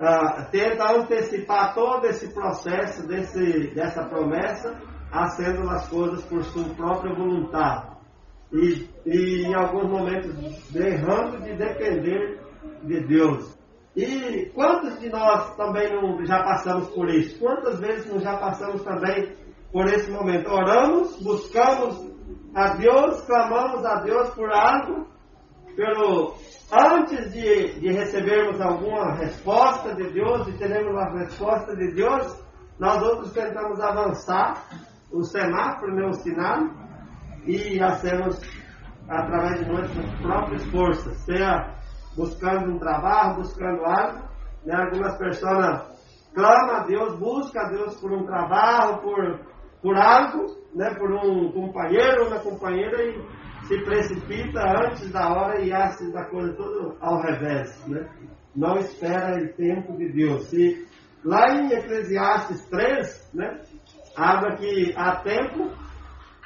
uh, 0.00 0.50
tenta 0.50 0.92
antecipar 0.94 1.74
todo 1.74 2.06
esse 2.06 2.32
processo, 2.32 3.06
desse, 3.06 3.74
dessa 3.74 4.04
promessa, 4.04 4.74
fazendo 5.10 5.68
as 5.68 5.86
coisas 5.88 6.24
por 6.24 6.42
sua 6.44 6.74
própria 6.74 7.14
vontade 7.14 7.97
e, 8.52 8.88
e 9.06 9.46
em 9.46 9.54
alguns 9.54 9.88
momentos 9.90 10.34
deixando 10.70 11.42
de 11.42 11.56
depender 11.56 12.40
de 12.82 13.00
Deus. 13.06 13.58
E 13.96 14.50
quantos 14.54 14.98
de 15.00 15.08
nós 15.08 15.56
também 15.56 15.92
não, 15.92 16.24
já 16.24 16.42
passamos 16.42 16.88
por 16.90 17.08
isso? 17.08 17.38
Quantas 17.38 17.80
vezes 17.80 18.06
não 18.06 18.20
já 18.20 18.36
passamos 18.36 18.82
também 18.82 19.32
por 19.72 19.86
esse 19.86 20.10
momento? 20.10 20.50
Oramos, 20.50 21.20
buscamos 21.22 22.08
a 22.54 22.76
Deus, 22.76 23.20
clamamos 23.22 23.84
a 23.84 24.00
Deus 24.00 24.30
por 24.30 24.50
algo, 24.52 25.06
pelo, 25.74 26.34
antes 26.72 27.32
de, 27.32 27.80
de 27.80 27.92
recebermos 27.92 28.60
alguma 28.60 29.14
resposta 29.14 29.94
de 29.94 30.10
Deus, 30.10 30.46
de 30.46 30.58
termos 30.58 30.96
a 30.96 31.10
resposta 31.18 31.76
de 31.76 31.92
Deus, 31.92 32.44
nós 32.78 33.02
outros 33.02 33.32
tentamos 33.32 33.80
avançar 33.80 34.64
o 35.10 35.22
semáforo, 35.24 35.94
né, 35.94 36.06
o 36.06 36.12
sinal, 36.12 36.68
e 37.46 37.80
hacemos 37.80 38.40
através 39.08 39.64
de 39.64 39.72
nossas 39.72 40.14
próprias 40.20 40.64
forças, 40.66 41.16
seja 41.18 41.74
buscando 42.16 42.72
um 42.72 42.78
trabalho, 42.78 43.36
buscando 43.36 43.84
algo. 43.84 44.28
Né? 44.64 44.74
Algumas 44.74 45.16
pessoas 45.16 45.98
clamam 46.34 46.76
a 46.76 46.86
Deus, 46.86 47.18
buscam 47.18 47.60
a 47.60 47.68
Deus 47.70 48.00
por 48.00 48.12
um 48.12 48.26
trabalho, 48.26 49.00
por, 49.00 49.40
por 49.80 49.96
algo, 49.96 50.46
né? 50.74 50.94
por 50.94 51.10
um 51.12 51.52
companheiro 51.52 52.22
ou 52.22 52.28
uma 52.28 52.40
companheira 52.40 53.02
e 53.02 53.66
se 53.66 53.78
precipita 53.82 54.60
antes 54.60 55.10
da 55.10 55.32
hora 55.32 55.60
e 55.60 55.72
acha 55.72 56.10
da 56.10 56.24
coisa 56.26 56.52
toda 56.54 56.96
ao 57.00 57.22
revés. 57.22 57.86
Né? 57.86 58.06
Não 58.54 58.76
espera 58.76 59.42
o 59.42 59.52
tempo 59.54 59.96
de 59.96 60.12
Deus. 60.12 60.52
E 60.52 60.86
lá 61.24 61.54
em 61.54 61.72
Eclesiastes 61.72 62.66
3, 62.66 63.30
né? 63.34 63.60
habla 64.16 64.56
que 64.56 64.92
há 64.96 65.16
tempo 65.16 65.70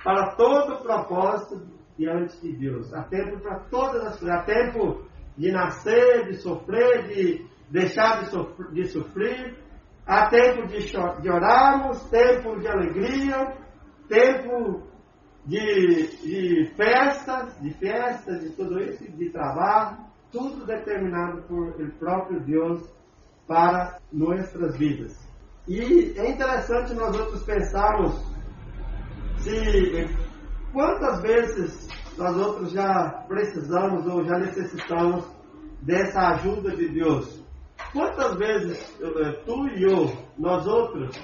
para 0.03 0.34
todo 0.34 0.82
propósito 0.82 1.62
diante 1.96 2.40
de 2.40 2.57
Deus. 2.57 2.92
Há 2.92 3.05
tempo 3.05 3.40
para 3.40 3.61
todas 3.70 4.05
as 4.05 4.18
coisas. 4.18 4.38
Há 4.38 4.42
tempo 4.42 5.03
de 5.36 5.53
nascer, 5.53 6.26
de 6.26 6.36
sofrer, 6.36 7.09
de 7.09 7.46
deixar 7.70 8.20
de, 8.20 8.30
sofrer. 8.30 8.70
De 8.72 8.84
sofrer. 8.88 9.59
Há 10.07 10.28
tempo 10.28 10.66
de, 10.66 10.78
de 11.22 11.30
orarmos, 11.30 12.03
tempo 12.11 12.59
de 12.59 12.68
alegria, 12.68 13.57
tempo 14.09 14.82
de, 15.46 16.07
de 16.22 16.72
festas, 16.76 17.61
de 17.61 17.72
festas, 17.74 18.40
de 18.40 18.50
tudo 18.50 18.80
isso, 18.80 19.05
de 19.12 19.30
trabalho, 19.30 19.98
tudo 20.32 20.66
determinado 20.66 21.42
por 21.42 21.68
o 21.80 21.92
próprio 21.98 22.40
Deus 22.40 22.82
para 23.46 23.98
nossas 24.12 24.76
vidas. 24.76 25.16
E 25.68 26.14
é 26.16 26.30
interessante 26.30 26.94
nós 26.94 27.16
outros 27.16 27.44
pensarmos 27.44 28.31
se 29.43 30.09
quantas 30.72 31.20
vezes 31.20 31.88
nós 32.16 32.36
outros 32.36 32.72
já 32.72 33.24
precisamos 33.26 34.07
ou 34.07 34.24
já 34.24 34.38
necessitamos 34.38 35.24
dessa 35.80 36.28
ajuda 36.28 36.76
de 36.76 36.88
Deus. 36.88 37.43
Quantas 37.93 38.36
vezes 38.36 39.01
eh, 39.03 39.32
tu 39.45 39.66
e 39.68 39.82
eu, 39.82 40.12
nós 40.38 40.66
outros, 40.66 41.16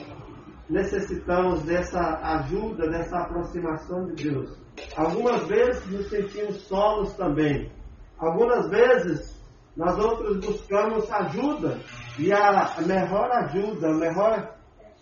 necessitamos 0.68 1.62
dessa 1.62 2.00
ajuda, 2.40 2.90
dessa 2.90 3.18
aproximação 3.18 4.06
de 4.06 4.30
Deus? 4.30 4.58
Algumas 4.96 5.46
vezes 5.46 5.86
nos 5.90 6.08
sentimos 6.08 6.56
solos 6.62 7.14
também. 7.14 7.70
Algumas 8.18 8.68
vezes 8.68 9.38
nós 9.76 9.96
outros 9.96 10.44
buscamos 10.44 11.10
ajuda 11.10 11.78
e 12.18 12.32
a 12.32 12.74
melhor 12.84 13.30
ajuda, 13.30 13.90
o 13.90 13.98
melhor 13.98 14.54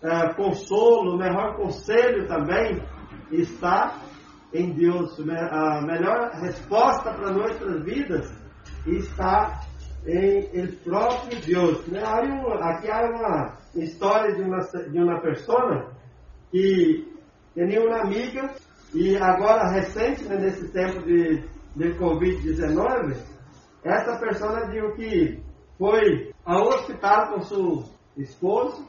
é, 0.03 0.33
consolo, 0.35 1.15
o 1.15 1.17
melhor 1.17 1.55
conselho 1.57 2.27
também 2.27 2.79
está 3.31 3.99
em 4.53 4.71
Deus. 4.73 5.19
A 5.19 5.81
melhor 5.81 6.31
resposta 6.41 7.13
para 7.13 7.31
nossas 7.31 7.83
vidas 7.83 8.31
está 8.85 9.61
em 10.05 10.49
Ele 10.53 10.71
próprio 10.83 11.39
Deus. 11.41 11.85
Né? 11.87 12.01
Aqui 12.61 12.89
há 12.89 13.09
uma 13.09 13.57
história 13.75 14.35
de 14.35 14.41
uma, 14.41 14.59
de 14.59 14.99
uma 14.99 15.21
pessoa 15.21 15.91
que 16.51 17.07
tinha 17.53 17.81
uma 17.81 18.01
amiga 18.01 18.53
e 18.93 19.17
agora 19.17 19.69
recente, 19.69 20.23
né, 20.23 20.37
nesse 20.37 20.69
tempo 20.69 21.01
de, 21.05 21.43
de 21.75 21.93
Covid-19, 21.95 23.17
essa 23.83 24.17
pessoa 24.17 24.67
disse 24.67 24.95
que 24.95 25.43
foi 25.77 26.33
ao 26.45 26.67
hospital 26.67 27.33
com 27.33 27.41
seu 27.41 27.83
esposo 28.17 28.87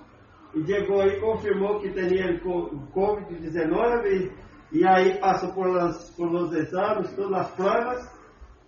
e 0.54 0.66
chegou 0.66 1.02
e 1.04 1.20
confirmou 1.20 1.80
que 1.80 1.90
tinha 1.90 2.40
Covid-19 2.40 4.32
e 4.72 4.86
aí 4.86 5.18
passou 5.18 5.52
por, 5.52 5.66
os, 5.68 6.10
por 6.10 6.28
os 6.28 6.52
exames, 6.52 7.12
todas 7.14 7.40
as 7.40 7.50
provas 7.52 8.18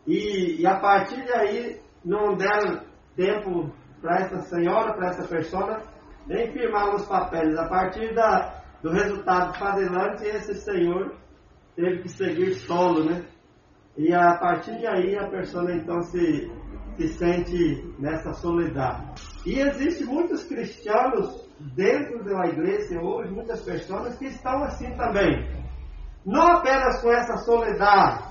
e, 0.07 0.61
e 0.61 0.67
a 0.67 0.79
partir 0.79 1.25
daí 1.27 1.81
não 2.05 2.37
deram 2.37 2.83
tempo 3.17 3.71
para 4.01 4.21
essa 4.21 4.41
senhora, 4.43 4.95
para 4.95 5.09
essa 5.09 5.29
pessoa 5.29 5.83
nem 6.27 6.53
firmar 6.53 6.95
os 6.95 7.05
papéis. 7.07 7.57
A 7.59 7.69
partir 7.69 8.15
da, 8.15 8.63
do 8.83 8.91
resultado 8.91 9.59
para 9.59 9.73
adelante, 9.73 10.25
esse 10.25 10.55
senhor 10.55 11.15
teve 11.77 12.03
que 12.03 12.09
seguir 12.09 12.55
solo, 12.55 13.05
né? 13.05 13.25
E 13.97 14.15
a 14.15 14.37
partir 14.37 14.79
de 14.79 14.87
aí 14.87 15.19
a 15.19 15.29
pessoa 15.29 15.71
então 15.73 16.01
se, 16.03 16.51
se 16.97 17.09
sente 17.09 17.95
nessa 17.99 18.33
solidão. 18.33 19.13
E 19.45 19.59
existem 19.59 20.07
muitos 20.07 20.45
cristianos 20.45 21.50
dentro 21.75 22.25
da 22.25 22.47
igreja 22.47 23.01
hoje, 23.01 23.33
muitas 23.33 23.63
pessoas 23.63 24.17
que 24.17 24.27
estão 24.27 24.65
assim 24.65 24.91
também. 24.97 25.49
Não 26.25 26.47
apenas 26.47 27.01
com 27.03 27.13
essa 27.13 27.37
soledade 27.39 28.25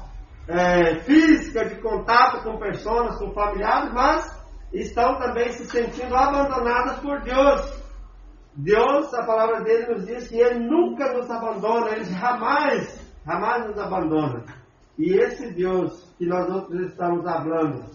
é, 0.47 0.99
física 1.01 1.65
de 1.65 1.75
contato 1.81 2.43
com 2.43 2.57
pessoas, 2.57 3.17
com 3.17 3.31
familiares, 3.31 3.93
mas 3.93 4.39
estão 4.73 5.17
também 5.19 5.51
se 5.51 5.65
sentindo 5.65 6.15
abandonadas 6.15 6.99
por 6.99 7.21
Deus. 7.21 7.79
Deus, 8.55 9.13
a 9.13 9.23
palavra 9.23 9.61
dele 9.61 9.93
nos 9.93 10.05
diz 10.05 10.27
que 10.27 10.37
Ele 10.37 10.59
nunca 10.59 11.13
nos 11.13 11.29
abandona, 11.29 11.91
Ele 11.91 12.05
jamais, 12.05 13.15
jamais 13.25 13.67
nos 13.67 13.77
abandona. 13.77 14.43
E 14.97 15.13
esse 15.13 15.53
Deus 15.53 16.03
que 16.17 16.25
nós 16.25 16.49
outros 16.49 16.87
estamos 16.87 17.23
falando, 17.23 17.85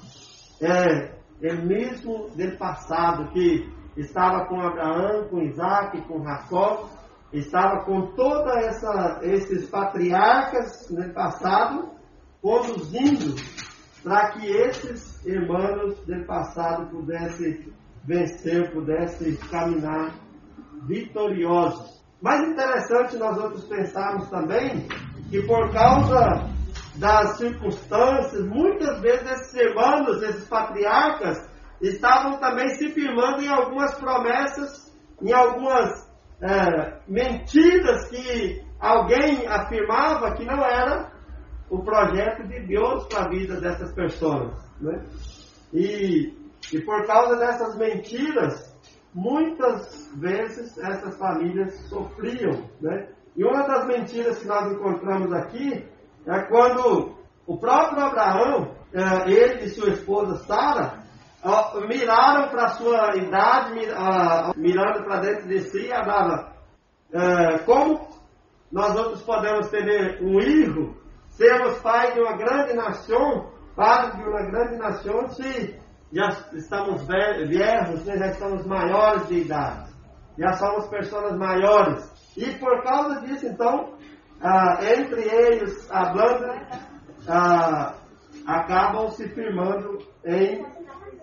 é, 0.63 1.13
o 1.43 1.67
mesmo 1.67 2.31
do 2.31 2.57
passado, 2.57 3.29
que 3.33 3.69
estava 3.97 4.47
com 4.47 4.61
Abraão, 4.61 5.29
com 5.29 5.43
Isaac, 5.43 6.01
com 6.03 6.23
Jacó, 6.23 6.89
estava 7.33 7.85
com 7.85 8.15
todos 8.15 8.53
esses 9.23 9.69
patriarcas 9.69 10.89
no 10.91 11.13
passado, 11.13 11.91
conduzindo 12.41 13.35
para 14.03 14.33
que 14.33 14.47
esses 14.47 15.25
irmãos 15.25 15.99
do 16.07 16.25
passado 16.27 16.91
pudessem 16.91 17.73
vencer, 18.05 18.73
pudessem 18.73 19.35
caminhar 19.51 20.15
vitoriosos. 20.87 22.03
Mais 22.21 22.41
interessante 22.49 23.17
nós 23.17 23.39
outros 23.39 23.65
pensarmos 23.65 24.29
também 24.29 24.87
que 25.31 25.43
por 25.43 25.73
causa 25.73 26.49
das 26.97 27.39
circunstâncias, 27.39 28.47
muitas 28.47 29.01
vezes 29.01 29.31
esses 29.31 29.55
irmãos, 29.55 30.23
esses 30.23 30.47
patriarcas, 30.47 31.54
estavam 31.81 32.39
também 32.39 32.71
se 32.71 32.91
firmando 32.91 33.43
em 33.43 33.49
algumas 33.49 33.95
promessas, 33.95 34.93
em 35.21 35.33
algumas 35.33 36.09
é, 36.41 37.01
mentiras 37.09 38.09
que 38.09 38.63
alguém 38.79 39.47
afirmava 39.47 40.35
que 40.35 40.45
não 40.45 40.63
era 40.63 41.13
o 41.71 41.83
projeto 41.83 42.47
de 42.47 42.61
Deus 42.67 43.07
para 43.07 43.25
a 43.25 43.29
vida 43.29 43.61
dessas 43.61 43.93
pessoas. 43.93 44.53
Né? 44.81 45.03
E, 45.73 46.33
e 46.73 46.81
por 46.83 47.07
causa 47.07 47.37
dessas 47.37 47.77
mentiras, 47.77 48.75
muitas 49.15 50.11
vezes 50.17 50.77
essas 50.79 51.17
famílias 51.19 51.75
sofriam. 51.89 52.69
Né? 52.81 53.09
E 53.37 53.45
uma 53.45 53.67
das 53.67 53.87
mentiras 53.87 54.39
que 54.39 54.47
nós 54.47 54.73
encontramos 54.73 55.33
aqui 55.33 55.87
é 56.27 56.41
quando 56.43 57.17
o 57.47 57.59
próprio 57.59 58.05
Abraão, 58.05 58.75
é, 58.93 59.31
ele 59.31 59.65
e 59.65 59.71
sua 59.71 59.91
esposa 59.91 60.37
Sara, 60.45 61.04
miraram 61.87 62.49
para 62.49 62.69
sua 62.69 63.17
idade, 63.17 63.75
mirando 64.57 65.05
para 65.05 65.21
dentro 65.21 65.49
de 65.49 65.61
si, 65.61 65.89
e 65.89 65.93
é, 67.17 67.59
como 67.59 68.09
nós 68.73 68.97
outros 68.97 69.23
podemos 69.23 69.69
ter 69.69 70.21
um 70.23 70.41
filho, 70.41 70.97
sermos 71.29 71.79
pai 71.81 72.13
de 72.13 72.21
uma 72.21 72.37
grande 72.37 72.75
nação, 72.75 73.53
pai 73.77 74.11
de 74.17 74.23
uma 74.23 74.43
grande 74.43 74.77
nação, 74.77 75.29
se 75.29 75.79
já 76.13 76.29
estamos 76.53 77.07
velhos, 77.07 78.05
né, 78.05 78.17
já 78.17 78.27
estamos 78.29 78.67
maiores 78.67 79.29
de 79.29 79.41
idade, 79.41 79.93
já 80.39 80.53
somos 80.55 80.89
pessoas 80.89 81.37
maiores. 81.37 82.13
E 82.37 82.53
por 82.59 82.83
causa 82.83 83.21
disso, 83.21 83.47
então, 83.47 83.95
ah, 84.41 84.79
entre 84.81 85.23
eles, 85.23 85.89
a 85.91 86.07
banda, 86.07 86.67
ah, 87.29 87.95
acabam 88.47 89.09
se 89.11 89.29
firmando 89.29 89.99
em 90.25 90.65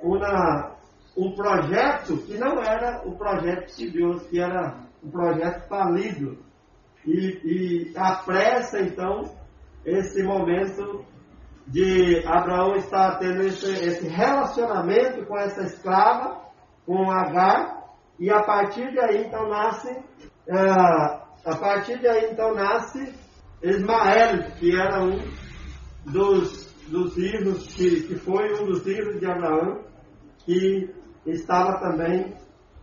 uma, 0.01 0.75
um 1.17 1.31
projeto 1.35 2.17
que 2.17 2.37
não 2.37 2.61
era 2.61 3.01
o 3.07 3.15
projeto 3.17 3.75
de 3.75 3.89
Deus, 3.89 4.23
que 4.27 4.39
era 4.39 4.75
um 5.03 5.09
projeto 5.09 5.67
falido. 5.67 6.37
E, 7.05 7.91
e 7.91 7.93
apressa, 7.97 8.79
então, 8.79 9.23
esse 9.85 10.21
momento 10.23 11.03
de 11.67 12.23
Abraão 12.25 12.75
estar 12.75 13.17
tendo 13.17 13.41
esse, 13.43 13.71
esse 13.71 14.07
relacionamento 14.07 15.25
com 15.25 15.37
essa 15.37 15.63
escrava, 15.63 16.41
com 16.85 17.09
Agar, 17.09 17.81
e 18.19 18.29
a 18.29 18.43
partir 18.43 18.91
de 18.91 18.99
aí, 18.99 19.25
então, 19.25 19.49
nasce. 19.49 19.89
Uh, 20.47 21.21
a 21.43 21.57
partir 21.59 21.99
de 21.99 22.07
aí, 22.07 22.31
então, 22.31 22.53
nasce 22.53 23.13
Ismael, 23.63 24.51
que 24.59 24.75
era 24.79 25.03
um 25.03 25.19
dos, 26.05 26.71
dos 26.87 27.13
filhos, 27.15 27.67
que, 27.73 28.01
que 28.01 28.15
foi 28.15 28.53
um 28.61 28.65
dos 28.65 28.83
filhos 28.83 29.19
de 29.19 29.25
Abraão, 29.25 29.83
que 30.45 30.93
estava 31.25 31.79
também, 31.79 32.35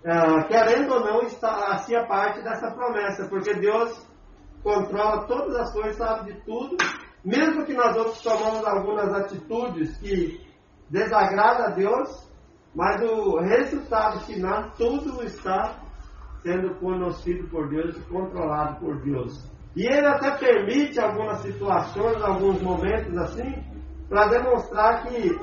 uh, 0.05 0.47
querendo 0.49 0.95
ou 0.95 1.01
não, 1.01 1.31
fazia 1.31 2.07
parte 2.07 2.43
dessa 2.43 2.71
promessa, 2.71 3.29
porque 3.29 3.55
Deus 3.55 4.07
controla 4.63 5.27
todas 5.27 5.55
as 5.57 5.73
coisas, 5.73 5.97
sabe 5.97 6.33
de 6.33 6.41
tudo, 6.45 6.77
mesmo 7.25 7.65
que 7.65 7.75
nós 7.75 7.97
outros 7.97 8.21
tomamos 8.21 8.65
algumas 8.67 9.13
atitudes 9.13 9.97
que 9.99 10.41
desagradam 10.91 11.67
a 11.67 11.71
Deus, 11.71 12.29
mas 12.75 13.03
o 13.03 13.39
resultado 13.41 14.21
final, 14.21 14.71
tudo 14.77 15.23
está 15.25 15.81
sendo 16.43 16.75
conhecido 16.77 17.49
por 17.49 17.69
Deus 17.69 17.97
e 17.97 18.01
controlado 18.03 18.79
por 18.79 19.01
Deus. 19.03 19.45
E 19.77 19.87
ele 19.87 20.07
até 20.07 20.31
permite 20.33 21.01
algumas 21.01 21.41
situações, 21.41 22.23
alguns 22.23 22.61
momentos 22.63 23.17
assim, 23.19 23.63
para 24.09 24.29
demonstrar 24.29 25.05
que 25.05 25.39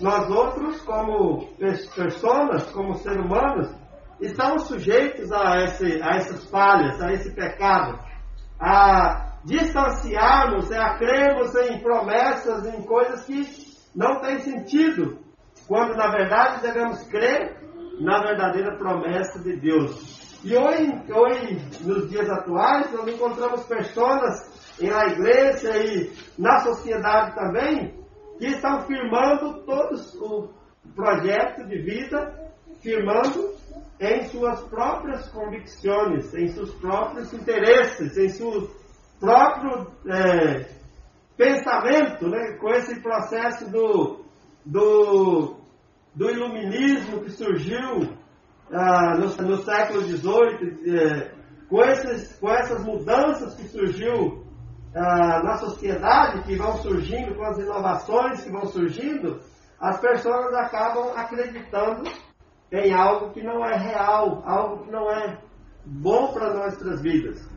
nós 0.00 0.28
outros, 0.30 0.80
como 0.82 1.46
pessoas, 1.94 2.70
como 2.70 2.94
seres 2.94 3.24
humanos, 3.24 3.68
estamos 4.20 4.64
sujeitos 4.64 5.30
a, 5.30 5.64
esse, 5.64 6.02
a 6.02 6.16
essas 6.16 6.44
falhas, 6.50 7.00
a 7.00 7.12
esse 7.12 7.34
pecado, 7.34 7.98
a 8.58 9.36
distanciarmos, 9.44 10.70
a 10.72 10.96
crermos 10.96 11.54
em 11.54 11.80
promessas, 11.80 12.66
em 12.66 12.82
coisas 12.82 13.24
que 13.24 13.42
não 13.94 14.20
têm 14.20 14.38
sentido, 14.38 15.18
quando 15.66 15.94
na 15.96 16.10
verdade 16.10 16.62
devemos 16.62 17.02
crer 17.04 17.58
na 18.00 18.22
verdadeira 18.22 18.76
promessa 18.76 19.38
de 19.40 19.56
Deus. 19.56 20.40
E 20.42 20.56
hoje, 20.56 20.90
hoje, 21.12 21.84
nos 21.84 22.08
dias 22.08 22.28
atuais, 22.30 22.90
nós 22.92 23.06
encontramos 23.08 23.62
pessoas 23.64 24.78
na 24.80 25.06
igreja 25.08 25.76
e 25.76 26.10
na 26.38 26.60
sociedade 26.60 27.34
também 27.34 27.99
que 28.40 28.46
estão 28.46 28.80
firmando 28.86 29.62
todos 29.66 30.14
o 30.14 30.48
projeto 30.96 31.62
de 31.68 31.82
vida, 31.82 32.52
firmando 32.80 33.54
em 34.00 34.24
suas 34.28 34.62
próprias 34.62 35.28
convicções, 35.28 36.32
em 36.34 36.48
seus 36.48 36.72
próprios 36.76 37.30
interesses, 37.34 38.16
em 38.16 38.30
seu 38.30 38.70
próprio 39.20 39.92
é, 40.08 40.66
pensamento, 41.36 42.28
né, 42.28 42.56
com 42.58 42.70
esse 42.70 42.98
processo 43.02 43.70
do, 43.70 44.24
do, 44.64 45.56
do 46.14 46.30
iluminismo 46.30 47.20
que 47.20 47.30
surgiu 47.32 48.16
ah, 48.72 49.18
no, 49.18 49.48
no, 49.48 49.58
século 49.58 50.00
XVIII, 50.00 50.98
é, 50.98 51.34
com, 51.68 51.82
esses, 51.82 52.38
com 52.38 52.48
essas 52.48 52.82
mudanças 52.82 53.54
que 53.54 53.68
surgiu 53.68 54.39
ah, 54.94 55.42
na 55.42 55.56
sociedade, 55.58 56.42
que 56.42 56.56
vão 56.56 56.76
surgindo, 56.78 57.34
com 57.36 57.44
as 57.44 57.58
inovações 57.58 58.42
que 58.42 58.50
vão 58.50 58.66
surgindo, 58.66 59.40
as 59.80 60.00
pessoas 60.00 60.52
acabam 60.54 61.12
acreditando 61.16 62.10
em 62.72 62.92
algo 62.92 63.32
que 63.32 63.42
não 63.42 63.64
é 63.64 63.76
real, 63.76 64.42
algo 64.44 64.84
que 64.84 64.90
não 64.90 65.10
é 65.10 65.38
bom 65.84 66.32
para 66.32 66.54
nossas 66.54 67.00
vidas. 67.00 67.48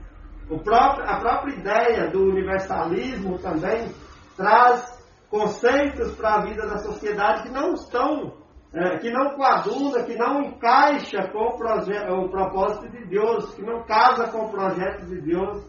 Próprio, 0.64 1.10
a 1.10 1.20
própria 1.20 1.56
ideia 1.56 2.12
do 2.12 2.30
universalismo 2.30 3.40
também 3.40 3.92
traz 4.38 5.02
conceitos 5.30 6.16
para 6.16 6.36
a 6.36 6.42
vida 6.42 6.68
da 6.68 6.78
sociedade 6.78 7.44
que 7.44 7.50
não 7.50 7.74
estão 7.74 8.44
é, 8.74 8.98
que 8.98 9.12
não 9.12 9.36
coaduna, 9.36 10.04
que 10.04 10.16
não 10.16 10.42
encaixa 10.42 11.28
com 11.32 11.40
o, 11.40 12.26
o, 12.26 12.30
propósito 12.30 12.90
de 12.90 13.06
Deus, 13.06 13.54
que 13.54 13.62
não 13.62 13.84
casa 13.84 14.28
com 14.30 14.46
o 14.46 14.50
projeto 14.50 15.06
de 15.06 15.22
Deus 15.22 15.64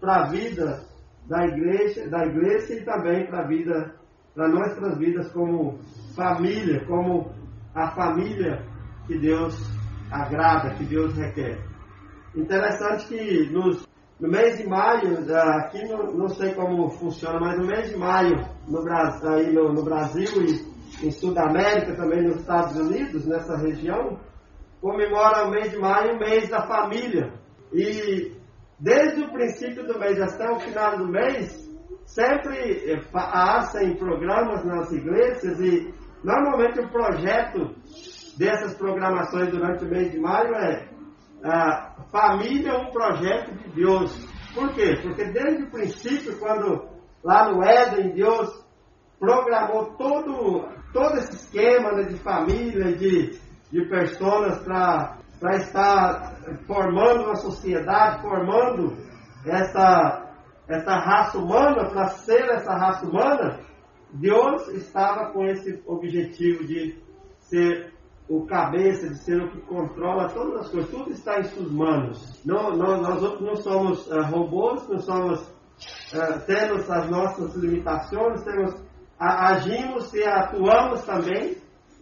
para 0.00 0.22
a 0.22 0.26
vida 0.28 0.87
da 1.28 1.44
igreja, 1.46 2.08
da 2.08 2.24
igreja 2.26 2.74
e 2.74 2.84
também 2.84 3.26
para 3.26 3.44
a 3.44 3.46
vida, 3.46 3.94
para 4.34 4.48
nossas 4.48 4.98
vidas 4.98 5.30
como 5.32 5.78
família, 6.16 6.84
como 6.86 7.30
a 7.74 7.90
família 7.90 8.62
que 9.06 9.18
Deus 9.18 9.54
agrada, 10.10 10.74
que 10.74 10.84
Deus 10.84 11.14
requer. 11.14 11.58
Interessante 12.34 13.08
que 13.08 13.50
nos, 13.50 13.86
no 14.18 14.28
mês 14.28 14.56
de 14.56 14.66
maio, 14.66 15.18
aqui 15.34 15.86
não, 15.86 16.28
sei 16.28 16.54
como 16.54 16.88
funciona, 16.90 17.38
mas 17.40 17.58
no 17.58 17.66
mês 17.66 17.90
de 17.90 17.96
maio 17.96 18.36
no, 18.66 18.82
aí 19.28 19.52
no, 19.52 19.72
no 19.72 19.82
Brasil 19.82 20.30
e 20.42 21.06
em 21.06 21.10
Sudamérica, 21.10 21.94
também 21.94 22.22
nos 22.22 22.36
Estados 22.36 22.76
Unidos, 22.76 23.26
nessa 23.26 23.56
região, 23.56 24.18
comemora 24.80 25.46
o 25.46 25.50
mês 25.50 25.70
de 25.70 25.78
maio, 25.78 26.14
o 26.14 26.18
mês 26.18 26.48
da 26.48 26.66
família. 26.66 27.32
E 27.72 28.37
desde 28.78 29.22
o 29.22 29.32
princípio 29.32 29.86
do 29.86 29.98
mês 29.98 30.20
até 30.20 30.50
o 30.50 30.60
final 30.60 30.98
do 30.98 31.08
mês, 31.08 31.68
sempre 32.04 32.90
eh, 32.90 33.00
hacem 33.14 33.96
programas 33.96 34.64
nas 34.64 34.90
igrejas 34.92 35.60
e 35.60 35.92
normalmente 36.22 36.80
o 36.80 36.88
projeto 36.88 37.74
dessas 38.38 38.74
programações 38.74 39.50
durante 39.50 39.84
o 39.84 39.88
mês 39.88 40.10
de 40.10 40.18
maio 40.18 40.54
é 40.54 40.88
família 42.10 42.78
um 42.78 42.90
projeto 42.90 43.54
de 43.54 43.68
Deus. 43.74 44.12
Por 44.54 44.72
quê? 44.74 44.98
Porque 45.02 45.24
desde 45.24 45.64
o 45.64 45.70
princípio, 45.70 46.38
quando 46.38 46.88
lá 47.22 47.50
no 47.50 47.62
Éden 47.62 48.14
Deus 48.14 48.64
programou 49.18 49.96
todo 49.96 50.68
todo 50.92 51.18
esse 51.18 51.32
esquema 51.32 51.92
né, 51.92 52.04
de 52.04 52.16
família, 52.18 52.96
de, 52.96 53.38
de 53.70 53.88
pessoas 53.88 54.58
para 54.64 55.17
estar 55.46 56.36
formando 56.66 57.24
uma 57.24 57.36
sociedade, 57.36 58.22
formando 58.22 58.96
essa, 59.46 60.34
essa 60.68 60.96
raça 60.96 61.38
humana, 61.38 61.88
para 61.90 62.08
ser 62.08 62.48
essa 62.50 62.72
raça 62.72 63.06
humana, 63.06 63.60
Deus 64.12 64.68
estava 64.68 65.32
com 65.32 65.44
esse 65.44 65.82
objetivo 65.86 66.64
de 66.64 66.98
ser 67.40 67.92
o 68.28 68.44
cabeça, 68.44 69.08
de 69.08 69.18
ser 69.18 69.40
o 69.40 69.50
que 69.50 69.60
controla 69.62 70.28
todas 70.28 70.62
as 70.62 70.70
coisas. 70.70 70.90
Tudo 70.90 71.10
está 71.10 71.38
em 71.40 71.44
suas 71.44 71.70
mãos. 71.70 72.44
Não, 72.44 72.76
nós, 72.76 73.00
nós 73.00 73.22
outros 73.22 73.40
não 73.40 73.56
somos 73.56 74.06
uh, 74.06 74.22
robôs, 74.22 74.86
não 74.88 74.98
somos, 74.98 75.40
uh, 75.40 76.46
temos 76.46 76.90
as 76.90 77.10
nossas 77.10 77.54
limitações, 77.54 78.42
temos, 78.42 78.74
agimos 79.18 80.12
e 80.12 80.24
atuamos 80.24 81.02
também, 81.04 81.56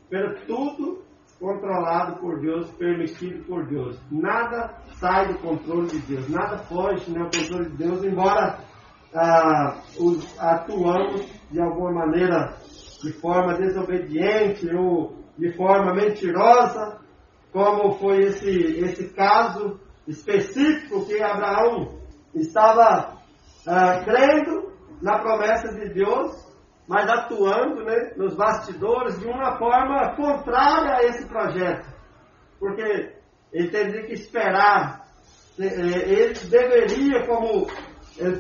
pero 0.09 0.45
tudo 0.47 1.06
controlado 1.39 2.17
por 2.21 2.41
Deus, 2.41 2.71
permitido 2.73 3.45
por 3.45 3.67
Deus. 3.67 3.99
Nada 4.11 4.75
sai 4.95 5.29
do 5.29 5.39
controle 5.39 5.89
de 5.89 5.99
Deus, 6.01 6.29
nada 6.29 6.59
foge 6.59 7.11
do 7.11 7.19
controle 7.19 7.71
de 7.71 7.77
Deus, 7.77 8.05
embora 8.05 8.59
ah, 9.15 9.83
os, 9.99 10.39
atuamos 10.41 11.27
de 11.51 11.61
alguma 11.61 11.93
maneira 11.93 12.55
de 13.03 13.13
forma 13.13 13.55
desobediente 13.55 14.69
ou 14.75 15.17
de 15.39 15.53
forma 15.53 15.95
mentirosa, 15.95 16.99
como 17.53 17.93
foi 17.99 18.25
esse, 18.25 18.51
esse 18.51 19.09
caso 19.11 19.79
específico 20.07 21.05
que 21.07 21.23
Abraão 21.23 21.99
estava 22.35 23.19
ah, 23.67 24.03
crendo 24.05 24.73
na 25.03 25.19
promessa 25.19 25.69
de 25.75 25.93
Deus, 25.93 26.46
mas 26.89 27.09
atuando 27.09 27.85
né, 27.85 28.13
nos 28.17 28.35
bastidores 28.35 29.19
de 29.19 29.27
uma 29.27 29.59
forma 29.59 30.15
contrária 30.15 30.97
a 30.97 31.03
esse 31.05 31.27
projeto. 31.27 31.89
Porque 32.59 33.15
ele 33.53 33.71
teria 33.71 34.07
que 34.07 34.13
esperar, 34.13 35.05
eh, 35.59 35.65
ele 35.65 36.35
deveria, 36.49 37.27
como 37.27 37.67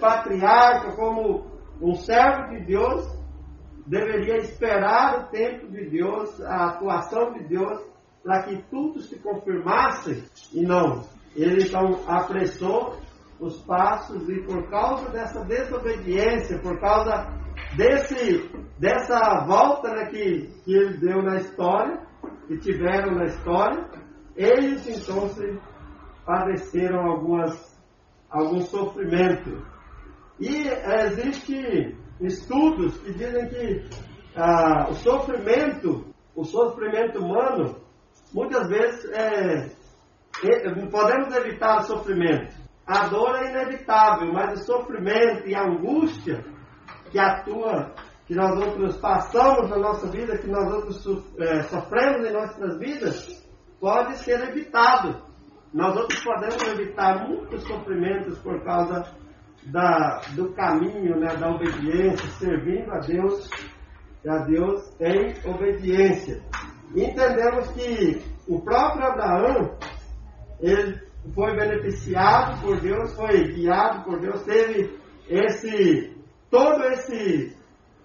patriarca, 0.00 0.94
como 0.96 1.44
um 1.80 1.94
servo 1.94 2.48
de 2.50 2.64
Deus, 2.64 3.04
deveria 3.86 4.38
esperar 4.38 5.20
o 5.20 5.26
tempo 5.28 5.68
de 5.68 5.90
Deus, 5.90 6.40
a 6.40 6.66
atuação 6.66 7.32
de 7.34 7.44
Deus, 7.48 7.80
para 8.22 8.42
que 8.44 8.62
tudo 8.70 9.00
se 9.00 9.18
confirmasse 9.20 10.24
e 10.52 10.62
não. 10.62 11.04
Ele 11.34 11.64
então 11.64 12.00
apressou 12.08 12.96
os 13.38 13.60
passos 13.62 14.28
e 14.28 14.40
por 14.42 14.68
causa 14.70 15.10
dessa 15.10 15.44
desobediência, 15.44 16.58
por 16.58 16.80
causa 16.80 17.28
desse, 17.76 18.50
dessa 18.78 19.44
volta 19.46 19.90
né, 19.90 20.06
que, 20.06 20.48
que 20.64 20.74
ele 20.74 20.96
deu 20.98 21.22
na 21.22 21.36
história, 21.36 22.00
que 22.48 22.58
tiveram 22.58 23.14
na 23.14 23.24
história, 23.24 23.88
eles 24.34 24.86
então 24.86 25.28
se 25.28 25.58
padeceram 26.24 27.00
algumas, 27.00 27.78
algum 28.30 28.60
sofrimento. 28.62 29.64
E 30.40 30.68
existe 31.06 31.96
estudos 32.20 32.98
que 32.98 33.12
dizem 33.12 33.48
que 33.48 33.84
ah, 34.36 34.88
o 34.90 34.94
sofrimento, 34.94 36.06
o 36.34 36.44
sofrimento 36.44 37.18
humano, 37.18 37.76
muitas 38.34 38.68
vezes 38.68 39.10
é, 39.12 39.70
é, 40.44 40.86
podemos 40.90 41.34
evitar 41.34 41.78
o 41.78 41.84
sofrimento. 41.84 42.54
A 42.86 43.08
dor 43.08 43.34
é 43.36 43.50
inevitável, 43.50 44.32
mas 44.32 44.60
o 44.60 44.64
sofrimento 44.64 45.48
e 45.48 45.54
a 45.54 45.64
angústia 45.64 46.44
que 47.10 47.18
atua, 47.18 47.94
que 48.26 48.34
nós 48.34 48.58
outros 48.58 48.96
passamos 48.96 49.70
na 49.70 49.78
nossa 49.78 50.08
vida, 50.08 50.38
que 50.38 50.48
nós 50.48 50.72
outros 50.72 51.06
é, 51.38 51.62
sofremos 51.64 52.26
em 52.26 52.32
nossas 52.32 52.78
vidas, 52.78 53.46
pode 53.80 54.16
ser 54.18 54.40
evitado. 54.48 55.22
Nós 55.72 55.96
outros 55.96 56.22
podemos 56.22 56.62
evitar 56.68 57.28
muitos 57.28 57.62
sofrimentos 57.64 58.38
por 58.38 58.62
causa 58.64 59.04
da, 59.66 60.20
do 60.34 60.52
caminho, 60.54 61.18
né, 61.18 61.36
da 61.36 61.50
obediência, 61.50 62.28
servindo 62.38 62.90
a 62.92 62.98
Deus, 62.98 63.48
a 64.26 64.38
Deus 64.44 64.82
em 65.00 65.34
obediência. 65.48 66.42
Entendemos 66.94 67.68
que 67.72 68.22
o 68.48 68.60
próprio 68.60 69.06
Abraão, 69.06 69.76
ele 70.60 71.00
foi 71.34 71.54
beneficiado 71.56 72.60
por 72.60 72.80
Deus, 72.80 73.14
foi 73.14 73.52
guiado 73.52 74.04
por 74.04 74.20
Deus, 74.20 74.42
teve 74.44 74.98
esse, 75.28 76.15
todo 76.56 76.84
esse, 76.84 77.54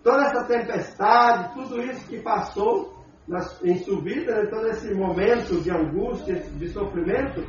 toda 0.03 0.23
essa 0.25 0.43
tempestade, 0.43 1.53
tudo 1.53 1.81
isso 1.81 2.05
que 2.09 2.19
passou 2.19 3.01
nas, 3.25 3.63
em 3.63 3.77
sua 3.77 4.01
vida, 4.01 4.35
né, 4.35 4.49
todo 4.49 4.67
esse 4.67 4.93
momento 4.93 5.61
de 5.61 5.71
angústia, 5.71 6.35
de 6.35 6.67
sofrimento, 6.67 7.45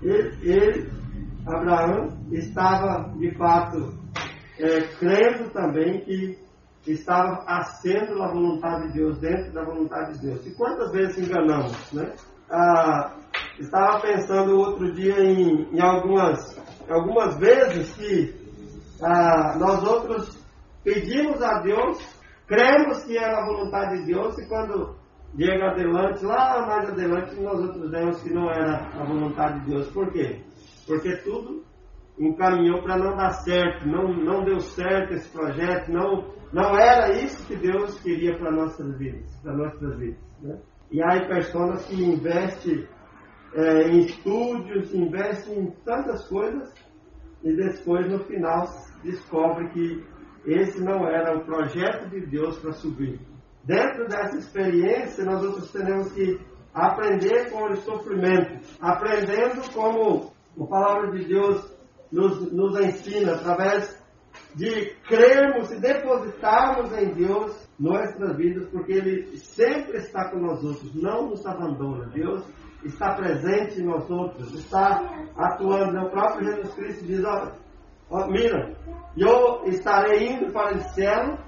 ele, 0.00 0.38
ele 0.42 0.90
Abraão 1.44 2.16
estava, 2.30 3.10
de 3.16 3.34
fato, 3.36 3.94
é, 4.60 4.80
crendo 4.98 5.50
também 5.50 6.02
que 6.04 6.38
estava 6.86 7.44
sendo 7.82 8.22
a 8.22 8.32
vontade 8.32 8.92
de 8.92 8.98
Deus, 8.98 9.18
dentro 9.18 9.52
da 9.52 9.64
vontade 9.64 10.18
de 10.18 10.26
Deus. 10.26 10.46
E 10.46 10.54
quantas 10.54 10.92
vezes 10.92 11.18
enganamos, 11.18 11.92
né? 11.92 12.12
Ah, 12.50 13.12
estava 13.58 14.00
pensando 14.00 14.56
outro 14.56 14.92
dia 14.92 15.18
em, 15.20 15.68
em 15.72 15.80
algumas, 15.80 16.56
algumas 16.88 17.36
vezes 17.38 17.92
que 17.94 18.37
ah, 19.02 19.56
nós 19.58 19.82
outros 19.82 20.44
pedimos 20.84 21.42
a 21.42 21.60
Deus, 21.60 21.98
cremos 22.46 23.04
que 23.04 23.16
era 23.16 23.38
a 23.38 23.46
vontade 23.46 24.00
de 24.00 24.12
Deus, 24.12 24.38
e 24.38 24.48
quando 24.48 24.96
chega 25.36 25.70
adelante, 25.70 26.24
lá 26.24 26.66
mais 26.66 26.88
adelante, 26.90 27.40
nós 27.40 27.60
outros 27.60 27.90
vemos 27.90 28.22
que 28.22 28.32
não 28.32 28.50
era 28.50 28.88
a 28.98 29.04
vontade 29.04 29.60
de 29.60 29.70
Deus. 29.70 29.88
Por 29.88 30.10
quê? 30.12 30.42
porque 30.88 31.14
tudo 31.18 31.62
encaminhou 32.18 32.82
para 32.82 32.96
não 32.96 33.14
dar 33.14 33.30
certo, 33.44 33.86
não, 33.86 34.08
não 34.12 34.42
deu 34.42 34.58
certo 34.58 35.12
esse 35.12 35.28
projeto, 35.28 35.92
não, 35.92 36.34
não 36.50 36.76
era 36.76 37.12
isso 37.12 37.46
que 37.46 37.54
Deus 37.54 38.00
queria 38.00 38.36
para 38.38 38.50
nossas 38.50 38.98
vidas, 38.98 39.36
para 39.42 39.52
nossas 39.52 39.98
vidas. 39.98 40.18
Né? 40.40 40.58
E 40.90 41.02
há 41.02 41.28
pessoas 41.28 41.84
que 41.86 42.02
investem 42.02 42.88
é, 43.54 43.88
em 43.88 44.00
estúdios, 44.00 44.92
investem 44.94 45.60
em 45.60 45.70
tantas 45.84 46.26
coisas 46.26 46.72
e 47.44 47.54
depois 47.54 48.10
no 48.10 48.24
final 48.24 48.66
descobre 49.02 49.68
que 49.70 50.04
esse 50.46 50.80
não 50.80 51.06
era 51.06 51.36
o 51.36 51.44
projeto 51.44 52.08
de 52.08 52.24
Deus 52.26 52.58
para 52.58 52.72
subir. 52.72 53.20
Dentro 53.64 54.08
dessa 54.08 54.36
experiência, 54.36 55.24
nós 55.24 55.44
outros 55.44 55.70
temos 55.70 56.12
que 56.12 56.40
aprender 56.72 57.50
com 57.50 57.64
o 57.64 57.76
sofrimento, 57.76 58.60
aprendendo 58.80 59.70
como 59.72 60.32
a 60.58 60.66
palavra 60.66 61.12
de 61.12 61.24
Deus 61.26 61.70
nos, 62.10 62.52
nos 62.52 62.80
ensina 62.80 63.34
através 63.34 63.98
de 64.54 64.94
crermos 65.06 65.70
e 65.70 65.80
depositarmos 65.80 66.92
em 66.96 67.12
Deus 67.12 67.68
nossas 67.78 68.36
vidas, 68.36 68.68
porque 68.70 68.92
Ele 68.92 69.36
sempre 69.36 69.98
está 69.98 70.30
com 70.30 70.38
nós 70.38 70.62
outros, 70.64 70.94
não 70.94 71.28
nos 71.28 71.44
abandona. 71.46 72.06
Deus 72.06 72.44
está 72.84 73.14
presente 73.14 73.80
em 73.80 73.84
nós 73.84 74.08
outros, 74.10 74.52
está 74.54 75.02
atuando. 75.36 75.98
O 76.00 76.10
próprio 76.10 76.46
Jesus 76.46 76.74
Cristo 76.74 77.04
diz: 77.04 77.24
ó, 77.24 77.52
mira, 78.28 78.74
eu 79.16 79.64
estarei 79.66 80.28
indo 80.32 80.52
para 80.52 80.76
o 80.76 80.80
céu, 80.94 81.38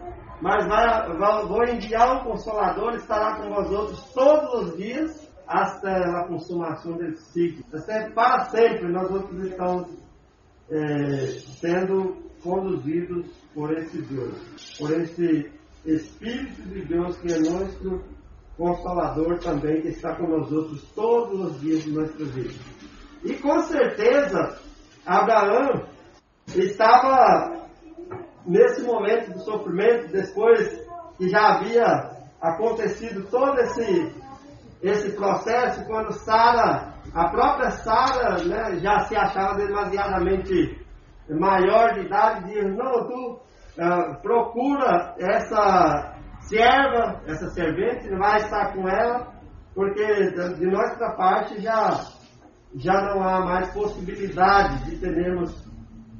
mas 0.40 0.66
vai, 0.66 1.16
vai, 1.16 1.46
vou 1.46 1.64
enviar 1.64 2.16
um 2.16 2.30
consolador, 2.30 2.94
estará 2.94 3.36
com 3.36 3.48
vós 3.50 3.70
outros 3.70 4.02
todos 4.12 4.68
os 4.70 4.76
dias 4.76 5.30
hasta 5.46 5.90
a 5.90 6.28
consumação 6.28 6.96
desse 6.96 7.24
ciclo. 7.32 7.64
Para 8.14 8.44
sempre 8.46 8.88
nós 8.88 9.10
outros 9.10 9.44
estamos 9.44 9.88
é, 10.70 11.26
sendo 11.60 12.16
conduzidos 12.42 13.26
por 13.54 13.76
esse 13.76 14.00
Deus, 14.02 14.76
por 14.78 14.90
esse 14.92 15.50
Espírito 15.84 16.62
de 16.68 16.84
Deus 16.84 17.16
que 17.18 17.32
é 17.32 17.38
nosso 17.38 18.02
Consolador 18.56 19.38
também, 19.38 19.80
que 19.80 19.88
está 19.88 20.14
com 20.14 20.26
nós 20.26 20.52
outros 20.52 20.82
todos 20.94 21.52
os 21.52 21.60
dias 21.60 21.82
de 21.82 21.92
nossa 21.92 22.24
vida. 22.26 22.54
E 23.24 23.34
com 23.34 23.58
certeza, 23.60 24.58
Abraão 25.06 25.86
estava 26.48 27.68
nesse 28.46 28.82
momento 28.82 29.32
do 29.32 29.40
sofrimento, 29.40 30.12
depois 30.12 30.80
que 31.16 31.28
já 31.28 31.56
havia 31.56 32.10
acontecido 32.40 33.26
todo 33.30 33.58
esse 33.60 34.20
esse 34.82 35.12
processo 35.14 35.84
quando 35.86 36.12
Sara, 36.12 36.94
a 37.14 37.28
própria 37.28 37.70
Sara, 37.70 38.42
né, 38.44 38.78
já 38.78 39.00
se 39.00 39.14
achava 39.14 39.56
demasiadamente 39.56 40.80
maior 41.28 41.94
de 41.94 42.06
idade, 42.06 42.46
diz, 42.46 42.64
não, 42.76 43.06
tu 43.06 43.40
uh, 43.78 44.22
procura 44.22 45.14
essa 45.18 46.14
serva, 46.40 47.20
essa 47.26 47.50
servente, 47.50 48.08
vai 48.16 48.38
estar 48.38 48.72
com 48.72 48.88
ela, 48.88 49.32
porque 49.74 50.30
de 50.58 50.66
nossa 50.66 51.10
parte 51.14 51.60
já, 51.60 52.06
já 52.74 52.94
não 53.02 53.22
há 53.22 53.40
mais 53.40 53.72
possibilidade 53.72 54.84
de 54.86 54.98
termos 54.98 55.69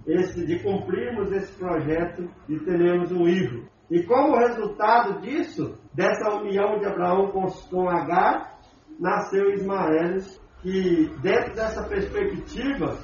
esse, 0.06 0.44
de 0.46 0.62
cumprirmos 0.62 1.32
esse 1.32 1.52
projeto, 1.58 2.28
de 2.48 2.58
termos 2.60 3.12
um 3.12 3.28
hijo. 3.28 3.68
E 3.90 4.02
como 4.04 4.36
resultado 4.36 5.20
disso, 5.20 5.78
dessa 5.92 6.36
união 6.36 6.78
de 6.78 6.86
Abraão 6.86 7.30
com, 7.30 7.46
com 7.68 7.88
Agar, 7.88 8.58
nasceu 8.98 9.50
Ismael, 9.50 10.18
que 10.62 11.10
dentro 11.22 11.54
dessa 11.54 11.82
perspectiva, 11.88 12.98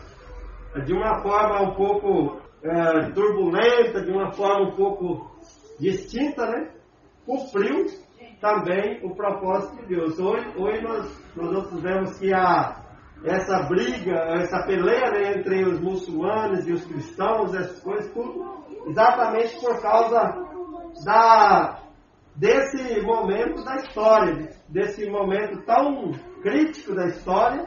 de 0.84 0.92
uma 0.92 1.22
forma 1.22 1.62
um 1.62 1.74
pouco 1.74 2.40
é, 2.62 3.10
turbulenta, 3.10 4.04
de 4.04 4.10
uma 4.10 4.32
forma 4.32 4.68
um 4.68 4.76
pouco 4.76 5.36
distinta, 5.80 6.46
né? 6.46 6.70
cumpriu 7.24 7.86
também 8.40 9.00
o 9.04 9.14
propósito 9.14 9.76
de 9.82 9.96
Deus. 9.96 10.18
Hoje, 10.18 10.46
hoje 10.56 10.82
nós, 10.82 11.34
nós 11.34 11.82
vemos 11.82 12.18
que 12.18 12.32
a, 12.32 12.85
essa 13.24 13.62
briga, 13.62 14.14
essa 14.40 14.62
peleia 14.64 15.10
né, 15.10 15.32
entre 15.38 15.64
os 15.64 15.80
muçulmanos 15.80 16.66
e 16.66 16.72
os 16.72 16.84
cristãos, 16.84 17.54
essas 17.54 17.80
coisas, 17.80 18.12
tudo 18.12 18.64
exatamente 18.86 19.58
por 19.60 19.80
causa 19.80 20.34
da, 21.04 21.80
desse 22.34 23.00
momento 23.02 23.64
da 23.64 23.76
história, 23.76 24.50
desse 24.68 25.08
momento 25.10 25.62
tão 25.64 26.12
crítico 26.42 26.94
da 26.94 27.06
história, 27.06 27.66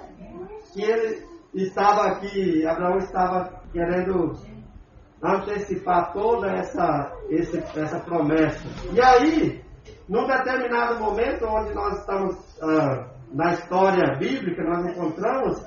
que 0.74 0.84
ele 0.84 1.24
estava 1.54 2.04
aqui, 2.08 2.66
Abraão 2.66 2.98
estava 2.98 3.62
querendo 3.72 4.34
antecipar 5.22 6.14
toda 6.14 6.48
essa, 6.52 7.12
essa 7.30 8.00
promessa. 8.00 8.64
E 8.94 9.02
aí, 9.02 9.64
num 10.08 10.26
determinado 10.26 11.00
momento 11.00 11.46
onde 11.46 11.74
nós 11.74 12.00
estamos 12.00 12.36
ah, 12.62 13.19
na 13.32 13.54
história 13.54 14.16
bíblica, 14.18 14.64
nós 14.64 14.86
encontramos 14.86 15.60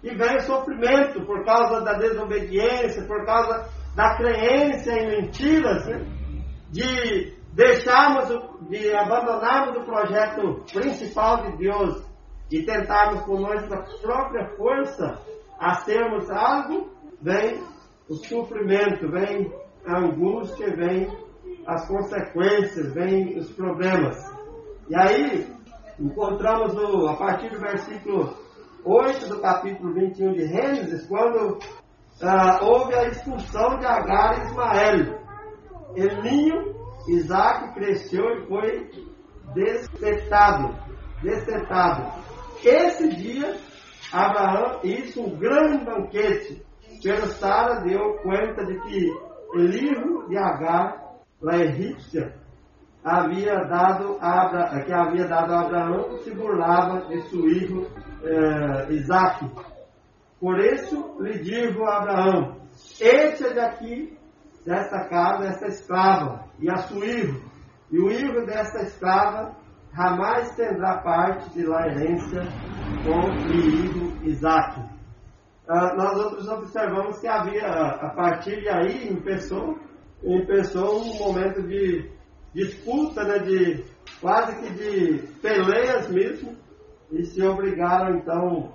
que 0.00 0.14
vem 0.14 0.36
o 0.36 0.40
sofrimento 0.40 1.24
por 1.24 1.44
causa 1.44 1.80
da 1.80 1.94
desobediência, 1.94 3.04
por 3.06 3.24
causa 3.24 3.68
da 3.94 4.16
crença 4.16 4.92
em 4.92 5.22
mentiras, 5.22 5.86
né? 5.86 6.04
de 6.70 7.34
deixarmos, 7.52 8.28
de 8.68 8.94
abandonarmos 8.94 9.78
o 9.78 9.84
projeto 9.84 10.64
principal 10.72 11.44
de 11.44 11.56
Deus 11.56 12.04
e 12.50 12.62
tentarmos 12.62 13.24
por 13.24 13.40
nossa 13.40 13.82
própria 14.02 14.48
força 14.56 15.18
a 15.58 15.74
sermos 15.76 16.30
algo, 16.30 16.90
vem 17.20 17.62
o 18.08 18.14
sofrimento, 18.14 19.10
vem 19.10 19.52
a 19.86 19.98
angústia, 19.98 20.76
vem 20.76 21.08
as 21.66 21.88
consequências, 21.88 22.92
vem 22.92 23.38
os 23.38 23.50
problemas. 23.52 24.16
E 24.88 24.94
aí, 24.94 25.55
encontramos 25.98 26.76
a 27.08 27.14
partir 27.16 27.50
do 27.50 27.60
versículo 27.60 28.36
8 28.84 29.28
do 29.28 29.40
capítulo 29.40 29.94
21 29.94 30.32
de 30.32 30.46
Gênesis, 30.46 31.06
quando 31.06 31.58
ah, 32.22 32.60
houve 32.62 32.94
a 32.94 33.08
expulsão 33.08 33.78
de 33.78 33.86
Agar 33.86 34.38
e 34.38 34.46
Ismael. 34.46 35.26
Elinho, 35.96 36.74
Isaac 37.08 37.74
cresceu 37.74 38.24
e 38.24 38.46
foi 38.46 38.90
destetado. 39.54 40.76
Destetado. 41.22 42.12
Esse 42.62 43.08
dia, 43.08 43.56
Abraão 44.12 44.80
hizo 44.84 45.22
um 45.22 45.36
grande 45.36 45.84
banquete, 45.84 46.64
pero 47.02 47.26
Sara 47.26 47.80
deu 47.80 48.18
conta 48.22 48.64
de 48.64 48.80
que 48.80 49.10
o 49.54 49.58
livro 49.58 50.28
de 50.28 50.36
Agar, 50.36 51.04
a 51.48 51.56
egípcia, 51.58 52.34
havia 53.06 53.64
dado 53.66 54.18
a, 54.20 54.82
que 54.84 54.92
havia 54.92 55.28
dado 55.28 55.54
a 55.54 55.60
Abraão 55.60 56.18
se 56.18 56.34
burlava 56.34 57.06
de 57.06 57.22
seu 57.28 57.40
filho 57.40 57.86
eh, 58.24 58.92
Isaac. 58.92 59.48
Por 60.40 60.58
isso 60.58 61.16
lhe 61.20 61.38
digo 61.38 61.84
a 61.84 61.98
Abraão: 61.98 62.56
Este 63.00 63.46
é 63.46 63.54
daqui, 63.54 64.18
desta 64.66 65.08
casa, 65.08 65.46
esta 65.46 65.66
escrava, 65.68 66.46
e 66.58 66.68
a 66.68 66.76
seu 66.78 67.00
filho, 67.00 67.42
e 67.92 67.98
o 68.00 68.08
filho 68.08 68.44
desta 68.44 68.82
escrava 68.82 69.54
jamais 69.96 70.50
terá 70.56 70.98
parte 70.98 71.48
de 71.50 71.64
la 71.64 71.86
herência 71.86 72.42
com 73.04 73.20
o 73.20 73.38
filho 73.48 74.12
Isaac. 74.24 74.80
Uh, 75.68 75.96
nós 75.96 76.18
outros 76.18 76.48
observamos 76.48 77.20
que 77.20 77.28
havia, 77.28 77.66
a 77.66 78.10
partir 78.10 78.60
de 78.60 78.68
aí, 78.68 79.08
empezou, 79.12 79.78
empezou 80.22 81.00
um 81.00 81.18
momento 81.18 81.62
de 81.66 82.15
disputa, 82.56 83.22
né, 83.22 83.38
de 83.40 83.84
quase 84.18 84.56
que 84.56 84.72
de 84.72 85.28
peleias 85.42 86.08
mesmo, 86.08 86.56
e 87.12 87.22
se 87.24 87.42
obrigaram 87.42 88.16
então, 88.16 88.72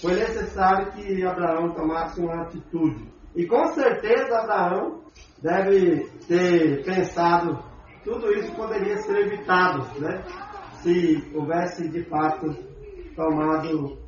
foi 0.00 0.14
necessário 0.14 0.92
que 0.92 1.24
Abraão 1.24 1.70
tomasse 1.72 2.20
uma 2.20 2.42
atitude. 2.42 3.10
E 3.34 3.46
com 3.46 3.64
certeza 3.68 4.38
Abraão 4.38 5.00
deve 5.42 6.06
ter 6.28 6.84
pensado, 6.84 7.58
tudo 8.04 8.30
isso 8.34 8.54
poderia 8.54 8.98
ser 8.98 9.26
evitado, 9.26 9.98
né? 9.98 10.22
Se 10.82 11.30
houvesse 11.34 11.88
de 11.88 12.04
fato 12.04 12.54
tomado 13.16 13.98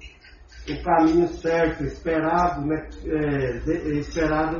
o 0.68 0.82
caminho 0.82 1.28
certo, 1.28 1.84
esperado, 1.84 2.66
né, 2.66 2.88
é, 3.06 3.52
de, 3.58 3.98
esperado 3.98 4.58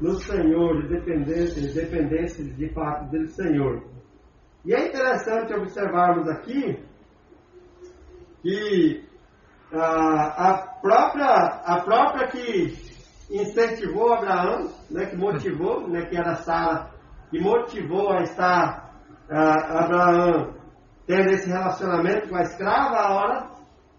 no 0.00 0.14
Senhor, 0.16 0.86
dependência, 0.88 1.72
dependência 1.72 2.44
de 2.44 2.68
fato 2.74 3.10
do 3.10 3.28
Senhor. 3.28 3.91
E 4.64 4.72
é 4.72 4.88
interessante 4.88 5.52
observarmos 5.54 6.28
aqui 6.28 6.78
que 8.42 9.04
a, 9.72 10.50
a 10.50 10.58
própria, 10.80 11.26
a 11.26 11.80
própria 11.80 12.28
que 12.28 12.92
incentivou 13.30 14.12
Abraão, 14.12 14.70
né, 14.90 15.06
que 15.06 15.16
motivou, 15.16 15.88
né, 15.88 16.06
que 16.06 16.16
era 16.16 16.36
Sara, 16.36 16.90
que 17.30 17.40
motivou 17.40 18.12
a 18.12 18.22
estar 18.22 18.94
a, 19.28 19.84
Abraão 19.84 20.54
tendo 21.06 21.30
esse 21.30 21.48
relacionamento 21.48 22.28
com 22.28 22.36
a 22.36 22.42
escrava, 22.42 22.96
a 22.96 23.14
hora 23.14 23.52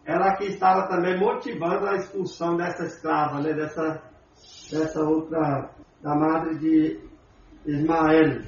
ela 0.05 0.35
que 0.35 0.45
estava 0.45 0.87
também 0.87 1.17
motivando 1.17 1.87
a 1.87 1.95
expulsão 1.95 2.55
dessa 2.55 2.83
escrava, 2.83 3.41
né, 3.41 3.53
dessa, 3.53 4.01
dessa 4.71 5.01
outra, 5.01 5.69
da 6.01 6.15
madre 6.15 6.57
de 6.59 6.99
Ismael. 7.65 8.41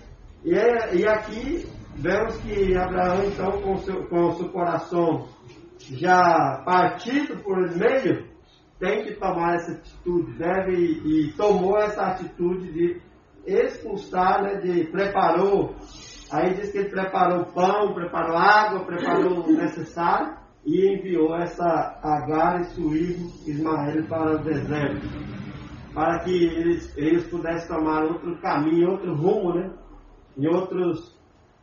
E, 0.44 0.54
e 0.54 1.08
aqui 1.08 1.66
vemos 1.96 2.38
que 2.38 2.76
Abraão, 2.76 3.26
então, 3.26 3.52
com, 3.62 3.78
seu, 3.78 4.06
com 4.08 4.28
o 4.28 4.34
seu 4.34 4.50
coração 4.50 5.28
já 5.80 6.62
partido 6.66 7.38
por 7.44 7.58
meio, 7.76 8.26
tem 8.80 9.04
que 9.04 9.16
tomar 9.16 9.56
essa 9.56 9.72
atitude, 9.72 10.38
deve 10.38 10.74
e 10.74 11.34
tomou 11.34 11.78
essa 11.78 12.08
atitude 12.08 12.72
de 12.72 13.02
expulsar, 13.46 14.42
né, 14.42 14.56
de 14.56 14.86
preparou, 14.86 15.76
aí 16.32 16.56
diz 16.56 16.72
que 16.72 16.80
ele 16.80 16.90
preparou 16.90 17.46
pão, 17.46 17.94
preparou 17.94 18.36
água, 18.36 18.86
preparou 18.86 19.46
o 19.46 19.54
necessário 19.54 20.36
e 20.66 20.94
enviou 20.94 21.36
essa 21.36 22.00
Agar 22.02 22.62
e 22.62 22.66
seu 22.66 22.92
Ismael 22.94 24.04
para 24.08 24.36
o 24.36 24.44
deserto, 24.44 25.08
para 25.94 26.20
que 26.20 26.32
eles, 26.32 26.98
eles 26.98 27.28
pudessem 27.28 27.68
tomar 27.68 28.04
outro 28.04 28.36
caminho, 28.42 28.92
outro 28.92 29.14
rumo, 29.14 29.54
né? 29.54 29.72
Em 30.38 30.48
outros, 30.48 31.15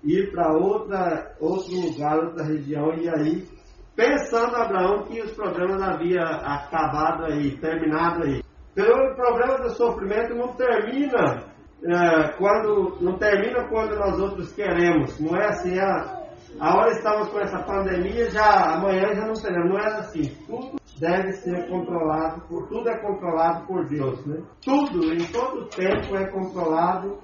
ir 0.04 0.32
para 0.32 0.52
outra, 0.52 1.34
outro 1.40 1.74
lugar, 1.74 2.18
outra 2.18 2.44
região, 2.44 2.92
e 2.94 3.08
aí, 3.08 3.46
pensando 3.94 4.56
Abraão 4.56 5.04
que 5.04 5.20
os 5.20 5.32
problemas 5.32 5.80
haviam 5.80 6.24
acabado 6.24 7.24
aí, 7.26 7.56
terminado 7.58 8.24
aí. 8.24 8.42
Pelo 8.74 9.14
problema 9.14 9.58
do 9.58 9.70
sofrimento 9.70 10.34
não 10.34 10.54
termina 10.54 11.52
é, 11.84 12.28
quando 12.38 12.96
não 13.00 13.18
termina 13.18 13.68
quando 13.68 13.96
nós 13.96 14.18
outros 14.18 14.52
queremos. 14.52 15.18
Não 15.20 15.36
é 15.36 15.48
assim, 15.48 15.78
a, 15.78 16.22
a 16.58 16.76
hora 16.76 16.92
estamos 16.92 17.28
com 17.28 17.40
essa 17.40 17.58
pandemia, 17.62 18.30
já 18.30 18.76
amanhã 18.76 19.14
já 19.14 19.26
não 19.26 19.34
teremos. 19.34 19.68
Não 19.68 19.78
é 19.78 19.86
assim. 19.98 20.34
Tudo 20.46 20.80
deve 20.98 21.32
ser 21.32 21.68
controlado, 21.68 22.42
por, 22.42 22.68
tudo 22.68 22.88
é 22.88 22.98
controlado 22.98 23.66
por 23.66 23.86
Deus. 23.88 24.24
Né? 24.24 24.40
Tudo, 24.64 25.12
em 25.12 25.24
todo 25.32 25.66
tempo, 25.66 26.16
é 26.16 26.26
controlado 26.30 27.18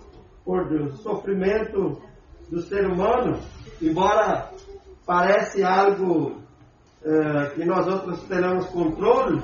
por 0.45 0.69
Deus. 0.69 0.95
O 0.95 1.03
sofrimento 1.03 2.03
do 2.51 2.61
ser 2.63 2.87
humano, 2.87 3.39
embora 3.81 4.51
parece 5.07 5.63
algo 5.63 6.37
é, 7.05 7.51
que 7.55 7.65
nós 7.65 7.87
outros 7.87 8.23
teremos 8.25 8.67
controle, 8.67 9.43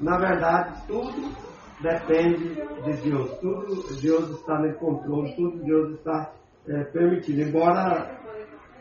na 0.00 0.18
verdade 0.18 0.82
tudo 0.86 1.32
depende 1.80 2.54
de 2.84 2.92
Deus. 3.08 3.30
Tudo 3.38 4.00
Deus 4.00 4.30
está 4.30 4.58
no 4.58 4.74
controle, 4.74 5.34
tudo 5.36 5.64
Deus 5.64 5.92
está 5.94 6.32
é, 6.66 6.84
permitindo, 6.84 7.42
embora 7.42 8.18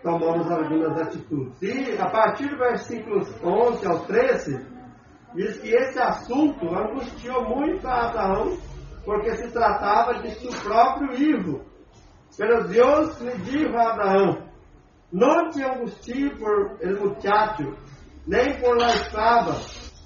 tomamos 0.02 0.50
algumas 0.52 1.00
atitudes. 1.02 1.62
E 1.62 1.98
a 2.00 2.10
partir 2.10 2.50
do 2.50 2.58
versículo 2.58 3.22
11 3.44 3.86
ao 3.86 4.00
13, 4.00 4.66
diz 5.36 5.58
que 5.60 5.70
esse 5.70 6.00
assunto 6.00 6.68
angustiou 6.74 7.44
muito 7.44 7.88
a 7.88 8.08
Abraão, 8.08 8.58
porque 9.06 9.36
se 9.36 9.52
tratava 9.52 10.22
de 10.22 10.32
seu 10.32 10.52
próprio 10.62 11.14
filho. 11.16 11.62
Pero 12.38 12.68
Deus 12.68 13.20
lhe 13.20 13.38
disse 13.40 13.76
a 13.76 13.92
Abraão: 13.92 14.44
Não 15.12 15.50
te 15.50 15.64
angustie 15.64 16.30
por 16.38 16.78
el 16.82 17.00
muchacho, 17.00 17.76
nem 18.28 18.60
por 18.60 18.78
la 18.78 18.88
escrava, 18.94 19.54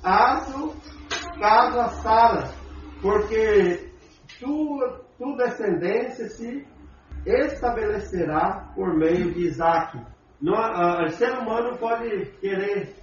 haz 0.04 0.54
caso 1.40 1.80
a 1.80 1.90
Sara 1.90 2.62
porque 3.02 3.92
tua, 4.40 5.02
tua 5.18 5.38
descendência 5.38 6.30
se 6.30 6.68
estabelecerá 7.26 8.72
por 8.76 8.96
meio 8.96 9.34
de 9.34 9.48
Isaac. 9.48 9.98
O 10.42 11.10
ser 11.10 11.38
humano 11.38 11.78
pode 11.78 12.26
querer 12.40 12.96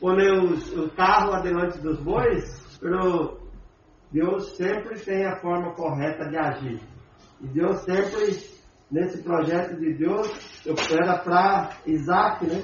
pôr 0.00 0.16
os, 0.16 0.72
o 0.72 0.90
carro 0.90 1.34
adiante 1.34 1.78
dos 1.80 2.00
bois, 2.00 2.78
mas 2.82 3.40
Deus 4.12 4.56
sempre 4.56 4.98
tem 5.00 5.26
a 5.26 5.36
forma 5.36 5.74
correta 5.74 6.28
de 6.28 6.38
agir. 6.38 6.80
E 7.40 7.46
Deus 7.48 7.80
sempre 7.80 8.32
nesse 8.90 9.22
projeto 9.22 9.78
de 9.78 9.94
Deus, 9.94 10.28
era 10.90 11.18
para 11.18 11.70
Isaac, 11.86 12.46
né? 12.46 12.62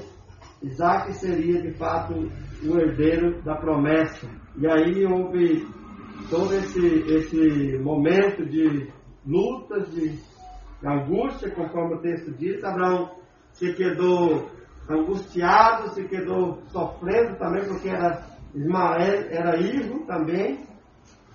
Isaac 0.62 1.12
seria 1.14 1.61
de 1.61 1.72
fato 1.74 2.14
o 2.64 2.79
herdeiro 2.79 3.43
da 3.43 3.57
promessa. 3.57 4.27
E 4.57 4.66
aí 4.66 5.05
houve 5.05 5.66
todo 6.31 6.53
esse, 6.55 6.87
esse 7.14 7.79
momento 7.79 8.45
de 8.47 8.91
lutas, 9.27 9.91
de 9.91 10.18
angústia, 10.85 11.51
conforme 11.51 11.95
o 11.95 12.01
texto 12.01 12.33
diz. 12.33 12.64
Abraão 12.64 13.11
se 13.53 13.72
quedou 13.74 14.51
angustiado, 14.89 15.91
se 15.91 16.05
quedou 16.09 16.62
sofrendo 16.68 17.37
também, 17.39 17.64
porque 17.64 17.89
era 17.89 18.37
Ismael 18.55 19.27
era 19.31 19.57
hijo 19.59 20.07
também. 20.07 20.66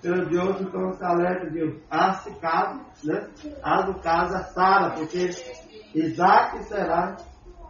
Deus, 0.02 0.60
então 0.60 0.92
se 0.92 1.04
alerta 1.04 1.48
Deus, 1.48 1.76
há-se 1.88 2.34
caso, 2.40 2.80
né? 3.04 3.28
Há 3.62 3.82
do 3.82 3.94
caso 4.00 4.34
a 4.34 4.42
Sara, 4.44 4.90
porque 4.90 5.30
Isaac 5.94 6.64
será 6.64 7.16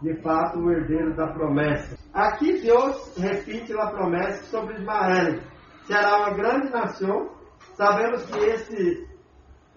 de 0.01 0.15
fato 0.21 0.59
o 0.59 0.71
herdeiro 0.71 1.15
da 1.15 1.27
promessa. 1.27 1.95
Aqui 2.13 2.59
Deus 2.59 3.15
repete 3.17 3.71
a 3.73 3.87
promessa 3.87 4.43
sobre 4.45 4.77
Ismael. 4.77 5.39
Será 5.85 6.17
uma 6.17 6.31
grande 6.31 6.69
nação. 6.69 7.29
Sabemos 7.75 8.25
que 8.25 8.37
esse, 8.39 9.07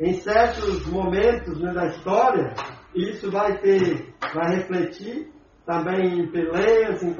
em 0.00 0.14
certos 0.14 0.86
momentos 0.86 1.60
né, 1.60 1.72
da 1.72 1.86
história, 1.86 2.54
isso 2.94 3.30
vai 3.30 3.58
ter, 3.58 4.14
vai 4.34 4.56
refletir 4.56 5.30
também 5.64 6.20
em 6.20 6.30
peleias, 6.30 7.02
em, 7.02 7.12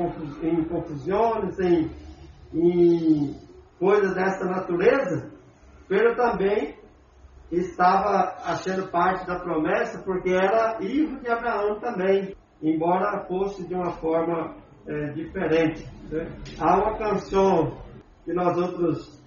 confusões, 0.64 1.59
em 1.61 3.45
coisas 3.79 4.14
dessa 4.14 4.45
natureza, 4.45 5.31
pero 5.89 6.16
também 6.16 6.77
estava 7.51 8.37
achando 8.45 8.91
parte 8.91 9.27
da 9.27 9.39
promessa, 9.39 10.03
porque 10.03 10.31
era 10.31 10.77
filho 10.79 11.20
de 11.20 11.31
Abraão 11.31 11.79
também, 11.79 12.35
embora 12.61 13.24
fosse 13.27 13.66
de 13.66 13.74
uma 13.74 13.93
forma 13.93 14.57
é, 14.87 15.12
diferente. 15.12 15.87
Né? 16.11 16.27
Há 16.59 16.77
uma 16.77 16.99
canção 16.99 17.79
que 18.24 18.33
nós 18.33 18.57
outros 18.57 19.24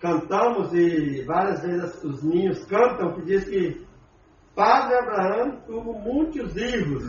cantamos 0.00 0.72
e 0.72 1.22
várias 1.24 1.62
vezes 1.62 2.02
os 2.02 2.22
ninhos 2.24 2.64
cantam, 2.64 3.12
que 3.14 3.22
diz 3.22 3.48
que 3.48 3.86
Padre 4.54 4.98
Abraão 4.98 5.60
tuvo 5.66 5.92
muitos 5.92 6.52
filhos, 6.52 7.04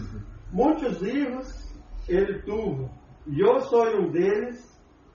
muitos 0.52 1.00
filhos 1.00 1.72
ele 2.08 2.42
tuvo, 2.42 2.90
e 3.26 3.40
eu 3.40 3.60
sou 3.62 3.86
um 3.98 4.12
deles, 4.12 4.72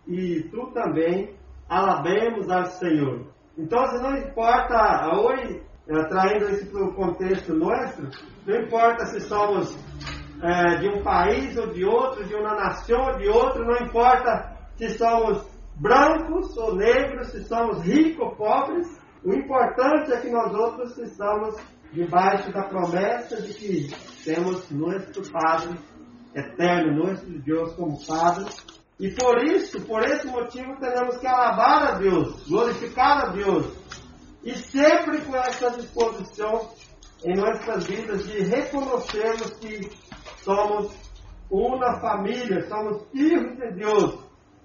e 0.06 0.42
tu 0.50 0.70
também, 0.72 1.36
alabemos 1.68 2.48
ao 2.50 2.66
Senhor. 2.66 3.26
Então, 3.58 3.82
não 4.00 4.16
importa, 4.16 5.16
hoje, 5.16 5.62
é, 5.88 6.04
traindo 6.08 6.50
isso 6.50 6.70
para 6.70 6.84
o 6.84 6.94
contexto 6.94 7.54
nosso, 7.54 8.02
não 8.46 8.56
importa 8.56 9.06
se 9.06 9.20
somos 9.20 9.76
é, 10.42 10.76
de 10.76 10.88
um 10.88 11.02
país 11.02 11.56
ou 11.56 11.72
de 11.72 11.84
outro, 11.84 12.24
de 12.24 12.34
uma 12.34 12.54
nação 12.54 13.06
ou 13.06 13.16
de 13.16 13.28
outro, 13.28 13.64
não 13.64 13.86
importa 13.86 14.56
se 14.76 14.90
somos 14.90 15.46
brancos 15.76 16.56
ou 16.56 16.74
negros, 16.74 17.28
se 17.28 17.44
somos 17.44 17.82
ricos 17.82 18.20
ou 18.20 18.36
pobres, 18.36 18.86
o 19.24 19.34
importante 19.34 20.12
é 20.12 20.20
que 20.20 20.30
nós 20.30 20.52
outros 20.54 20.96
estamos 20.98 21.56
debaixo 21.92 22.52
da 22.52 22.64
promessa 22.64 23.40
de 23.40 23.54
que 23.54 23.88
temos 24.24 24.70
nosso 24.70 25.32
Padre 25.32 25.78
eterno, 26.34 27.06
nosso 27.06 27.26
Deus 27.40 27.74
como 27.74 27.98
Padre. 28.06 28.44
E 28.98 29.10
por 29.10 29.44
isso, 29.44 29.80
por 29.82 30.02
esse 30.04 30.26
motivo, 30.26 30.74
temos 30.80 31.18
que 31.18 31.26
alabar 31.26 31.88
a 31.88 31.98
Deus, 31.98 32.48
glorificar 32.48 33.26
a 33.26 33.28
Deus. 33.28 33.66
E 34.42 34.54
sempre 34.56 35.20
com 35.20 35.36
essa 35.36 35.70
disposição 35.72 36.70
em 37.24 37.36
nossas 37.36 37.86
vidas 37.86 38.26
de 38.26 38.42
reconhecermos 38.42 39.50
que 39.58 39.90
somos 40.42 40.94
uma 41.50 42.00
família, 42.00 42.66
somos 42.68 43.06
filhos 43.10 43.56
de 43.56 43.72
Deus. 43.72 44.18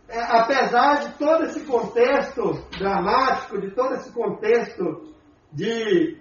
É, 0.07 0.21
apesar 0.21 1.07
de 1.07 1.17
todo 1.17 1.43
esse 1.45 1.61
contexto 1.61 2.53
dramático, 2.77 3.59
de 3.59 3.71
todo 3.71 3.95
esse 3.95 4.11
contexto 4.11 5.13
de, 5.51 6.17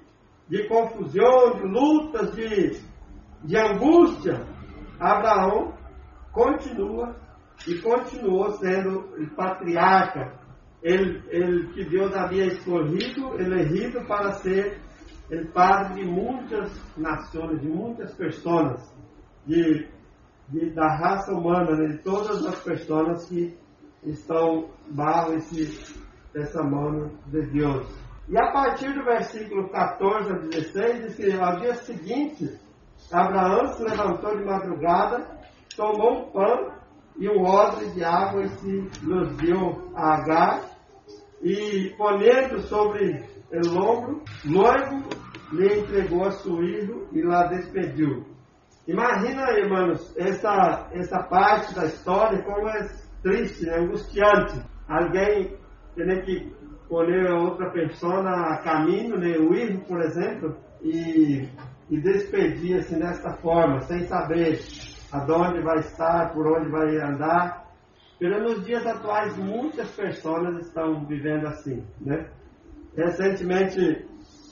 de 0.48 0.68
confusão, 0.68 1.56
de 1.56 1.62
lutas, 1.62 2.34
de, 2.34 2.80
de 3.44 3.56
angústia, 3.56 4.46
Abraão 4.98 5.74
continua 6.32 7.16
e 7.66 7.80
continuou 7.80 8.52
sendo 8.52 9.08
patriarca. 9.36 10.38
Ele, 10.82 11.22
ele, 11.28 11.66
que 11.74 11.84
Deus 11.84 12.14
havia 12.14 12.46
escolhido, 12.46 13.38
elegido 13.38 14.04
para 14.06 14.32
ser 14.32 14.80
el 15.30 15.48
padre 15.52 16.02
de 16.02 16.10
muitas 16.10 16.72
nações, 16.96 17.60
de 17.60 17.68
muitas 17.68 18.14
pessoas, 18.14 18.90
de, 19.46 19.88
de, 20.48 20.70
da 20.70 20.96
raça 20.96 21.32
humana, 21.32 21.76
né, 21.76 21.88
de 21.88 21.98
todas 21.98 22.44
as 22.46 22.58
pessoas 22.62 23.28
que 23.28 23.56
estão 24.04 24.70
bajo 24.90 25.34
esse, 25.34 26.00
mão 26.64 27.10
de 27.26 27.42
Deus. 27.52 27.86
E 28.28 28.38
a 28.38 28.50
partir 28.50 28.94
do 28.94 29.04
versículo 29.04 29.68
14 29.68 30.32
a 30.32 30.38
16, 30.38 31.02
diz 31.02 31.16
que 31.16 31.32
ao 31.38 31.60
dia 31.60 31.74
seguinte, 31.74 32.58
Abraão 33.12 33.66
se 33.74 33.82
levantou 33.82 34.36
de 34.36 34.44
madrugada, 34.44 35.26
tomou 35.76 36.22
um 36.22 36.30
pão 36.30 36.79
e 37.20 37.28
um 37.28 37.44
odre 37.44 37.90
de 37.90 38.02
água 38.02 38.48
se 38.48 38.88
deu 39.40 39.92
a 39.94 40.14
Agar, 40.14 40.64
e 41.42 41.94
ponendo 41.96 42.60
sobre 42.62 43.22
o 43.52 43.82
ombro, 43.82 44.22
noivo 44.44 45.08
lhe 45.52 45.80
entregou 45.80 46.24
a 46.24 46.30
seu 46.32 46.56
filho 46.56 47.08
e 47.12 47.22
lá 47.22 47.46
despediu. 47.46 48.24
Imagina, 48.88 49.50
irmãos, 49.52 50.14
essa, 50.16 50.88
essa 50.92 51.22
parte 51.22 51.74
da 51.74 51.86
história 51.86 52.42
como 52.42 52.68
é 52.68 52.88
triste, 53.22 53.68
é 53.68 53.78
angustiante. 53.78 54.60
Alguém 54.88 55.56
tem 55.94 56.22
que 56.22 56.52
colher 56.88 57.30
outra 57.32 57.70
pessoa 57.70 58.28
a 58.28 58.58
caminho, 58.58 59.16
né, 59.16 59.36
o 59.38 59.52
filho, 59.52 59.80
por 59.86 60.00
exemplo, 60.00 60.56
e 60.82 61.48
e 61.90 62.00
despedir 62.00 62.78
assim 62.78 62.98
desta 62.98 63.32
forma, 63.38 63.80
sem 63.80 64.06
saber 64.06 64.60
aonde 65.12 65.60
vai 65.62 65.78
estar, 65.78 66.32
por 66.32 66.46
onde 66.46 66.68
vai 66.70 66.96
andar. 66.98 67.66
Porque 68.18 68.38
nos 68.38 68.64
dias 68.64 68.86
atuais 68.86 69.36
muitas 69.36 69.90
pessoas 69.92 70.66
estão 70.66 71.04
vivendo 71.06 71.46
assim, 71.46 71.84
né? 72.00 72.28
Recentemente 72.96 74.06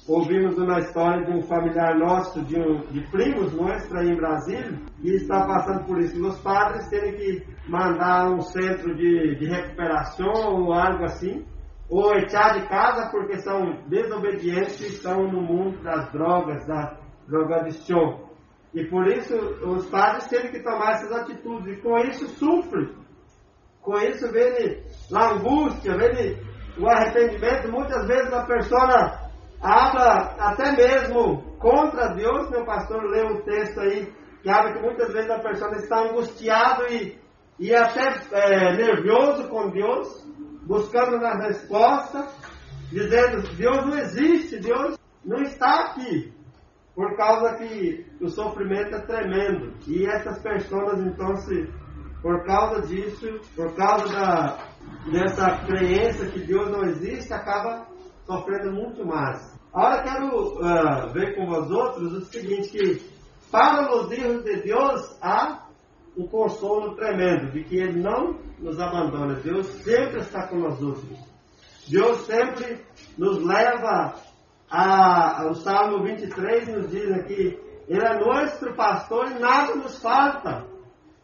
ouvimos 0.08 0.56
uma 0.56 0.78
história 0.78 1.26
de 1.26 1.32
um 1.32 1.42
familiar 1.42 1.98
nosso, 1.98 2.42
de, 2.44 2.58
um, 2.58 2.80
de 2.90 3.00
primos 3.10 3.52
nossos 3.52 3.94
aí 3.94 4.08
em 4.08 4.16
Brasília, 4.16 4.72
que 5.02 5.08
está 5.16 5.46
passando 5.46 5.84
por 5.84 5.98
isso. 6.00 6.18
Os 6.26 6.38
padres 6.40 6.88
têm 6.88 7.12
que 7.12 7.46
mandar 7.68 8.30
um 8.30 8.40
centro 8.40 8.94
de, 8.96 9.36
de 9.36 9.46
recuperação 9.46 10.62
ou 10.62 10.72
algo 10.72 11.04
assim, 11.04 11.44
ou 11.90 12.14
echar 12.14 12.58
de 12.58 12.66
casa 12.68 13.10
porque 13.10 13.38
são 13.38 13.82
desobedientes 13.88 14.80
e 14.80 14.86
estão 14.86 15.30
no 15.30 15.42
mundo 15.42 15.82
das 15.82 16.10
drogas, 16.10 16.66
da, 16.66 16.96
drogadicção. 17.28 18.27
E 18.74 18.84
por 18.84 19.06
isso 19.06 19.34
os 19.36 19.86
padres 19.86 20.28
têm 20.28 20.50
que 20.50 20.62
tomar 20.62 20.92
essas 20.92 21.12
atitudes. 21.12 21.78
E 21.78 21.80
com 21.80 21.98
isso 21.98 22.28
sofre. 22.28 22.94
Com 23.80 23.96
isso 23.98 24.30
vem 24.30 24.84
a 25.14 25.32
angústia, 25.32 25.96
vem 25.96 26.38
o 26.78 26.86
arrependimento. 26.86 27.70
Muitas 27.70 28.06
vezes 28.06 28.32
a 28.32 28.44
pessoa 28.44 29.30
habla 29.60 30.36
até 30.38 30.72
mesmo 30.72 31.42
contra 31.58 32.08
Deus. 32.14 32.50
Meu 32.50 32.64
pastor 32.64 33.02
leu 33.04 33.28
um 33.28 33.40
texto 33.42 33.80
aí 33.80 34.12
que 34.42 34.50
habla 34.50 34.74
que 34.74 34.82
muitas 34.82 35.12
vezes 35.12 35.30
a 35.30 35.38
pessoa 35.38 35.74
está 35.76 36.00
angustiado 36.00 36.86
e, 36.92 37.18
e 37.58 37.74
até 37.74 38.20
é, 38.32 38.76
nervoso 38.76 39.48
com 39.48 39.70
Deus, 39.70 40.26
buscando 40.64 41.16
uma 41.16 41.34
resposta, 41.36 42.28
dizendo: 42.90 43.42
Deus 43.56 43.86
não 43.86 43.98
existe, 43.98 44.60
Deus 44.60 44.98
não 45.24 45.42
está 45.42 45.86
aqui 45.86 46.37
por 46.98 47.16
causa 47.16 47.54
que 47.58 48.04
o 48.20 48.28
sofrimento 48.28 48.96
é 48.96 49.00
tremendo. 49.02 49.72
E 49.86 50.04
essas 50.04 50.42
pessoas, 50.42 50.98
então, 50.98 51.36
se, 51.36 51.72
por 52.20 52.44
causa 52.44 52.84
disso, 52.88 53.38
por 53.54 53.72
causa 53.76 54.12
da, 54.12 54.58
dessa 55.12 55.64
crença 55.64 56.26
que 56.26 56.40
Deus 56.40 56.68
não 56.68 56.82
existe, 56.82 57.32
acaba 57.32 57.86
sofrendo 58.26 58.72
muito 58.72 59.06
mais. 59.06 59.56
Agora 59.72 60.02
quero 60.02 60.56
uh, 60.56 61.12
ver 61.12 61.36
com 61.36 61.46
vós 61.46 61.70
outros 61.70 62.14
o 62.14 62.20
seguinte, 62.24 62.70
que 62.70 63.10
para 63.48 63.94
os 63.94 64.08
filhos 64.12 64.42
de 64.42 64.62
Deus 64.62 65.18
há 65.22 65.68
um 66.16 66.26
consolo 66.26 66.96
tremendo, 66.96 67.52
de 67.52 67.62
que 67.62 67.76
Ele 67.76 68.02
não 68.02 68.40
nos 68.58 68.80
abandona. 68.80 69.36
Deus 69.36 69.68
sempre 69.84 70.18
está 70.18 70.48
com 70.48 70.56
nós 70.56 70.82
outros. 70.82 71.16
Deus 71.88 72.26
sempre 72.26 72.84
nos 73.16 73.38
leva 73.44 74.16
a, 74.70 75.46
o 75.50 75.54
Salmo 75.54 76.02
23 76.02 76.68
nos 76.68 76.90
diz 76.90 77.10
aqui: 77.12 77.58
Ele 77.88 78.04
é 78.04 78.18
nosso 78.18 78.72
pastor 78.74 79.30
e 79.30 79.38
nada 79.38 79.74
nos 79.74 80.00
falta. 80.00 80.64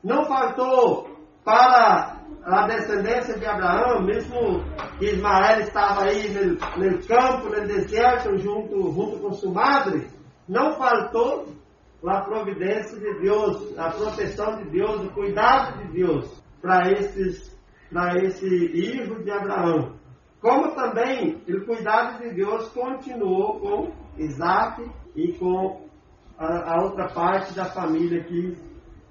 Não 0.03 0.25
faltou 0.25 1.09
para 1.45 2.17
a 2.45 2.67
descendência 2.67 3.39
de 3.39 3.47
Abraão, 3.47 4.03
mesmo 4.03 4.65
que 4.99 5.07
Ismael 5.07 5.61
estava 5.61 6.05
aí 6.05 6.31
no, 6.31 6.53
no 6.53 7.07
campo, 7.07 7.49
no 7.49 7.67
deserto, 7.67 8.37
junto, 8.39 8.93
junto 8.93 9.19
com 9.19 9.33
sua 9.33 9.53
madre, 9.53 10.09
não 10.49 10.77
faltou 10.77 11.49
a 12.07 12.21
providência 12.21 12.99
de 12.99 13.21
Deus, 13.21 13.79
a 13.79 13.91
proteção 13.91 14.57
de 14.57 14.71
Deus, 14.71 15.05
o 15.05 15.11
cuidado 15.11 15.79
de 15.79 15.93
Deus 16.01 16.43
para 16.61 16.83
para 17.93 18.25
esse 18.25 18.69
filho 18.69 19.23
de 19.23 19.31
Abraão. 19.31 19.93
Como 20.45 20.73
também 20.73 21.43
o 21.49 21.65
cuidado 21.65 22.19
de 22.19 22.35
Deus 22.35 22.69
continuou 22.69 23.61
com 23.61 23.93
Isaac 24.19 24.87
e 25.17 25.33
com 25.39 25.89
a, 26.37 26.75
a 26.75 26.83
outra 26.83 27.09
parte 27.09 27.55
da 27.55 27.65
família 27.65 28.23
que 28.25 28.55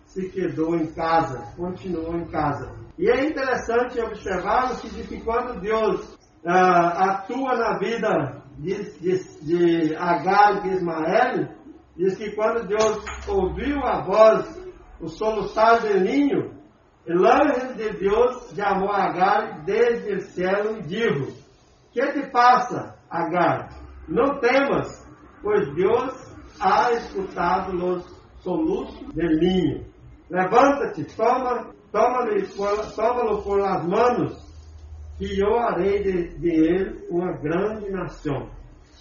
se 0.06 0.30
quedou 0.30 0.76
em 0.76 0.94
casa, 0.94 1.52
continuou 1.58 2.16
em 2.18 2.26
casa. 2.26 2.72
E 3.00 3.10
é 3.10 3.26
interessante 3.26 4.00
observarmos 4.00 4.80
que, 4.82 4.90
de 4.90 5.08
que 5.08 5.22
quando 5.22 5.60
Deus 5.60 6.16
ah, 6.46 7.16
atua 7.16 7.56
na 7.56 7.80
vida 7.80 8.44
de, 8.60 8.92
de, 9.00 9.18
de 9.42 9.96
Agar 9.96 10.58
e 10.58 10.62
de 10.62 10.76
Ismael, 10.76 11.48
diz 11.98 12.16
que 12.16 12.36
quando 12.36 12.68
Deus 12.68 13.04
ouviu 13.28 13.84
a 13.84 14.02
voz, 14.04 14.72
o 15.02 15.08
soluçar 15.08 15.82
do 15.82 16.00
ninho, 16.00 16.54
o 17.08 17.26
anjo 17.26 17.74
de 17.76 17.89
Deus 17.99 18.54
chamou 18.56 18.89
Agar 18.89 19.64
desde 19.66 20.14
o 20.14 20.22
céu 20.22 20.78
e 20.78 20.84
disse: 20.84 21.43
Que 21.91 22.06
te 22.14 22.32
passa, 22.32 22.95
Agar? 23.10 23.70
Não 24.08 24.39
temas, 24.39 25.06
pois 25.41 25.74
Deus 25.76 26.34
ha 26.60 26.91
escutado 26.93 27.74
os 27.74 28.06
soluços 28.39 29.01
do 29.14 29.22
ninho. 29.22 29.86
Levanta-te, 30.30 31.04
toma, 31.16 31.74
toma-lo 31.91 32.32
toma 32.95 33.41
por 33.41 33.60
las 33.60 33.86
manos, 33.86 34.38
que 35.18 35.39
eu 35.39 35.60
harei 35.60 36.04
de, 36.04 36.38
de 36.39 36.49
ele 36.49 37.06
uma 37.10 37.34
grande 37.34 37.91
nação. 37.91 38.49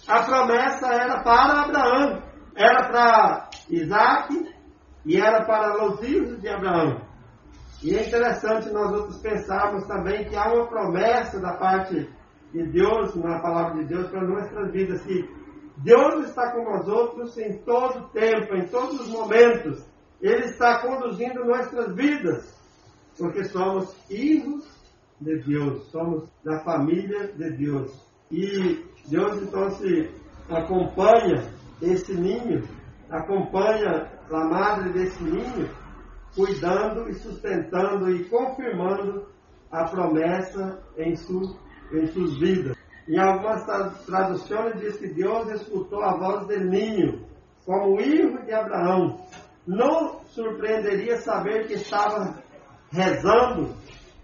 A 0.07 0.23
promessa 0.23 0.87
era 0.87 1.23
para 1.23 1.61
Abraão, 1.63 2.23
era 2.55 2.87
para 2.89 3.49
Isaac 3.69 4.53
e 5.05 5.17
era 5.19 5.45
para 5.45 5.85
os 5.85 5.99
filhos 5.99 6.39
de 6.41 6.49
Abraão. 6.49 7.12
E 7.83 7.95
é 7.95 8.07
interessante 8.07 8.71
nós 8.71 8.93
outros 8.93 9.17
pensarmos 9.21 9.85
também 9.85 10.23
que 10.23 10.37
há 10.37 10.53
uma 10.53 10.67
promessa 10.67 11.39
da 11.41 11.53
parte 11.57 12.09
de 12.53 12.65
Deus, 12.71 13.13
na 13.15 13.39
palavra 13.39 13.83
de 13.83 13.89
Deus, 13.89 14.09
para 14.09 14.25
nossas 14.25 14.71
vidas, 14.71 15.01
que 15.01 15.29
Deus 15.77 16.25
está 16.29 16.51
com 16.51 16.63
nós 16.63 16.87
outros 16.87 17.37
em 17.37 17.57
todo 17.63 18.07
tempo, 18.09 18.55
em 18.55 18.67
todos 18.67 19.01
os 19.01 19.09
momentos. 19.09 19.85
Ele 20.21 20.45
está 20.45 20.79
conduzindo 20.81 21.43
nossas 21.43 21.93
vidas, 21.93 22.57
porque 23.17 23.43
somos 23.43 23.93
filhos 24.07 24.65
de 25.19 25.39
Deus, 25.43 25.83
somos 25.91 26.29
da 26.43 26.59
família 26.59 27.33
de 27.33 27.51
Deus. 27.57 27.91
E 28.31 28.85
Deus 29.09 29.41
então 29.41 29.69
se 29.71 30.09
acompanha 30.49 31.51
esse 31.81 32.13
ninho, 32.13 32.63
acompanha 33.09 34.09
a 34.31 34.45
madre 34.45 34.93
desse 34.93 35.21
ninho, 35.21 35.82
cuidando 36.35 37.09
e 37.09 37.13
sustentando 37.13 38.09
e 38.11 38.25
confirmando 38.25 39.27
a 39.71 39.85
promessa 39.85 40.79
em, 40.97 41.15
su, 41.15 41.57
em 41.91 42.05
suas 42.07 42.37
vidas. 42.37 42.77
Em 43.07 43.19
algumas 43.19 43.65
traduções 44.05 44.79
diz 44.79 44.97
que 44.97 45.07
Deus 45.07 45.49
escutou 45.51 46.01
a 46.03 46.17
voz 46.17 46.47
do 46.47 46.59
ninho, 46.59 47.25
como 47.65 47.95
o 47.95 47.97
filho 47.97 48.43
de 48.45 48.53
Abraão. 48.53 49.19
Não 49.65 50.21
surpreenderia 50.25 51.17
saber 51.17 51.67
que 51.67 51.73
estava 51.73 52.41
rezando. 52.91 53.75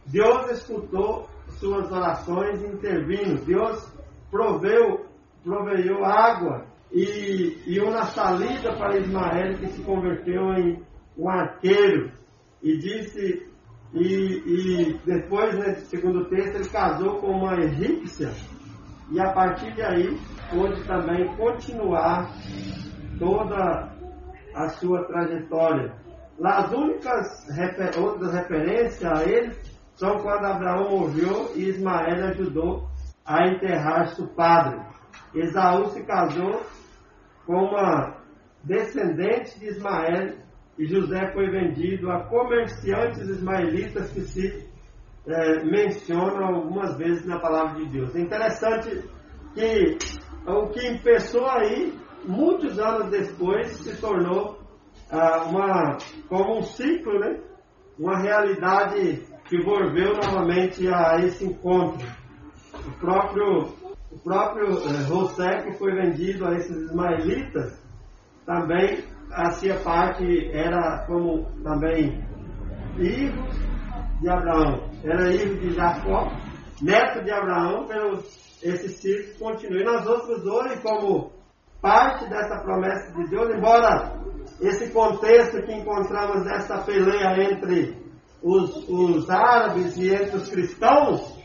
Deus 0.05 0.51
escutou 0.51 1.27
suas 1.59 1.91
orações 1.91 2.63
intervindo. 2.63 3.43
Deus 3.45 3.85
proveu, 4.31 5.05
proveiu 5.43 6.05
água 6.05 6.65
e, 6.91 7.61
e 7.67 7.79
uma 7.79 8.03
salida 8.05 8.75
para 8.77 8.97
Ismael 8.97 9.57
que 9.57 9.67
se 9.67 9.81
converteu 9.83 10.53
em 10.53 10.83
um 11.19 11.29
arqueiro 11.29 12.11
e 12.63 12.77
disse 12.77 13.49
e, 13.93 14.03
e 14.05 14.99
depois 15.05 15.57
nesse 15.57 15.87
segundo 15.87 16.25
texto 16.29 16.55
ele 16.55 16.69
casou 16.69 17.19
com 17.19 17.31
uma 17.31 17.59
egípcia 17.59 18.31
e 19.11 19.19
a 19.19 19.31
partir 19.33 19.73
de 19.73 19.81
aí 19.81 20.17
pôde 20.49 20.83
também 20.85 21.27
continuar 21.35 22.29
toda 23.17 23.91
a 24.55 24.69
sua 24.69 25.03
trajetória. 25.05 25.93
As 26.41 26.71
únicas 26.71 27.47
refer 27.49 27.99
outras 27.99 28.33
referências 28.33 29.03
a 29.03 29.23
ele 29.25 29.53
são 29.95 30.19
quando 30.19 30.45
Abraão 30.45 30.91
morreu 30.91 31.51
e 31.55 31.69
Ismael 31.69 32.27
ajudou 32.29 32.87
a 33.25 33.47
enterrar 33.47 34.07
seu 34.15 34.27
padre. 34.27 34.79
Esaú 35.35 35.89
se 35.89 36.03
casou 36.03 36.61
com 37.45 37.65
uma 37.65 38.15
descendente 38.63 39.59
de 39.59 39.67
Ismael 39.67 40.35
e 40.79 40.85
José 40.85 41.33
foi 41.33 41.49
vendido 41.49 42.09
a 42.09 42.23
comerciantes 42.23 43.27
ismaelitas 43.27 44.09
que 44.11 44.21
se 44.21 44.65
é, 45.27 45.63
mencionam 45.65 46.55
algumas 46.55 46.97
vezes 46.97 47.25
na 47.25 47.37
palavra 47.37 47.83
de 47.83 47.89
Deus. 47.89 48.15
É 48.15 48.21
interessante 48.21 49.03
que 49.53 49.97
o 50.47 50.67
que 50.69 50.97
começou 50.99 51.45
aí, 51.47 51.93
muitos 52.25 52.79
anos 52.79 53.09
depois, 53.09 53.67
se 53.73 53.99
tornou 53.99 54.57
ah, 55.11 55.43
uma, 55.49 55.97
como 56.29 56.59
um 56.59 56.63
ciclo, 56.63 57.19
né? 57.19 57.41
uma 57.99 58.17
realidade 58.17 59.21
que 59.49 59.61
volveu 59.61 60.13
novamente 60.13 60.87
a 60.87 61.17
esse 61.17 61.43
encontro. 61.43 62.07
O 62.87 62.91
próprio, 63.01 63.73
o 64.11 64.19
próprio 64.23 64.77
eh, 64.77 65.03
José, 65.07 65.63
que 65.63 65.77
foi 65.77 65.91
vendido 65.91 66.47
a 66.47 66.55
esses 66.55 66.75
ismaelitas, 66.75 67.83
também 68.45 69.03
fazia 69.29 69.79
parte, 69.81 70.49
era 70.51 71.05
como 71.05 71.45
também 71.63 72.23
filho 72.95 73.43
de 74.21 74.29
Abraão, 74.29 74.89
era 75.03 75.31
filho 75.31 75.59
de 75.59 75.71
Jacó, 75.71 76.31
neto 76.81 77.23
de 77.23 77.31
Abraão, 77.31 77.85
pelo 77.85 78.23
esse 78.61 78.89
ciclo 78.89 79.39
continua. 79.39 79.81
E 79.81 79.85
nós 79.85 80.05
outros 80.05 80.45
hoje, 80.45 80.81
como 80.81 81.31
parte 81.81 82.29
dessa 82.29 82.59
promessa 82.61 83.11
de 83.13 83.29
Deus, 83.29 83.55
embora 83.55 84.19
esse 84.59 84.91
contexto 84.91 85.61
que 85.61 85.73
encontramos 85.73 86.43
dessa 86.43 86.79
peleia 86.79 87.51
entre 87.51 87.97
os, 88.41 88.89
os 88.89 89.29
árabes 89.29 89.95
e 89.97 90.13
entre 90.13 90.35
os 90.35 90.49
cristãos, 90.49 91.37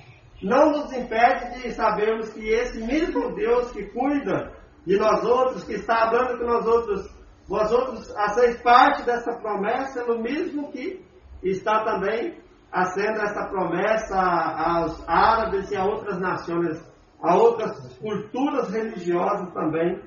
não 0.43 0.73
nos 0.73 0.93
impede 0.93 1.63
de 1.63 1.73
sabermos 1.73 2.31
que 2.31 2.49
esse 2.49 2.83
mesmo 2.83 3.35
Deus 3.35 3.71
que 3.71 3.85
cuida 3.85 4.53
de 4.85 4.99
nós 4.99 5.25
outros, 5.25 5.65
que 5.65 5.75
está 5.75 6.11
dando 6.11 6.39
que 6.39 6.45
nós 6.45 6.67
outros, 6.67 7.09
vós 7.49 7.71
outros 7.73 8.13
fazeis 8.13 8.61
parte 8.63 9.05
dessa 9.05 9.33
promessa, 9.35 10.01
é 10.01 10.05
o 10.05 10.21
mesmo 10.21 10.71
que 10.73 11.05
está 11.43 11.85
também 11.85 12.39
fazendo 12.71 13.21
essa 13.21 13.47
promessa 13.47 14.19
aos 14.19 15.09
árabes 15.09 15.71
e 15.71 15.77
a 15.77 15.85
outras 15.85 16.19
nações, 16.19 16.83
a 17.23 17.37
outras 17.37 17.97
culturas 17.99 18.71
religiosas 18.71 19.53
também 19.53 20.01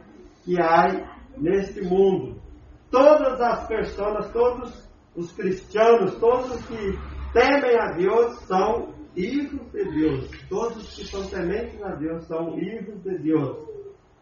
que 0.44 0.60
há 0.62 1.18
neste 1.38 1.82
mundo. 1.82 2.42
Todas 2.92 3.40
as 3.40 3.68
pessoas, 3.68 4.32
todos 4.32 4.90
os 5.16 5.32
cristianos, 5.32 6.16
todos 6.16 6.52
os 6.52 6.66
que 6.68 7.00
temem 7.34 7.80
a 7.80 7.92
Deus 7.92 8.40
são 8.42 8.94
filhos 9.14 9.72
de 9.72 9.84
Deus. 9.84 10.30
Todos 10.50 10.78
os 10.78 10.96
que 10.96 11.06
são 11.06 11.28
tementes 11.28 11.82
a 11.84 11.96
Deus 11.96 12.26
são 12.26 12.54
filhos 12.54 13.02
de 13.02 13.18
Deus. 13.20 13.58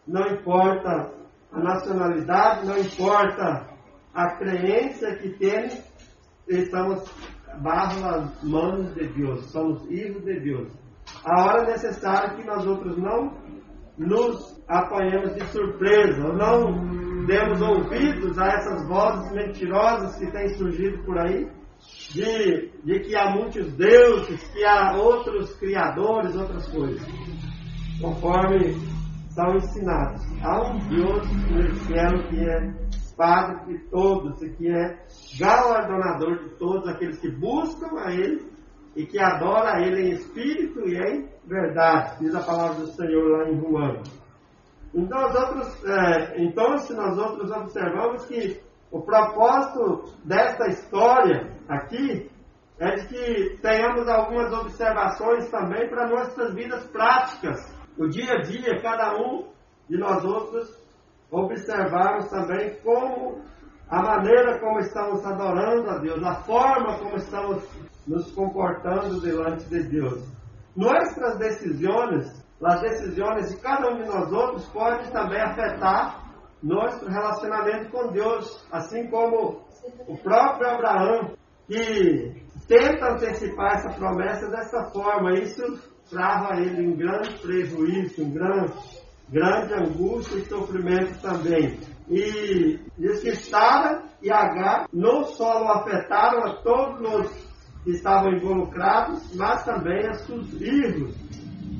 Não 0.07 0.21
importa 0.27 1.11
a 1.55 1.59
nacionalidade, 1.59 2.67
não 2.67 2.77
importa 2.77 3.65
a 4.13 4.35
crença 4.35 5.15
que 5.15 5.29
temos, 5.37 5.81
estamos 6.47 7.03
bajo 7.61 8.05
as 8.05 8.43
mãos 8.43 8.93
de 8.93 9.07
Deus, 9.07 9.45
somos 9.51 9.81
filhos 9.87 10.23
de 10.23 10.39
Deus. 10.41 10.67
A 11.23 11.43
hora 11.43 11.71
necessária 11.71 12.35
que 12.35 12.45
nós 12.45 12.65
outros 12.65 12.97
não 12.97 13.33
nos 13.97 14.61
apanhamos 14.67 15.33
de 15.35 15.45
surpresa, 15.47 16.33
não 16.33 17.25
demos 17.25 17.61
ouvidos 17.61 18.37
a 18.37 18.47
essas 18.47 18.87
vozes 18.87 19.31
mentirosas 19.31 20.17
que 20.17 20.29
têm 20.31 20.49
surgido 20.55 21.01
por 21.05 21.17
aí, 21.17 21.47
de, 22.11 22.71
de 22.83 22.99
que 22.99 23.15
há 23.15 23.31
muitos 23.31 23.71
deuses, 23.73 24.43
que 24.49 24.65
há 24.65 24.97
outros 24.97 25.55
criadores, 25.55 26.35
outras 26.35 26.67
coisas. 26.67 27.01
Conforme 28.01 28.75
são 29.35 29.57
ensinados. 29.57 30.21
Há 30.41 30.61
um 30.61 30.79
Deus 30.87 31.27
no 31.49 31.75
céu 31.87 32.23
que 32.29 32.49
é 32.49 32.73
Padre 33.17 33.77
de 33.77 33.89
todos 33.89 34.41
e 34.41 34.49
que 34.55 34.69
é 34.69 34.97
galardonador 35.39 36.37
de 36.39 36.49
todos 36.57 36.87
aqueles 36.87 37.17
que 37.19 37.29
buscam 37.31 37.97
a 37.97 38.11
Ele 38.11 38.45
e 38.95 39.05
que 39.05 39.19
adoram 39.19 39.67
a 39.67 39.81
Ele 39.81 40.09
em 40.09 40.11
espírito 40.13 40.81
e 40.87 40.97
em 40.97 41.29
verdade, 41.45 42.19
diz 42.19 42.35
a 42.35 42.41
palavra 42.41 42.75
do 42.75 42.87
Senhor 42.87 43.23
lá 43.31 43.49
em 43.49 43.59
Juan. 43.59 44.03
Então, 44.93 45.19
é, 45.85 46.43
então, 46.43 46.77
se 46.77 46.93
nós 46.93 47.17
outros 47.17 47.51
observamos 47.51 48.25
que 48.25 48.61
o 48.91 49.01
propósito 49.01 50.13
desta 50.23 50.67
história 50.67 51.53
aqui 51.67 52.29
é 52.79 52.95
de 52.95 53.07
que 53.07 53.57
tenhamos 53.61 54.07
algumas 54.07 54.51
observações 54.53 55.49
também 55.49 55.89
para 55.89 56.09
nossas 56.09 56.53
vidas 56.53 56.85
práticas. 56.87 57.74
O 57.97 58.07
dia 58.09 58.33
a 58.33 58.41
dia, 58.41 58.81
cada 58.81 59.15
um 59.15 59.47
de 59.89 59.97
nós 59.97 60.23
outros 60.23 60.77
observarmos 61.31 62.29
também 62.29 62.75
como 62.81 63.41
a 63.89 64.01
maneira 64.01 64.59
como 64.59 64.79
estamos 64.79 65.25
adorando 65.25 65.89
a 65.89 65.97
Deus, 65.99 66.21
a 66.23 66.35
forma 66.43 66.97
como 66.97 67.15
estamos 67.15 67.63
nos 68.07 68.31
comportando 68.31 69.21
diante 69.21 69.65
de 69.65 69.83
Deus. 69.83 70.23
Nossas 70.75 71.37
decisões, 71.37 72.43
as 72.61 72.81
decisões 72.81 73.51
de 73.51 73.57
cada 73.61 73.91
um 73.91 74.01
de 74.01 74.07
nós 74.09 74.31
outros, 74.31 74.67
podem 74.69 75.09
também 75.11 75.41
afetar 75.41 76.25
nosso 76.61 77.05
relacionamento 77.07 77.91
com 77.91 78.11
Deus, 78.11 78.67
assim 78.71 79.07
como 79.09 79.61
o 80.07 80.17
próprio 80.17 80.69
Abraão, 80.69 81.35
que 81.67 82.43
tenta 82.67 83.13
antecipar 83.13 83.75
essa 83.75 83.93
promessa 83.93 84.49
dessa 84.49 84.83
forma. 84.91 85.33
Isso 85.33 85.94
trava 86.09 86.59
ele 86.59 86.87
um 86.87 86.95
grande 86.95 87.37
prejuízo, 87.39 88.23
um 88.23 88.31
grande, 88.31 88.73
grande 89.29 89.73
angústia 89.73 90.37
e 90.37 90.45
sofrimento 90.45 91.21
também. 91.21 91.79
E 92.09 92.79
diz 92.97 93.21
que 93.21 93.35
Sara 93.35 94.03
e 94.21 94.31
Agar 94.31 94.87
não 94.93 95.23
só 95.23 95.63
o 95.63 95.67
afetaram 95.69 96.43
a 96.43 96.61
todos 96.61 97.01
os 97.01 97.55
que 97.83 97.91
estavam 97.91 98.33
involucrados, 98.33 99.35
mas 99.35 99.63
também 99.63 100.07
a 100.07 100.13
seus 100.13 100.49
filhos, 100.51 101.15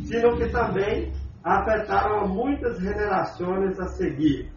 sino 0.05 0.35
que 0.37 0.49
também 0.49 1.11
afetaram 1.43 2.21
a 2.21 2.27
muitas 2.27 2.79
gerações 2.79 3.79
a 3.79 3.87
seguir. 3.89 4.51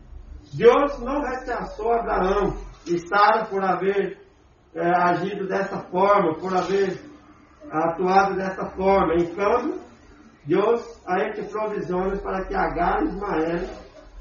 Deus 0.55 0.99
não 1.01 1.21
rechaçou 1.21 1.93
Abraão 1.93 2.57
e 2.87 2.99
Sara 3.01 3.45
por 3.47 3.63
haver 3.63 4.19
é, 4.75 4.91
agido 4.91 5.47
dessa 5.47 5.79
forma, 5.91 6.35
por 6.39 6.55
haver 6.57 7.08
atuado 7.71 8.37
dessa 8.37 8.67
forma. 8.71 9.15
Então, 9.17 9.79
Deus 10.45 11.03
aí 11.07 11.33
que 11.33 11.43
provisões 11.43 12.21
para 12.21 12.45
que 12.47 12.55
Agar 12.55 13.03
e 13.03 13.09
Ismael 13.09 13.69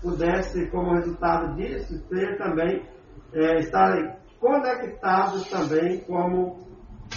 pudessem, 0.02 0.70
como 0.70 0.94
resultado 0.94 1.56
disso, 1.56 2.02
ter 2.10 2.38
também, 2.38 2.86
é, 3.34 3.60
estarem 3.60 4.14
conectados 4.40 5.50
também 5.50 6.02
como 6.02 6.68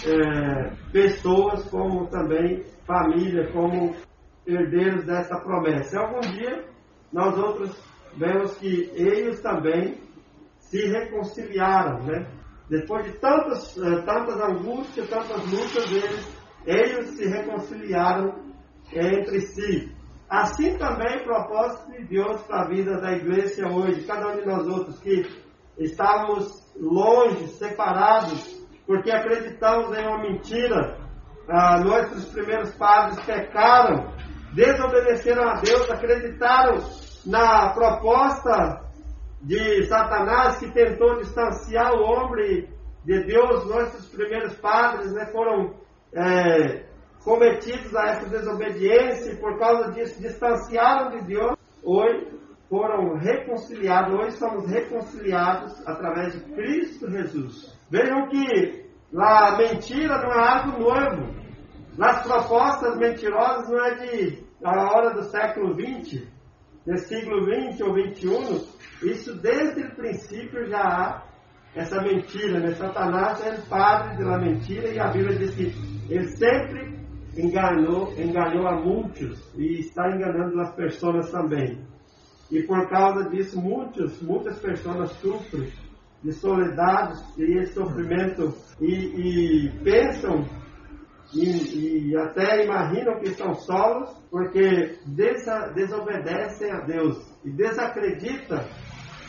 é, 0.05 0.71
pessoas, 0.91 1.63
como 1.69 2.07
também 2.07 2.63
família, 2.85 3.51
como 3.51 3.93
herdeiros 4.47 5.05
dessa 5.05 5.39
promessa. 5.39 5.95
E 5.95 5.99
algum 5.99 6.19
dia 6.21 6.65
nós 7.11 7.37
outros 7.37 7.77
vemos 8.17 8.57
que 8.57 8.91
eles 8.95 9.41
também 9.41 9.97
se 10.59 10.87
reconciliaram, 10.87 12.03
né? 12.03 12.25
Depois 12.71 13.03
de 13.03 13.19
tantas, 13.19 13.77
eh, 13.77 14.01
tantas 14.03 14.39
angústias, 14.39 15.09
tantas 15.09 15.45
lutas, 15.51 15.91
eles, 15.91 16.37
eles 16.65 17.09
se 17.17 17.27
reconciliaram 17.27 18.33
entre 18.93 19.41
si. 19.41 19.93
Assim 20.29 20.77
também 20.77 21.17
o 21.17 21.23
propósito 21.25 21.91
de 21.91 22.05
Deus 22.05 22.41
para 22.43 22.61
a 22.61 22.67
vida 22.69 23.01
da 23.01 23.11
igreja 23.11 23.67
hoje, 23.67 24.05
cada 24.05 24.29
um 24.29 24.39
de 24.39 24.45
nós 24.45 24.65
outros 24.69 24.97
que 24.99 25.21
estávamos 25.77 26.73
longe, 26.79 27.45
separados, 27.49 28.65
porque 28.87 29.11
acreditamos 29.11 29.93
em 29.97 30.07
uma 30.07 30.19
mentira. 30.19 30.97
Ah, 31.49 31.77
nossos 31.83 32.31
primeiros 32.31 32.73
padres 32.75 33.19
pecaram, 33.25 34.13
desobedeceram 34.53 35.43
a 35.43 35.55
Deus, 35.55 35.91
acreditaram 35.91 36.77
na 37.25 37.73
proposta 37.73 38.90
de 39.41 39.83
Satanás 39.87 40.59
que 40.59 40.71
tentou 40.71 41.17
distanciar 41.17 41.93
o 41.93 42.03
homem 42.03 42.69
de 43.03 43.23
Deus, 43.23 43.67
nossos 43.67 44.07
primeiros 44.09 44.53
padres 44.55 45.11
né, 45.13 45.25
foram 45.31 45.73
é, 46.13 46.85
cometidos 47.23 47.95
a 47.95 48.07
essa 48.09 48.29
desobediência 48.29 49.31
e 49.31 49.37
por 49.37 49.57
causa 49.57 49.91
disso 49.91 50.21
distanciaram 50.21 51.09
de 51.11 51.25
Deus. 51.25 51.57
Hoje 51.83 52.27
foram 52.69 53.17
reconciliados, 53.17 54.13
hoje 54.13 54.37
somos 54.37 54.69
reconciliados 54.69 55.87
através 55.87 56.33
de 56.33 56.53
Cristo 56.53 57.09
Jesus. 57.09 57.77
Vejam 57.89 58.29
que 58.29 58.85
a 59.17 59.57
mentira 59.57 60.17
não 60.19 60.31
é 60.31 60.47
algo 60.47 60.79
novo. 60.79 61.41
Nas 61.97 62.23
propostas 62.23 62.97
mentirosas 62.97 63.69
não 63.69 63.83
é 63.83 63.95
de 63.95 64.51
a 64.63 64.93
hora 64.93 65.13
do 65.13 65.23
século 65.23 65.73
XX, 65.73 66.23
século 66.97 67.43
XX 67.43 67.81
ou 67.81 67.95
XXI, 67.95 68.67
isso 69.03 69.35
desde 69.35 69.81
o 69.81 69.95
princípio 69.95 70.67
já 70.69 70.81
há 70.81 71.23
essa 71.75 72.01
mentira, 72.01 72.59
né? 72.59 72.71
Satanás 72.73 73.41
é 73.45 73.51
o 73.53 73.61
padre 73.67 74.23
da 74.23 74.37
mentira 74.37 74.87
e 74.89 74.99
a 74.99 75.07
Bíblia 75.07 75.37
diz 75.37 75.55
que 75.55 75.73
ele 76.09 76.27
sempre 76.35 76.99
enganou, 77.37 78.13
enganou 78.17 78.67
a 78.67 78.75
muitos 78.81 79.39
e 79.55 79.79
está 79.79 80.09
enganando 80.09 80.59
as 80.59 80.75
pessoas 80.75 81.31
também. 81.31 81.79
E 82.51 82.63
por 82.63 82.89
causa 82.89 83.29
disso, 83.29 83.59
muitos, 83.61 84.21
muitas 84.21 84.59
pessoas 84.59 85.11
sofrem 85.13 85.71
de 86.21 86.33
soledade 86.33 87.23
e 87.37 87.65
sofrimento 87.67 88.53
e, 88.79 89.65
e 89.65 89.69
pensam 89.83 90.45
e, 91.33 92.09
e, 92.09 92.17
até 92.17 92.65
imaginam 92.65 93.19
que 93.19 93.29
são 93.31 93.53
solos 93.53 94.09
porque 94.29 94.97
desa, 95.05 95.71
desobedecem 95.73 96.71
a 96.71 96.81
Deus 96.81 97.17
e 97.45 97.51
desacreditam 97.51 98.63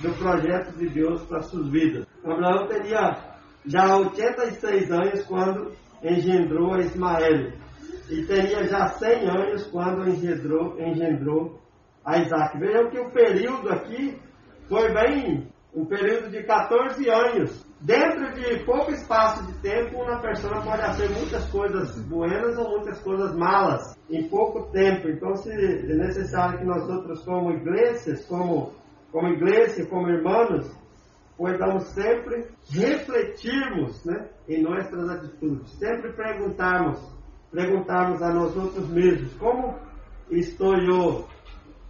do 0.00 0.12
projeto 0.18 0.76
de 0.76 0.88
Deus 0.88 1.24
para 1.26 1.42
suas 1.42 1.68
vidas. 1.68 2.06
Abraão 2.24 2.66
teria 2.66 3.16
já 3.64 3.96
86 3.96 4.90
anos 4.90 5.24
quando 5.26 5.72
engendrou 6.02 6.74
a 6.74 6.80
Ismael 6.80 7.52
e 8.10 8.24
teria 8.26 8.66
já 8.66 8.88
100 8.88 9.28
anos 9.28 9.66
quando 9.68 10.08
engendrou, 10.08 10.78
engendrou 10.80 11.60
a 12.04 12.18
Isaac. 12.18 12.58
Vejam 12.58 12.90
que 12.90 12.98
o 12.98 13.10
período 13.10 13.70
aqui 13.70 14.18
foi 14.68 14.92
bem 14.92 15.48
um 15.74 15.86
período 15.86 16.30
de 16.30 16.42
14 16.42 17.08
anos. 17.08 17.71
Dentro 17.82 18.32
de 18.34 18.64
pouco 18.64 18.92
espaço 18.92 19.44
de 19.46 19.52
tempo, 19.60 20.02
uma 20.02 20.20
pessoa 20.20 20.62
pode 20.62 20.82
fazer 20.82 21.08
muitas 21.10 21.50
coisas 21.50 21.98
boas 22.06 22.56
ou 22.56 22.70
muitas 22.70 23.00
coisas 23.02 23.34
malas 23.36 23.96
em 24.08 24.28
pouco 24.28 24.70
tempo. 24.70 25.08
Então, 25.08 25.34
se 25.34 25.50
é 25.50 25.94
necessário 25.96 26.58
que 26.58 26.64
nós 26.64 26.88
outros, 26.88 27.24
como 27.24 27.50
igrejas, 27.50 28.24
como 28.26 28.72
como 29.12 29.28
igreja, 29.28 29.84
como 29.86 30.08
irmãos, 30.08 30.74
podemos 31.36 31.84
sempre 31.88 32.46
refletirmos 32.70 34.02
né, 34.06 34.30
em 34.48 34.62
nossas 34.62 35.08
atitudes, 35.10 35.70
sempre 35.72 36.12
perguntarmos, 36.14 36.98
perguntarmos 37.52 38.22
a 38.22 38.32
nós 38.32 38.56
outros 38.56 38.88
mesmos, 38.88 39.34
como 39.34 39.78
estou 40.30 40.74
eu 40.76 41.28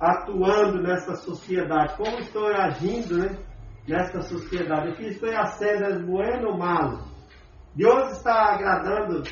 atuando 0.01 0.82
nessa 0.82 1.14
sociedade, 1.14 1.97
como 1.97 2.18
estou 2.18 2.49
agindo 2.49 3.18
né, 3.18 3.38
nessa 3.86 4.22
sociedade, 4.22 4.90
o 4.90 4.96
que 4.96 5.04
estou 5.04 5.32
fazendo 5.32 5.84
é 5.84 5.98
bueno 5.98 6.48
ou 6.50 6.58
malo? 6.58 7.04
Deus 7.74 8.12
está 8.12 8.54
agradando 8.54 9.22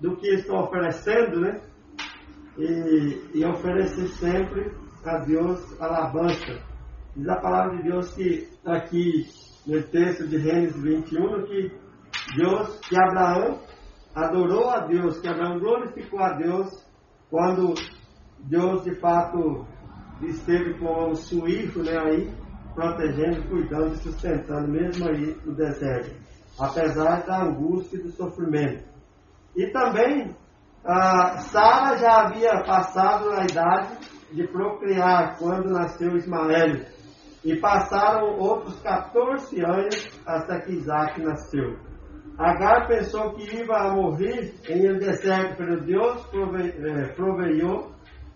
do 0.00 0.16
que 0.16 0.28
estou 0.28 0.60
oferecendo, 0.64 1.40
né? 1.40 1.60
E, 2.58 3.30
e 3.34 3.44
oferecer 3.44 4.08
sempre 4.08 4.72
a 5.04 5.18
Deus 5.18 5.80
alabança 5.80 6.60
Diz 7.16 7.26
a 7.30 7.36
palavra 7.36 7.78
de 7.78 7.84
Deus 7.84 8.12
que 8.12 8.46
aqui 8.62 9.26
no 9.66 9.82
texto 9.84 10.28
de 10.28 10.38
Gênesis 10.38 10.82
21 10.82 11.46
que 11.46 11.72
Deus, 12.36 12.78
que 12.80 12.94
Abraão 12.94 13.58
adorou 14.14 14.68
a 14.68 14.80
Deus, 14.80 15.18
que 15.18 15.26
Abraão 15.26 15.58
glorificou 15.58 16.20
a 16.20 16.34
Deus 16.34 16.68
quando 17.30 17.72
Deus 18.40 18.84
de 18.84 18.94
fato 18.96 19.66
esteve 20.20 20.78
com 20.78 21.10
o 21.10 21.14
suíço 21.14 21.82
né, 21.82 21.96
aí, 21.96 22.34
protegendo, 22.76 23.48
cuidando 23.48 23.94
e 23.94 23.96
sustentando, 23.96 24.68
mesmo 24.68 25.08
aí 25.08 25.34
no 25.44 25.54
deserto, 25.54 26.14
apesar 26.60 27.24
da 27.24 27.42
angústia 27.42 27.96
e 27.96 28.02
do 28.02 28.12
sofrimento. 28.12 28.84
E 29.56 29.66
também, 29.72 30.36
ah, 30.84 31.38
Sara 31.38 31.96
já 31.96 32.26
havia 32.26 32.62
passado 32.64 33.30
a 33.30 33.44
idade 33.44 33.96
de 34.30 34.46
procriar 34.46 35.38
quando 35.38 35.70
nasceu 35.70 36.14
Ismael. 36.16 36.84
E 37.42 37.56
passaram 37.56 38.38
outros 38.38 38.78
14 38.82 39.64
anos 39.64 40.20
até 40.26 40.60
que 40.60 40.72
Isaac 40.72 41.22
nasceu. 41.22 41.78
Agar 42.36 42.86
pensou 42.86 43.32
que 43.34 43.56
ia 43.56 43.64
morrer 43.92 44.54
em 44.68 44.92
um 44.92 44.98
deserto, 44.98 45.62
mas 45.62 45.84
Deus 45.84 46.28
eh, 46.34 47.06
proveiu 47.14 47.92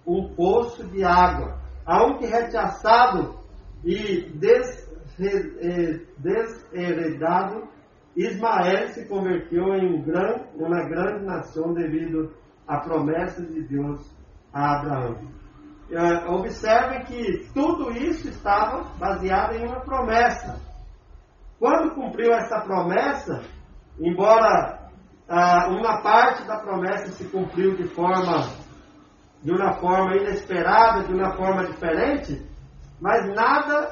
um 0.07 0.33
poço 0.35 0.87
de 0.87 1.05
água. 1.05 1.59
Aunque 1.85 2.25
rechaçado 2.25 3.40
e 3.85 4.31
desheredado, 6.19 7.69
Ismael 8.17 8.89
se 8.89 9.07
converteu 9.07 9.75
em 9.75 9.95
um 9.95 10.03
uma 10.55 10.85
grande 10.89 11.25
nação 11.25 11.73
devido 11.73 12.35
à 12.67 12.79
promessa 12.81 13.43
de 13.43 13.63
Deus 13.63 14.01
a 14.53 14.79
Abraão. 14.79 15.17
É, 15.91 16.29
observe 16.29 17.05
que 17.05 17.49
tudo 17.53 17.91
isso 17.91 18.29
estava 18.29 18.85
baseado 18.99 19.55
em 19.55 19.67
uma 19.67 19.81
promessa. 19.81 20.61
Quando 21.59 21.95
cumpriu 21.95 22.33
essa 22.33 22.61
promessa, 22.61 23.43
embora 23.99 24.91
ah, 25.29 25.69
uma 25.69 26.01
parte 26.03 26.45
da 26.45 26.59
promessa 26.59 27.13
se 27.13 27.25
cumpriu 27.29 27.77
de 27.77 27.89
forma 27.89 28.49
de 29.43 29.51
uma 29.53 29.73
forma 29.75 30.17
inesperada, 30.17 31.05
de 31.05 31.15
uma 31.15 31.35
forma 31.35 31.65
diferente, 31.65 32.47
mas 33.01 33.35
nada 33.35 33.91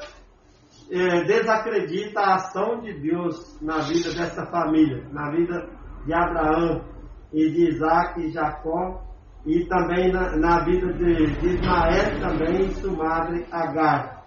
eh, 0.91 1.23
desacredita 1.23 2.19
a 2.19 2.35
ação 2.35 2.81
de 2.81 2.93
Deus 2.99 3.59
na 3.61 3.79
vida 3.79 4.13
dessa 4.13 4.45
família, 4.45 5.07
na 5.11 5.31
vida 5.31 5.69
de 6.05 6.13
Abraão 6.13 6.83
e 7.33 7.49
de 7.49 7.69
Isaac 7.69 8.21
e 8.21 8.31
Jacó, 8.31 9.03
e 9.45 9.65
também 9.65 10.11
na, 10.11 10.35
na 10.35 10.63
vida 10.63 10.93
de, 10.93 11.27
de 11.27 11.47
Ismael 11.47 12.19
também 12.19 12.67
e 12.67 12.73
sua 12.75 12.91
madre 12.91 13.45
Agar. 13.51 14.25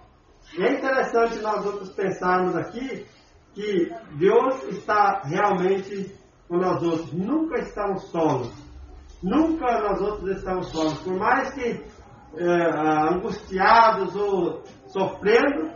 E 0.57 0.63
é 0.63 0.77
interessante 0.77 1.39
nós 1.39 1.65
outros 1.65 1.89
pensarmos 1.93 2.55
aqui 2.55 3.05
que 3.53 3.91
Deus 4.17 4.63
está 4.63 5.21
realmente 5.23 6.13
com 6.47 6.57
nós 6.57 6.81
outros. 6.81 7.13
Nunca 7.13 7.59
estamos 7.59 8.03
solos. 8.09 8.51
Nunca 9.21 9.81
nós 9.81 10.01
outros 10.01 10.37
estamos 10.37 10.67
solos. 10.67 10.97
Por 10.99 11.17
mais 11.17 11.53
que 11.53 11.83
é, 12.37 13.13
angustiados 13.13 14.15
ou 14.15 14.63
sofrendo, 14.87 15.71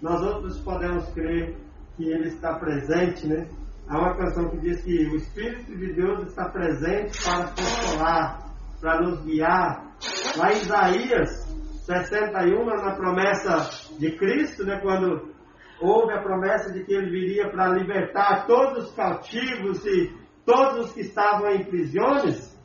nós 0.00 0.20
outros 0.22 0.58
podemos 0.60 1.08
crer 1.12 1.56
que 1.96 2.04
Ele 2.04 2.28
está 2.28 2.58
presente, 2.58 3.26
né? 3.26 3.46
Há 3.88 3.98
uma 3.98 4.16
canção 4.16 4.48
que 4.48 4.58
diz 4.58 4.82
que 4.82 5.06
o 5.08 5.16
Espírito 5.16 5.76
de 5.76 5.92
Deus 5.92 6.28
está 6.28 6.48
presente 6.48 7.22
para 7.22 7.48
consolar, 7.48 8.52
para 8.80 9.00
nos 9.00 9.22
guiar. 9.22 9.92
Lá 10.36 10.52
em 10.52 10.62
Isaías 10.62 11.52
61, 11.84 12.64
na 12.64 12.94
promessa 12.94 13.96
de 13.98 14.16
Cristo, 14.16 14.64
né, 14.64 14.80
quando 14.80 15.32
houve 15.80 16.12
a 16.14 16.22
promessa 16.22 16.72
de 16.72 16.84
que 16.84 16.94
ele 16.94 17.10
viria 17.10 17.50
para 17.50 17.70
libertar 17.70 18.46
todos 18.46 18.84
os 18.84 18.94
cautivos 18.94 19.84
e 19.84 20.12
todos 20.46 20.86
os 20.86 20.92
que 20.92 21.00
estavam 21.00 21.50
em 21.50 21.64
prisões, 21.64 22.56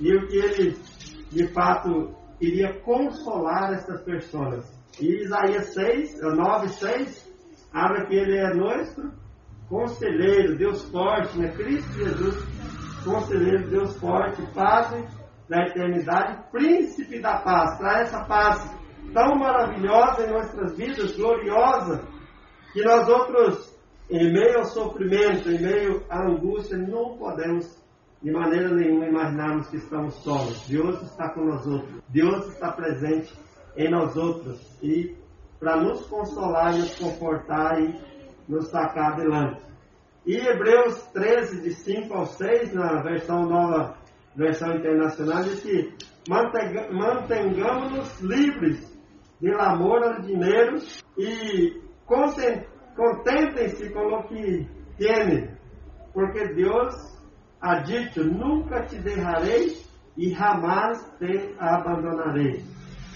e 0.00 0.16
o 0.16 0.26
que 0.26 0.36
ele, 0.36 0.76
de 1.30 1.46
fato, 1.52 2.14
iria 2.40 2.80
consolar 2.80 3.72
essas 3.72 4.02
pessoas. 4.02 4.64
E 5.00 5.22
Isaías 5.22 5.66
6, 5.74 6.20
9, 6.20 6.68
6, 6.68 7.32
habla 7.72 8.06
que 8.06 8.14
ele 8.14 8.36
é 8.36 8.54
nosso 8.54 9.12
conselheiro, 9.68 10.56
Deus 10.56 10.84
forte, 10.90 11.38
né? 11.38 11.50
Cristo 11.50 11.92
Jesus, 11.92 12.36
conselheiro, 13.04 13.68
Deus 13.68 13.96
forte, 13.96 14.42
Padre 14.54 15.04
da 15.48 15.62
eternidade, 15.62 16.50
príncipe 16.50 17.20
da 17.20 17.38
paz. 17.38 17.78
Para 17.78 18.00
essa 18.00 18.24
paz 18.24 18.76
tão 19.12 19.36
maravilhosa 19.36 20.26
em 20.26 20.32
nossas 20.32 20.76
vidas, 20.76 21.16
gloriosa, 21.16 22.02
que 22.72 22.82
nós 22.82 23.08
outros, 23.08 23.76
em 24.10 24.32
meio 24.32 24.58
ao 24.58 24.64
sofrimento, 24.64 25.50
em 25.50 25.60
meio 25.60 26.04
à 26.10 26.26
angústia, 26.26 26.76
não 26.76 27.16
podemos 27.16 27.66
de 28.22 28.30
maneira 28.30 28.68
nenhuma 28.74 29.06
imaginarmos 29.06 29.68
que 29.68 29.76
estamos 29.76 30.14
solos. 30.16 30.66
Deus 30.68 31.02
está 31.02 31.30
com 31.30 31.44
nós 31.44 31.66
outros. 31.66 32.02
Deus 32.08 32.48
está 32.48 32.72
presente 32.72 33.32
em 33.76 33.90
nós 33.90 34.16
outros. 34.16 34.60
E 34.82 35.16
para 35.60 35.76
nos 35.76 36.06
consolar 36.06 36.74
e 36.74 36.80
nos 36.80 36.94
confortar 36.96 37.80
e 37.80 37.94
nos 38.48 38.68
sacar 38.68 39.12
adelante. 39.12 39.64
E 40.26 40.36
Hebreus 40.36 41.00
13, 41.12 41.62
de 41.62 41.72
5 41.72 42.14
ao 42.14 42.26
6, 42.26 42.74
na 42.74 43.02
versão 43.02 43.46
nova, 43.46 43.96
versão 44.34 44.74
internacional, 44.74 45.44
diz 45.44 45.62
que 45.62 45.94
mantengamos-nos 46.28 48.20
livres 48.20 48.96
de 49.40 49.52
amor 49.52 50.02
ao 50.02 50.20
dinheiro 50.22 50.78
e 51.16 51.80
contentem-se 52.06 53.88
com 53.90 54.00
o 54.00 54.24
que 54.24 54.68
têm, 54.98 55.48
porque 56.12 56.54
Deus 56.54 57.15
ha 57.66 57.80
dito: 57.80 58.22
nunca 58.22 58.86
te 58.86 58.96
derrarei 58.98 59.76
e 60.16 60.30
jamais 60.30 61.02
te 61.18 61.54
abandonarei. 61.58 62.64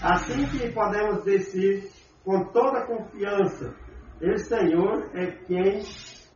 Assim 0.01 0.45
que 0.47 0.69
podemos 0.71 1.23
dizer 1.23 1.89
com 2.25 2.43
toda 2.51 2.85
confiança: 2.85 3.73
o 4.21 4.37
Senhor 4.37 5.09
é 5.13 5.27
quem 5.47 5.83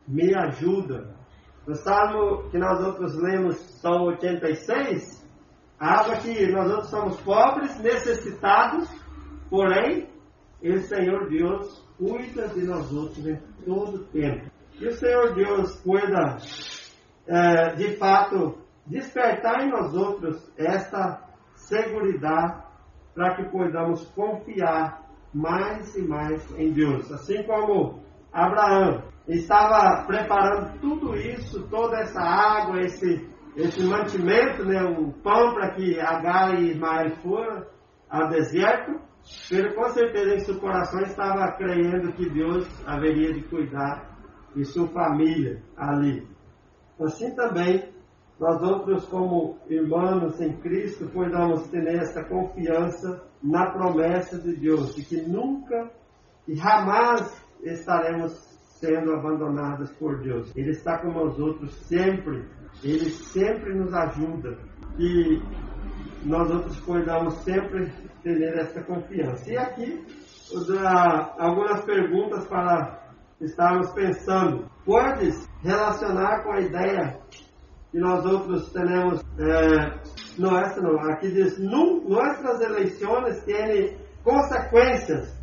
me 0.08 0.34
ajuda. 0.34 1.14
No 1.66 1.74
salmo 1.74 2.48
que 2.50 2.58
nós 2.58 2.80
outros 2.80 3.14
lemos, 3.16 3.56
Salmo 3.80 4.06
86, 4.06 5.28
habla 5.78 6.16
que 6.16 6.46
nós 6.52 6.70
outros 6.70 6.90
somos 6.90 7.20
pobres, 7.20 7.78
necessitados, 7.80 8.88
porém, 9.50 10.08
o 10.62 10.78
Senhor 10.78 11.28
Deus 11.28 11.84
cuida 11.98 12.48
de 12.48 12.64
nós 12.64 12.90
outros 12.92 13.26
em 13.26 13.36
todo 13.64 13.96
o 13.96 14.04
tempo. 14.06 14.50
E 14.78 14.86
o 14.86 14.92
Senhor 14.92 15.34
Deus 15.34 15.80
cuida, 15.80 16.38
é, 17.26 17.74
de 17.74 17.96
fato, 17.96 18.58
despertar 18.86 19.64
em 19.64 19.70
nós 19.70 19.94
outros 19.94 20.52
esta 20.56 21.22
segurança 21.54 22.64
para 23.14 23.34
que 23.36 23.50
podamos 23.50 24.04
confiar 24.10 25.02
mais 25.32 25.94
e 25.96 26.02
mais 26.06 26.58
em 26.58 26.72
Deus. 26.72 27.10
Assim 27.10 27.42
como 27.44 28.00
Abraão 28.32 29.02
estava 29.26 30.04
preparando 30.06 30.78
tudo 30.80 31.16
isso, 31.16 31.66
toda 31.68 31.98
essa 31.98 32.20
água, 32.20 32.80
esse, 32.80 33.28
esse 33.56 33.82
mantimento, 33.84 34.64
né, 34.64 34.82
o 34.82 35.12
pão 35.22 35.54
para 35.54 35.70
que 35.70 35.98
Agar 35.98 36.54
e 36.60 36.70
Ismael 36.70 37.10
foram 37.22 37.64
ao 38.08 38.28
deserto, 38.28 39.00
ele 39.50 39.74
com 39.74 39.88
certeza 39.88 40.34
em 40.34 40.38
seu 40.40 40.60
coração 40.60 41.00
estava 41.00 41.50
crendo 41.52 42.12
que 42.12 42.30
Deus 42.30 42.68
haveria 42.86 43.32
de 43.32 43.42
cuidar 43.48 44.16
de 44.54 44.64
sua 44.64 44.86
família 44.88 45.62
ali. 45.76 46.35
Assim 47.00 47.34
também, 47.34 47.92
nós 48.38 48.62
outros 48.62 49.06
como 49.06 49.58
irmãos 49.68 50.40
em 50.40 50.56
Cristo, 50.58 51.08
podemos 51.08 51.68
ter 51.68 51.86
essa 51.86 52.24
confiança 52.24 53.22
na 53.42 53.70
promessa 53.70 54.38
de 54.38 54.56
Deus, 54.56 54.94
de 54.94 55.04
que 55.04 55.22
nunca 55.22 55.90
e 56.46 56.54
jamais 56.54 57.44
estaremos 57.62 58.32
sendo 58.78 59.12
abandonados 59.12 59.90
por 59.92 60.20
Deus. 60.20 60.54
Ele 60.54 60.70
está 60.70 60.98
com 60.98 61.12
nós 61.12 61.38
outros 61.38 61.74
sempre, 61.86 62.44
Ele 62.84 63.10
sempre 63.10 63.74
nos 63.74 63.92
ajuda. 63.92 64.58
E 64.98 65.42
nós 66.24 66.50
outros 66.50 66.78
podemos 66.80 67.34
sempre 67.42 67.90
ter 68.22 68.42
essa 68.58 68.82
confiança. 68.82 69.50
E 69.50 69.56
aqui, 69.56 70.04
algumas 71.38 71.84
perguntas 71.84 72.46
para 72.46 73.05
estarmos 73.40 73.90
pensando. 73.92 74.70
Podes 74.84 75.48
relacionar 75.62 76.42
com 76.42 76.52
a 76.52 76.60
ideia 76.60 77.18
que 77.90 77.98
nós 77.98 78.24
outros 78.24 78.72
temos, 78.72 79.20
é, 79.38 80.00
não 80.38 80.58
essa 80.58 80.80
não, 80.80 80.98
aqui 81.10 81.30
diz, 81.30 81.58
nossas 81.58 82.60
eleições 82.60 83.42
têm 83.44 83.96
consequências 84.22 85.36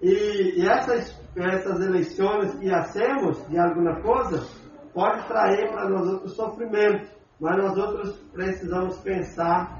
e, 0.00 0.60
e 0.60 0.68
essas, 0.68 1.18
essas 1.36 1.80
eleições 1.80 2.54
que 2.54 2.70
hacemos 2.70 3.44
de 3.48 3.58
alguma 3.58 4.00
coisa 4.00 4.46
pode 4.92 5.26
trazer 5.26 5.68
para 5.70 5.88
nós 5.88 6.06
outros 6.06 6.34
sofrimento, 6.34 7.08
mas 7.40 7.56
nós 7.56 7.76
outros 7.76 8.16
precisamos 8.32 8.98
pensar 8.98 9.78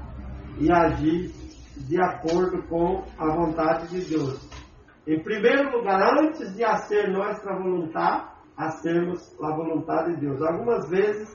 e 0.57 0.71
agir 0.71 1.31
de 1.77 2.01
acordo 2.01 2.61
com 2.63 3.03
a 3.17 3.35
vontade 3.35 3.87
de 3.87 4.01
Deus. 4.09 4.49
Em 5.09 5.23
primeiro 5.23 5.75
lugar, 5.75 6.19
antes 6.19 6.55
de 6.55 6.63
hacer 6.63 7.09
nossa 7.09 7.51
vontade, 7.55 8.27
hacemos 8.55 9.35
a 9.41 9.55
vontade 9.55 10.13
de 10.13 10.21
Deus. 10.27 10.39
Algumas 10.39 10.87
vezes 10.87 11.27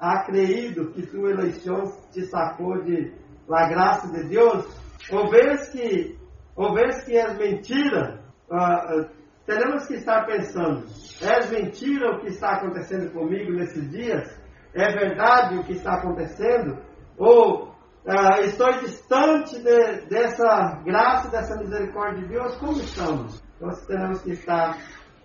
há 0.00 0.22
creído 0.24 0.90
que 0.92 1.06
tua 1.06 1.32
eleição 1.32 1.82
te 2.10 2.22
sacou 2.24 2.82
de 2.82 3.12
la 3.46 3.68
graça 3.68 4.10
de 4.10 4.30
Deus, 4.30 4.66
ou 5.12 5.28
vez 5.28 5.68
que, 5.68 6.18
ou 6.56 6.74
que 7.04 7.18
é 7.18 7.34
mentira, 7.34 8.24
uh, 8.50 9.02
uh, 9.02 9.10
teremos 9.44 9.86
que 9.86 9.96
estar 9.96 10.24
pensando, 10.24 10.86
é 11.20 11.46
mentira 11.48 12.16
o 12.16 12.20
que 12.20 12.28
está 12.28 12.52
acontecendo 12.52 13.12
comigo 13.12 13.52
nesses 13.52 13.90
dias? 13.90 14.40
É 14.72 14.90
verdade 14.90 15.58
o 15.58 15.64
que 15.64 15.72
está 15.72 15.96
acontecendo? 15.96 16.78
Ou 17.18 17.74
uh, 18.08 18.40
estou 18.44 18.72
distante 18.80 19.58
de, 19.58 20.06
dessa 20.08 20.82
graça, 20.84 21.30
dessa 21.30 21.56
misericórdia 21.56 22.22
de 22.22 22.28
Deus? 22.28 22.56
Como 22.56 22.80
estamos? 22.80 23.42
Nós 23.60 23.84
teremos 23.86 24.22
que 24.22 24.30
estar 24.30 24.78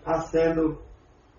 fazendo 0.03 0.81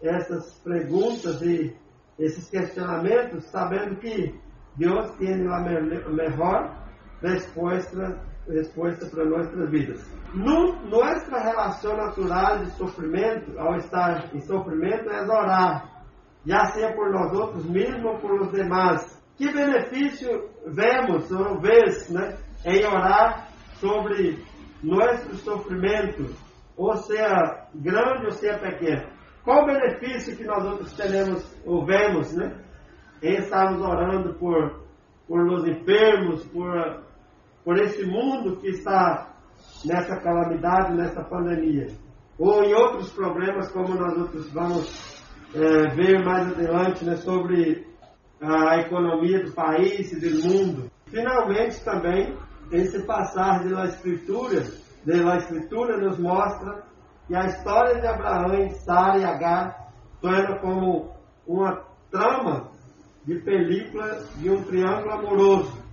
essas 0.02 0.58
perguntas 0.60 1.42
e 1.42 1.76
esses 2.18 2.48
questionamentos, 2.48 3.44
sabendo 3.50 3.96
que 3.96 4.34
Deus 4.76 5.10
tem 5.16 5.46
a 5.46 5.60
melhor 5.60 6.76
resposta, 7.22 8.20
resposta 8.48 9.06
para 9.06 9.24
nossas 9.24 9.70
vidas. 9.70 10.14
No, 10.34 10.74
nossa 10.88 11.38
relação 11.38 11.96
natural 11.96 12.58
de 12.58 12.70
sofrimento, 12.72 13.58
ao 13.58 13.76
estar 13.76 14.34
em 14.34 14.40
sofrimento, 14.40 15.08
é 15.10 15.22
orar, 15.22 16.04
já 16.44 16.64
seja 16.66 16.92
por 16.92 17.10
nós 17.10 17.32
outros 17.32 17.64
mesmo 17.66 18.08
ou 18.08 18.18
por 18.18 18.40
os 18.40 18.50
demais. 18.52 19.22
Que 19.36 19.52
benefício 19.52 20.53
vemos 20.66 21.30
ou 21.30 21.60
vês 21.60 22.08
né, 22.10 22.36
em 22.64 22.84
orar 22.84 23.48
sobre 23.80 24.38
nosso 24.82 25.34
sofrimento, 25.36 26.34
ou 26.76 26.96
seja 26.96 27.68
grande 27.74 28.26
ou 28.26 28.32
seja 28.32 28.58
pequeno? 28.58 29.08
Qual 29.44 29.62
o 29.62 29.66
benefício 29.66 30.36
que 30.36 30.44
nós 30.44 30.64
outros 30.64 30.92
temos 30.94 31.44
ou 31.66 31.84
vemos, 31.84 32.34
né? 32.34 32.58
Em 33.22 33.36
estarmos 33.36 33.80
orando 33.82 34.34
por, 34.34 34.84
por 35.28 35.46
os 35.52 35.66
enfermos, 35.66 36.44
por, 36.46 37.02
por 37.62 37.78
esse 37.78 38.06
mundo 38.06 38.56
que 38.56 38.68
está 38.68 39.34
nessa 39.84 40.16
calamidade, 40.16 40.94
nessa 40.94 41.22
pandemia. 41.22 41.88
ou 42.38 42.64
em 42.64 42.74
outros 42.74 43.12
problemas, 43.12 43.70
como 43.70 43.94
nós 43.94 44.16
outros 44.16 44.50
vamos 44.50 45.22
é, 45.54 45.94
ver 45.94 46.24
mais 46.24 46.50
adiante, 46.50 47.04
né, 47.04 47.16
sobre 47.16 47.86
a 48.40 48.78
economia 48.78 49.42
do 49.44 49.52
país 49.52 50.12
e 50.12 50.20
do 50.20 50.48
mundo. 50.48 50.90
Finalmente, 51.06 51.82
também, 51.84 52.36
esse 52.72 53.04
passagem 53.04 53.70
da 53.70 53.84
Escritura, 53.86 54.64
da 55.04 55.36
Escritura 55.36 55.98
nos 55.98 56.18
mostra 56.18 56.82
que 57.26 57.34
a 57.34 57.46
história 57.46 58.00
de 58.00 58.06
Abraão, 58.06 58.70
Sara 58.70 59.18
e 59.18 59.24
Agar 59.24 59.92
torna 60.20 60.58
como 60.58 61.14
uma 61.46 61.84
trama 62.10 62.70
de 63.24 63.36
película 63.40 64.24
de 64.36 64.50
um 64.50 64.62
triângulo 64.64 65.12
amoroso. 65.12 65.84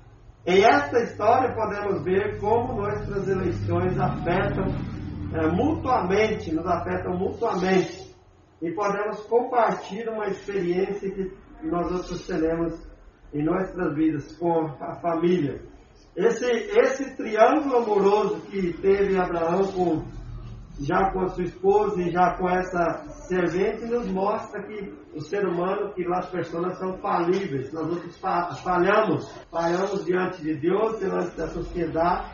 Em 0.46 0.64
esta 0.64 1.00
história 1.04 1.54
podemos 1.54 2.04
ver 2.04 2.40
como 2.40 2.82
nossas 2.82 3.28
eleições 3.28 3.98
afetam 4.00 4.66
é, 5.34 5.48
mutuamente, 5.48 6.54
nos 6.54 6.66
afetam 6.66 7.16
mutuamente. 7.18 8.12
E 8.62 8.72
podemos 8.72 9.20
compartilhar 9.22 10.12
uma 10.12 10.28
experiência 10.28 11.10
que 11.10 11.32
nós 11.68 11.92
outros 11.92 12.26
teremos 12.26 12.74
em 13.34 13.44
nossas 13.44 13.96
vidas 13.96 14.38
com 14.38 14.68
a 14.80 14.96
família. 14.96 15.62
Esse, 16.16 16.46
esse 16.46 17.16
triângulo 17.16 17.78
amoroso 17.78 18.42
que 18.42 18.74
teve 18.74 19.18
Abraão 19.18 19.62
com, 19.72 20.04
já 20.80 21.10
com 21.12 21.22
a 21.22 21.28
sua 21.30 21.46
esposa 21.46 22.02
e 22.02 22.12
já 22.12 22.36
com 22.36 22.50
essa 22.50 23.08
servente 23.28 23.86
nos 23.86 24.08
mostra 24.12 24.62
que 24.64 24.94
o 25.16 25.22
ser 25.22 25.46
humano, 25.46 25.94
que 25.94 26.06
as 26.14 26.30
pessoas 26.30 26.78
são 26.78 26.98
falíveis, 26.98 27.72
nós 27.72 27.88
outros 27.88 28.18
falhamos, 28.62 29.30
falhamos 29.50 30.04
diante 30.06 30.42
de 30.42 30.56
Deus, 30.56 31.00
diante 31.00 31.38
da 31.38 31.48
sociedade, 31.48 32.30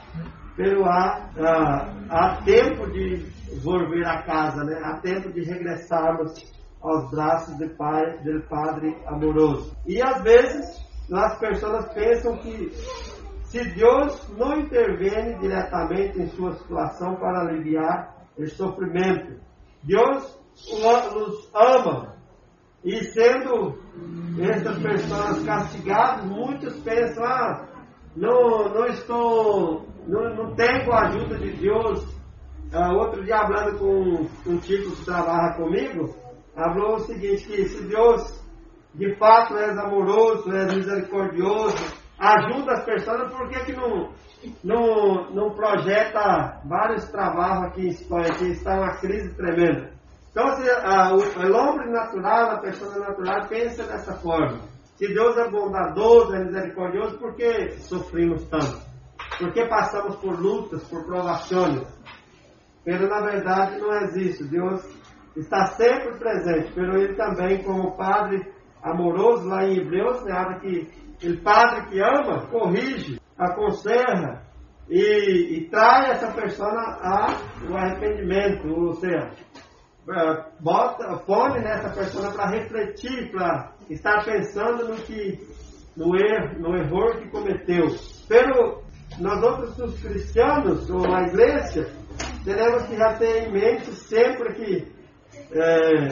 pero 0.55 0.83
há, 0.85 1.29
há, 1.37 1.93
há 2.09 2.41
tempo 2.43 2.89
de 2.91 3.27
volver 3.61 4.05
a 4.07 4.23
casa, 4.23 4.63
né? 4.63 4.79
há 4.83 4.99
tempo 5.01 5.31
de 5.31 5.43
regressarmos 5.43 6.33
aos 6.81 7.09
braços 7.11 7.57
do 7.57 7.69
pai, 7.75 8.17
do 8.19 8.41
Padre 8.47 8.95
amoroso. 9.05 9.75
E 9.85 10.01
às 10.01 10.21
vezes 10.21 10.87
as 11.11 11.39
pessoas 11.39 11.93
pensam 11.93 12.37
que 12.37 12.69
se 13.43 13.63
Deus 13.73 14.27
não 14.37 14.59
intervém 14.59 15.37
diretamente 15.39 16.19
em 16.19 16.27
sua 16.27 16.53
situação 16.53 17.15
para 17.15 17.41
aliviar 17.41 18.15
o 18.37 18.45
sofrimento, 18.47 19.39
Deus 19.83 20.37
os 20.73 21.49
ama. 21.53 22.15
E 22.83 23.03
sendo 23.05 23.77
essas 24.39 24.77
pessoas 24.79 25.43
castigadas, 25.43 26.25
muitos 26.25 26.77
pensam, 26.81 27.23
ah, 27.23 27.67
não, 28.15 28.69
não 28.69 28.85
estou, 28.87 29.87
não, 30.07 30.35
não 30.35 30.55
tenho 30.55 30.91
a 30.91 31.07
ajuda 31.07 31.37
de 31.37 31.51
Deus. 31.53 32.03
Uh, 32.73 32.97
outro 32.97 33.23
dia, 33.23 33.37
falando 33.39 33.79
com 33.79 34.49
um 34.51 34.57
tipo 34.57 34.91
que 34.95 35.05
trabalha 35.05 35.53
comigo, 35.55 36.13
falou 36.57 36.95
o 36.95 36.99
seguinte, 36.99 37.45
que 37.45 37.69
se 37.69 37.84
Deus 37.84 38.43
de 38.95 39.15
fato 39.17 39.55
é 39.55 39.69
amoroso, 39.79 40.51
é 40.51 40.65
misericordioso, 40.65 41.77
ajuda 42.17 42.73
as 42.73 42.84
pessoas, 42.84 43.31
por 43.31 43.47
que, 43.49 43.65
que 43.65 43.73
não, 43.73 44.11
não, 44.63 45.31
não 45.31 45.51
projeta 45.51 46.59
vários 46.65 47.07
trabalhos 47.09 47.65
aqui 47.65 47.85
em 47.85 47.89
Espanha, 47.89 48.34
que 48.34 48.45
está 48.45 48.75
uma 48.75 48.97
crise 48.97 49.35
tremenda? 49.35 49.91
Então, 50.31 50.51
se, 50.55 50.69
a, 50.69 51.13
o, 51.13 51.17
o 51.17 51.55
homem 51.55 51.91
natural, 51.91 52.51
a 52.51 52.59
pessoa 52.59 52.97
natural, 52.97 53.47
pensa 53.47 53.84
dessa 53.84 54.15
forma. 54.15 54.59
Se 54.95 55.07
Deus 55.13 55.38
é 55.38 55.47
bondoso, 55.49 56.35
é 56.35 56.43
misericordioso, 56.43 57.19
por 57.19 57.35
que 57.35 57.69
sofrimos 57.81 58.43
tanto? 58.45 58.81
Por 59.38 59.53
que 59.53 59.63
passamos 59.67 60.15
por 60.15 60.39
lutas, 60.39 60.84
por 60.85 61.05
provações? 61.05 61.88
Pero 62.84 63.07
na 63.07 63.19
verdade 63.19 63.79
não 63.79 63.91
existe. 64.01 64.43
Deus 64.45 64.81
está 65.39 65.68
sempre 65.68 66.18
presente, 66.18 66.72
pero 66.73 66.97
Ele 66.97 67.15
também, 67.15 67.64
como 67.64 67.95
Padre 67.95 68.51
amoroso, 68.81 69.47
lá 69.47 69.65
em 69.65 69.77
Hebreus, 69.77 70.22
fala 70.22 70.59
que 70.59 70.88
o 71.23 71.41
Padre 71.41 71.88
que 71.88 71.99
ama, 71.99 72.47
corrige, 72.47 73.19
aconselha 73.38 74.41
e, 74.89 75.57
e 75.57 75.69
traz 75.69 76.09
essa 76.09 76.31
pessoa 76.31 76.97
ao 77.01 77.77
arrependimento, 77.77 78.68
ou 78.68 78.93
seja, 78.95 79.31
é, 80.09 80.45
bota, 80.59 81.18
fome 81.26 81.59
nessa 81.59 81.89
pessoa 81.89 82.31
para 82.31 82.49
refletir, 82.51 83.31
para 83.31 83.73
estar 83.89 84.23
pensando 84.23 84.88
no 84.88 84.95
que 84.95 85.38
no 85.97 86.15
erro, 86.15 86.59
no 86.59 86.76
erro 86.77 87.19
que 87.19 87.30
cometeu. 87.30 87.88
Pero 88.30 88.84
nós 89.19 89.43
outros 89.43 89.77
os 89.80 89.99
cristianos 90.01 90.89
ou 90.89 91.03
a 91.14 91.23
igreja 91.23 91.89
teremos 92.45 92.84
que 92.84 92.95
já 92.95 93.14
ter 93.15 93.47
em 93.47 93.51
mente 93.51 93.91
sempre 93.91 94.53
que 94.53 94.96
é, 95.51 96.07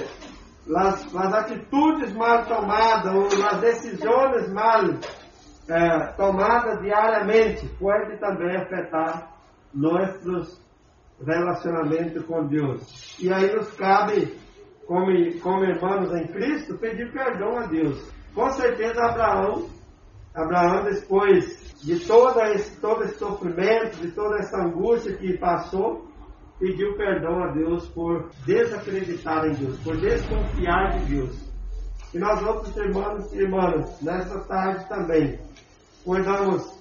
as, 0.76 1.16
as 1.16 1.34
atitudes 1.34 2.14
mal 2.14 2.46
tomadas 2.46 3.14
ou 3.14 3.46
as 3.46 3.60
decisões 3.60 4.52
mal 4.52 4.84
é, 5.68 6.14
tomadas 6.18 6.82
diariamente 6.82 7.68
pode 7.80 8.18
também 8.20 8.56
afetar 8.56 9.32
nossos 9.74 10.62
relacionamentos 11.26 12.24
com 12.26 12.48
Deus. 12.48 13.18
E 13.20 13.32
aí 13.32 13.54
nos 13.56 13.72
cabe, 13.72 14.38
como, 14.88 15.08
como 15.42 15.66
irmãos 15.66 16.14
em 16.14 16.28
Cristo, 16.28 16.78
pedir 16.78 17.12
perdão 17.12 17.58
a 17.58 17.66
Deus. 17.68 18.12
Com 18.34 18.50
certeza 18.52 19.02
Abraão, 19.02 19.70
Abraão 20.34 20.84
depois 20.84 21.74
de 21.82 22.00
todo 22.06 22.40
esse, 22.42 22.80
todo 22.82 23.04
esse 23.04 23.18
sofrimento, 23.18 23.98
de 23.98 24.12
toda 24.12 24.38
essa 24.38 24.58
angústia 24.58 25.16
que 25.16 25.38
passou, 25.38 26.08
pediu 26.60 26.96
perdão 26.96 27.44
a 27.44 27.52
Deus 27.52 27.88
por 27.90 28.30
desacreditar 28.46 29.46
em 29.46 29.54
Deus, 29.54 29.80
por 29.80 29.98
desconfiar 29.98 31.00
de 31.00 31.16
Deus. 31.16 31.46
E 32.14 32.18
nós 32.18 32.42
outros 32.44 32.76
irmãos 32.78 33.34
e 33.34 33.40
irmãs, 33.40 34.02
nessa 34.02 34.40
tarde 34.42 34.88
também, 34.88 35.38
podamos 36.04 36.76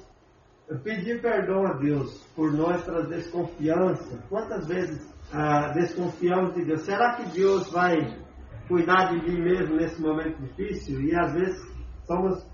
pedir 0.82 1.20
perdão 1.20 1.66
a 1.66 1.72
Deus 1.74 2.24
por 2.36 2.52
nossas 2.52 3.08
desconfianças. 3.08 4.18
Quantas 4.28 4.66
vezes 4.66 5.12
ah, 5.32 5.72
desconfiamos 5.74 6.54
de 6.54 6.64
Deus? 6.64 6.82
Será 6.82 7.16
que 7.16 7.28
Deus 7.30 7.70
vai 7.70 8.16
cuidar 8.68 9.10
de 9.10 9.28
mim 9.28 9.42
mesmo 9.42 9.76
nesse 9.76 10.00
momento 10.00 10.40
difícil? 10.40 11.02
E 11.02 11.14
às 11.16 11.32
vezes 11.32 11.60
somos 12.06 12.46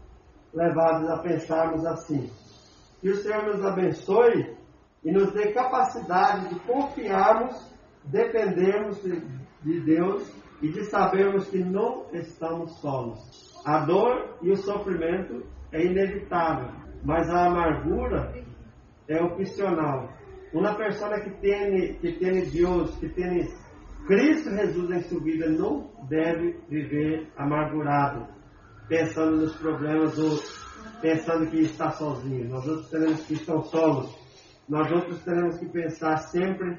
levados 0.55 1.09
a 1.11 1.19
pensarmos 1.19 1.85
assim. 1.85 2.31
Que 3.01 3.11
o 3.11 3.17
Senhor 3.17 3.45
nos 3.45 3.65
abençoe 3.65 4.57
e 5.05 5.11
nos 5.11 5.33
dê 5.33 5.53
capacidade 5.53 6.49
de 6.49 6.61
confiarmos, 6.61 7.57
dependermos 8.05 9.03
de, 9.03 9.21
de 9.63 9.81
Deus 9.81 10.31
e 10.61 10.69
de 10.69 10.85
sabermos 10.85 11.49
que 11.49 11.59
não 11.59 12.07
estamos 12.13 12.73
solos. 12.81 13.19
A 13.65 13.85
dor 13.85 14.37
e 14.43 14.51
o 14.51 14.57
sofrimento 14.57 15.43
é 15.73 15.85
inevitável, 15.85 16.71
mas 17.03 17.29
a 17.31 17.47
amargura 17.47 18.33
é 19.09 19.23
opcional. 19.23 20.09
Uma 20.53 20.75
pessoa 20.75 21.21
que 21.21 21.31
tem, 21.41 21.95
que 21.95 22.13
tem 22.13 22.51
Deus, 22.51 22.95
que 22.97 23.09
tem 23.09 23.49
Cristo 24.07 24.51
Jesus 24.51 24.91
em 24.91 25.03
sua 25.03 25.21
vida, 25.21 25.49
não 25.49 25.91
deve 26.09 26.59
viver 26.69 27.31
amargurado, 27.37 28.27
pensando 28.89 29.37
nos 29.37 29.57
problemas 29.57 30.19
ou 30.19 30.39
pensando 31.01 31.49
que 31.51 31.61
está 31.61 31.91
sozinho. 31.93 32.49
Nós 32.49 32.67
outros 32.67 32.91
teremos 32.91 33.25
que 33.27 33.35
estar 33.35 33.61
solos 33.63 34.20
nós 34.71 34.91
outros 34.93 35.21
teremos 35.25 35.59
que 35.59 35.67
pensar 35.69 36.17
sempre 36.17 36.79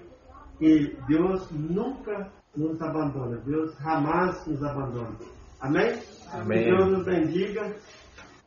que 0.58 0.98
Deus 1.10 1.52
nunca 1.52 2.32
nos 2.56 2.82
abandona, 2.82 3.36
Deus 3.46 3.78
jamais 3.80 4.48
nos 4.48 4.64
abandona. 4.64 5.18
Amém? 5.60 6.00
Amém. 6.32 6.64
Que 6.64 6.72
Deus 6.72 6.90
nos 6.90 7.06
bendiga 7.06 7.76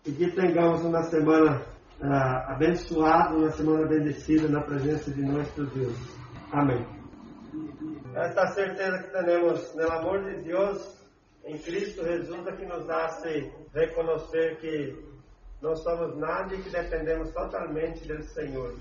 e 0.07 0.12
que 0.12 0.31
tenhamos 0.31 0.83
uma 0.83 1.03
semana 1.03 1.61
uh, 2.01 2.53
abençoada, 2.53 3.37
uma 3.37 3.51
semana 3.51 3.87
bendecida 3.87 4.49
na 4.49 4.62
presença 4.62 5.11
de 5.11 5.23
nosso 5.23 5.66
Deus. 5.66 5.97
Amém. 6.51 6.83
Esta 8.15 8.47
certeza 8.47 8.99
que 9.03 9.11
temos 9.11 9.75
no 9.75 9.93
amor 9.93 10.25
de 10.25 10.43
Deus 10.43 11.05
em 11.45 11.59
Cristo 11.59 12.03
Jesus 12.03 12.47
é 12.47 12.53
que 12.53 12.65
nos 12.65 12.89
hace 12.89 13.53
reconhecer 13.75 14.57
que 14.57 15.05
não 15.61 15.77
somos 15.77 16.16
nada 16.16 16.55
e 16.55 16.62
que 16.62 16.71
dependemos 16.71 17.31
totalmente 17.33 18.09
do 18.09 18.23
Senhor 18.23 18.75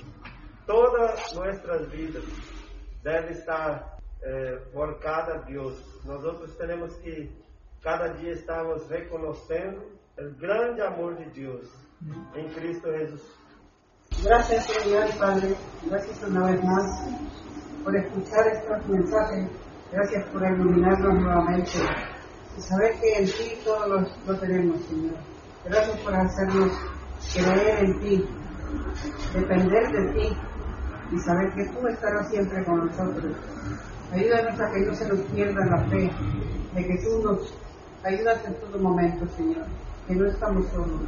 todas 0.66 1.34
nossas 1.34 1.90
vidas 1.92 2.24
deve 3.04 3.32
estar 3.32 3.98
eh, 4.22 4.60
volcada 4.74 5.36
a 5.36 5.38
Deus. 5.40 5.78
Nós 6.06 6.24
outros 6.24 6.56
temos 6.56 6.96
que 6.98 7.30
cada 7.82 8.14
dia 8.14 8.32
estarmos 8.34 8.88
reconhecendo 8.88 9.82
o 10.18 10.30
grande 10.40 10.82
amor 10.82 11.16
de 11.16 11.26
Deus 11.32 11.70
em 12.36 12.48
Cristo 12.50 12.92
Jesus. 12.92 13.22
Gracias 14.24 14.66
Señor 14.66 15.10
Padre, 15.18 15.56
gracias 15.86 16.24
una 16.24 16.52
vez 16.52 16.64
más 16.64 17.10
por 17.84 17.96
escuchar 17.96 18.48
estos 18.48 18.88
mensajes, 18.88 19.50
gracias 19.92 20.26
por 20.30 20.44
iluminarnos 20.44 21.14
nuevamente 21.16 21.72
y 22.58 22.62
saber 22.62 23.00
que 23.00 23.18
en 23.18 23.26
ti 23.26 23.60
todos 23.66 23.88
lo, 23.90 24.32
lo 24.32 24.40
tenemos 24.40 24.82
Señor. 24.86 25.16
Gracias 25.66 26.00
por 26.02 26.14
hacernos 26.14 26.72
creer 27.34 27.84
en 27.84 28.00
ti, 28.00 28.30
depender 29.34 29.92
de 29.92 30.14
ti 30.14 30.38
y 31.12 31.20
saber 31.20 31.54
que 31.54 31.66
tú 31.66 31.88
estarás 31.88 32.30
siempre 32.30 32.64
con 32.66 32.88
nosotros. 32.88 33.36
Ayúdanos 34.12 34.60
a 34.60 34.72
que 34.72 34.80
no 34.82 34.94
se 34.94 35.08
nos 35.08 35.20
pierda 35.32 35.66
la 35.66 35.80
fe, 35.86 36.12
de 36.76 36.88
que 36.88 36.98
tú 37.04 37.24
nos 37.24 37.54
ayudas 38.04 38.46
en 38.46 38.56
todo 38.56 38.80
momento, 38.80 39.28
Señor, 39.36 39.66
que 40.08 40.16
no 40.16 40.26
estamos 40.26 40.68
solos. 40.68 41.02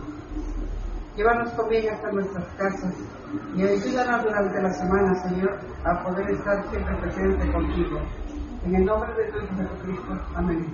Llévanos 1.16 1.50
conmigo 1.52 1.90
hasta 1.92 2.12
nuestras 2.12 2.46
casas 2.58 2.94
y 3.56 3.64
ayúdanos 3.64 4.24
durante 4.24 4.62
la 4.62 4.74
semana, 4.74 5.16
Señor, 5.24 5.60
a 5.86 6.04
poder 6.04 6.30
estar 6.32 6.70
siempre 6.70 6.96
presente 6.98 7.52
contigo. 7.52 8.00
En 8.66 8.76
el 8.76 8.86
nombre 8.86 9.14
de 9.14 9.32
tu 9.32 9.38
Hijo 9.38 9.56
Jesucristo. 9.56 10.26
Amén. 10.36 10.74